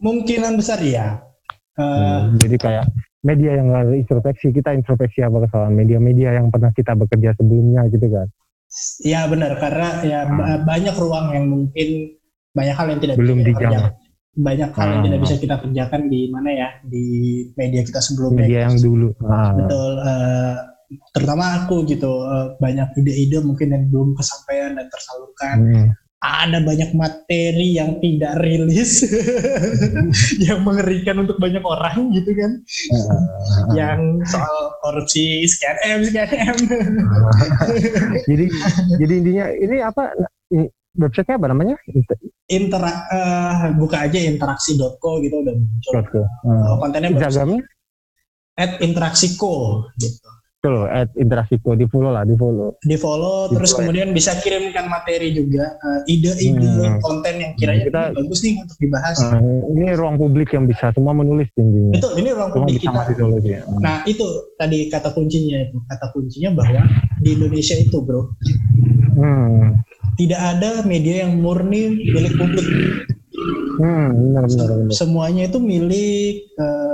mungkinan 0.00 0.58
besar 0.58 0.78
ya 0.82 1.22
uh, 1.78 1.84
hmm, 2.30 2.38
jadi 2.42 2.56
kayak 2.58 2.86
media 3.24 3.50
yang 3.56 3.68
introspeksi 3.94 4.52
kita 4.52 4.76
introspeksi 4.76 5.24
apa 5.24 5.48
kesalahan 5.48 5.74
media-media 5.74 6.36
yang 6.36 6.52
pernah 6.52 6.70
kita 6.76 6.92
bekerja 6.92 7.32
sebelumnya 7.40 7.88
gitu 7.88 8.06
kan 8.10 8.28
ya 9.06 9.24
benar 9.30 9.56
karena 9.58 9.88
ya 10.02 10.20
hmm. 10.26 10.66
banyak 10.66 10.94
ruang 10.98 11.26
yang 11.32 11.46
mungkin 11.48 11.88
banyak 12.54 12.74
hal 12.76 12.86
yang 12.90 13.00
tidak 13.00 13.16
belum 13.16 13.38
dijangkau 13.42 14.04
banyak 14.34 14.70
hal 14.74 14.86
yang 14.90 15.00
Ah. 15.02 15.06
tidak 15.06 15.20
bisa 15.22 15.34
kita 15.38 15.54
kerjakan 15.62 16.02
di 16.10 16.20
mana 16.26 16.50
ya 16.50 16.68
di 16.82 17.04
media 17.54 17.86
kita 17.86 18.02
sebelumnya. 18.02 18.46
media 18.46 18.60
yang 18.66 18.76
dulu 18.82 19.08
ah, 19.30 19.54
Betul. 19.54 19.92
eh, 20.02 20.56
terutama 21.14 21.44
aku 21.62 21.86
gitu 21.86 22.12
eh, 22.26 22.46
banyak 22.58 22.98
ide-ide 22.98 23.38
mungkin 23.46 23.70
yang 23.70 23.84
belum 23.94 24.18
kesampaian 24.18 24.74
dan 24.74 24.86
tersalurkan. 24.90 25.56
hmm. 25.62 25.88
Ada 26.24 26.64
banyak 26.64 26.96
materi 26.96 27.76
yang 27.76 28.00
tidak 28.00 28.40
rilis, 28.40 29.04
yang 30.48 30.64
mengerikan 30.64 31.20
untuk 31.20 31.36
banyak 31.36 31.60
orang 31.60 32.16
gitu 32.16 32.32
kan. 32.32 32.64
Yang 33.76 34.24
soal 34.32 34.56
korupsi 34.80 35.44
sekian 35.44 35.76
m 35.84 36.00
sekian 36.00 36.28
m. 36.32 36.56
jadi 38.28 38.44
jadi 38.96 39.12
intinya 39.20 39.44
ini 39.52 39.76
apa 39.84 40.16
websitenya 40.96 41.36
apa 41.36 41.48
namanya 41.52 41.76
Intera 42.48 42.92
eh, 43.12 43.56
buka 43.76 44.08
aja 44.08 44.16
interaksi.co 44.16 45.10
gitu 45.20 45.36
udah 45.44 45.54
muncul. 45.60 45.92
Ah. 46.48 46.76
kontennya. 46.80 47.12
Instagramnya 47.12 47.60
at 48.54 48.78
interaksiko 48.78 49.86
gitu. 49.98 50.28
Betul, 50.64 50.88
at 50.88 51.12
Interasiko 51.12 51.76
di 51.76 51.84
follow 51.84 52.08
lah, 52.08 52.24
di 52.24 52.32
follow. 52.32 52.80
Di 52.80 52.96
follow 52.96 53.36
Di 53.44 53.60
terus 53.60 53.68
follow, 53.68 53.84
kemudian 53.84 54.16
bisa 54.16 54.32
kirimkan 54.34 54.88
materi 54.88 55.28
juga 55.28 55.76
eh, 55.76 56.08
ide-ide 56.08 56.56
Hmm. 56.56 56.96
konten 56.98 57.34
yang 57.36 57.52
kiranya 57.52 57.84
Kita- 57.84 58.16
bagus 58.16 58.40
nih 58.40 58.54
untuk 58.58 58.78
dibahas. 58.80 59.16
Ah, 59.20 59.36
ini 59.44 59.92
ruang 59.92 60.16
publik 60.16 60.48
yang 60.50 60.64
bisa 60.64 60.88
semua 60.88 61.12
menulis 61.12 61.52
intinya. 61.52 61.92
Betul, 61.92 62.12
ini 62.16 62.30
ruang 62.32 62.48
Semua 62.48 62.64
publik 62.64 62.80
kita. 62.80 63.12
solusi. 63.12 63.50
Ah. 63.52 63.60
Nah 63.76 63.96
itu 64.04 64.24
tadi 64.54 64.78
kata 64.88 65.08
kuncinya 65.12 65.58
itu 65.60 65.76
kata 65.84 66.06
kuncinya 66.10 66.50
bahwa 66.54 66.80
di 67.20 67.28
Indonesia 67.30 67.76
itu 67.76 67.96
bro 68.00 68.32
Hmm, 69.14 69.84
tidak 70.16 70.40
ada 70.40 70.80
media 70.82 71.28
yang 71.28 71.38
murni 71.38 71.92
milik 72.08 72.34
publik. 72.34 72.64
hmm, 73.74 74.06
benar 74.32 74.44
benar 74.46 74.68
benar. 74.80 74.90
Semuanya 74.90 75.44
itu 75.44 75.58
milik 75.58 76.34
eh, 76.56 76.93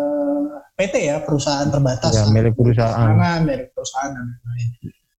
PT 0.81 0.95
ya 0.97 1.17
perusahaan 1.21 1.69
terbatas. 1.69 2.13
Ya, 2.17 2.25
milik 2.33 2.57
perusahaan. 2.57 3.13
Tangan 3.13 3.41
dari 3.45 3.65
perusahaan 3.69 4.11
dan 4.17 4.25
lain-lain. 4.25 4.69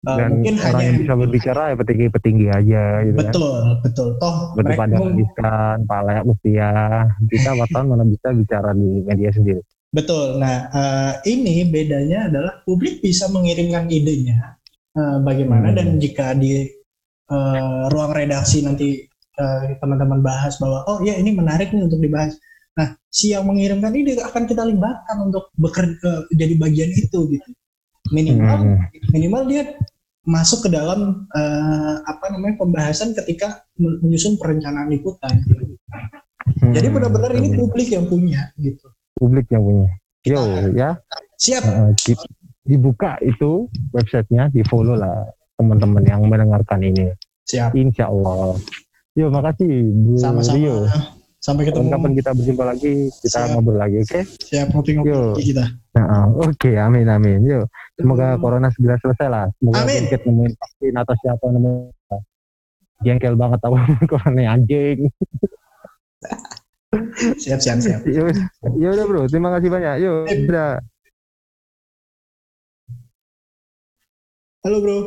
Eh, 0.01 0.17
Dan 0.17 0.29
mungkin 0.33 0.53
orang 0.57 0.65
hanya 0.73 0.81
yang 0.89 0.97
bisa 1.05 1.13
berbicara 1.13 1.61
ya 1.69 1.75
petinggi-petinggi 1.77 2.47
aja 2.49 2.83
gitu 3.05 3.13
kan. 3.13 3.21
betul 3.21 3.53
betul 3.85 4.07
toh 4.17 4.35
Betul 4.57 4.73
pada 4.73 4.95
habiskan, 4.97 5.75
Pak 5.85 6.01
Layak 6.09 6.25
Mutia. 6.25 6.71
Kita 7.29 7.49
wartawan 7.61 7.85
mana 7.85 8.03
bisa 8.09 8.33
bicara 8.33 8.73
di 8.73 9.05
media 9.05 9.29
sendiri. 9.29 9.61
Betul. 9.93 10.41
Nah, 10.41 10.73
eh, 10.73 11.13
ini 11.29 11.69
bedanya 11.69 12.33
adalah 12.33 12.65
publik 12.65 12.97
bisa 12.97 13.29
mengirimkan 13.29 13.93
idenya 13.93 14.57
eh, 14.97 15.17
bagaimana 15.21 15.69
Hmm. 15.69 15.77
dan 15.77 15.87
jika 16.01 16.33
di 16.33 16.65
eh, 17.29 17.83
ruang 17.93 18.11
redaksi 18.11 18.65
nanti 18.65 19.05
teman-teman 19.81 20.21
bahas 20.21 20.61
bahwa 20.61 20.85
oh 20.85 21.01
ya 21.01 21.17
ini 21.17 21.33
menarik 21.33 21.69
nih 21.73 21.85
untuk 21.85 21.97
dibahas. 21.97 22.37
Nah, 22.71 22.95
si 23.11 23.35
yang 23.35 23.43
mengirimkan 23.43 23.91
ide 23.91 24.15
akan 24.23 24.47
kita 24.47 24.63
libatkan 24.63 25.27
untuk 25.27 25.51
bekerja 25.59 26.23
jadi 26.31 26.53
bagian 26.55 26.91
itu 26.91 27.19
gitu. 27.27 27.49
Minimal 28.11 28.57
Hmm. 28.63 28.79
minimal 29.11 29.43
dia 29.47 29.63
masuk 30.21 30.67
ke 30.67 30.69
dalam 30.71 31.25
eh, 31.33 31.95
apa 32.05 32.31
namanya 32.31 32.55
pembahasan 32.61 33.11
ketika 33.11 33.65
menyusun 33.75 34.39
perencanaan 34.39 34.87
liputan. 34.87 35.31
Hmm. 36.61 36.73
Jadi 36.73 36.87
benar-benar 36.89 37.31
ini 37.37 37.53
publik 37.55 37.91
yang 37.91 38.07
punya 38.07 38.49
gitu. 38.57 38.87
publik 39.19 39.45
yang 39.53 39.61
punya. 39.61 39.87
Yo, 40.25 40.41
ya. 40.73 40.97
Siap. 41.37 41.63
Uh, 41.65 41.89
di- 42.05 42.33
dibuka 42.65 43.17
itu 43.21 43.65
websitenya, 43.93 44.49
di 44.53 44.61
follow 44.65 44.93
lah 44.93 45.25
teman-teman 45.57 46.01
yang 46.05 46.21
mendengarkan 46.25 46.81
ini. 46.81 47.13
Siap. 47.45 47.73
Insya 47.73 48.09
Allah. 48.09 48.57
Yo, 49.13 49.29
makasih 49.29 49.69
Bu 49.93 50.17
Sama-sama. 50.17 50.57
Rio. 50.57 50.75
Sampai 51.41 51.65
ketemu. 51.65 51.89
Kapan 51.89 52.13
kita 52.13 52.29
berjumpa 52.37 52.63
lagi, 52.69 53.09
kita 53.25 53.37
Siap. 53.41 53.57
ngobrol 53.57 53.81
lagi, 53.81 53.97
oke? 54.05 54.21
Siap 54.45 54.67
ngopi-ngopi 54.77 55.41
kita. 55.41 55.65
Nah, 55.97 56.29
oke, 56.37 56.71
amin 56.77 57.09
amin. 57.09 57.41
Yo, 57.41 57.65
semoga 57.97 58.37
Aduh. 58.37 58.45
corona 58.45 58.69
segera 58.69 58.93
selesai 59.01 59.25
lah. 59.25 59.45
Semoga 59.57 59.81
Amin. 59.81 60.05
Gates 60.05 60.21
nemuin 60.21 60.53
vaksin 60.53 60.93
atau 60.93 61.15
siapa 61.17 61.45
nemuin. 61.49 62.21
Jengkel 63.01 63.33
banget 63.33 63.57
tahu 63.65 63.73
corona 64.13 64.53
anjing. 64.53 65.09
Siap, 67.41 67.57
siap, 67.57 67.77
siap. 67.81 68.05
Yo 68.05 68.93
udah 68.93 69.05
bro, 69.09 69.25
terima 69.25 69.49
kasih 69.57 69.69
banyak. 69.73 69.95
Yo, 69.97 70.29
Sip. 70.29 70.45
udah. 70.45 70.77
Halo 74.61 74.77
bro. 74.77 74.97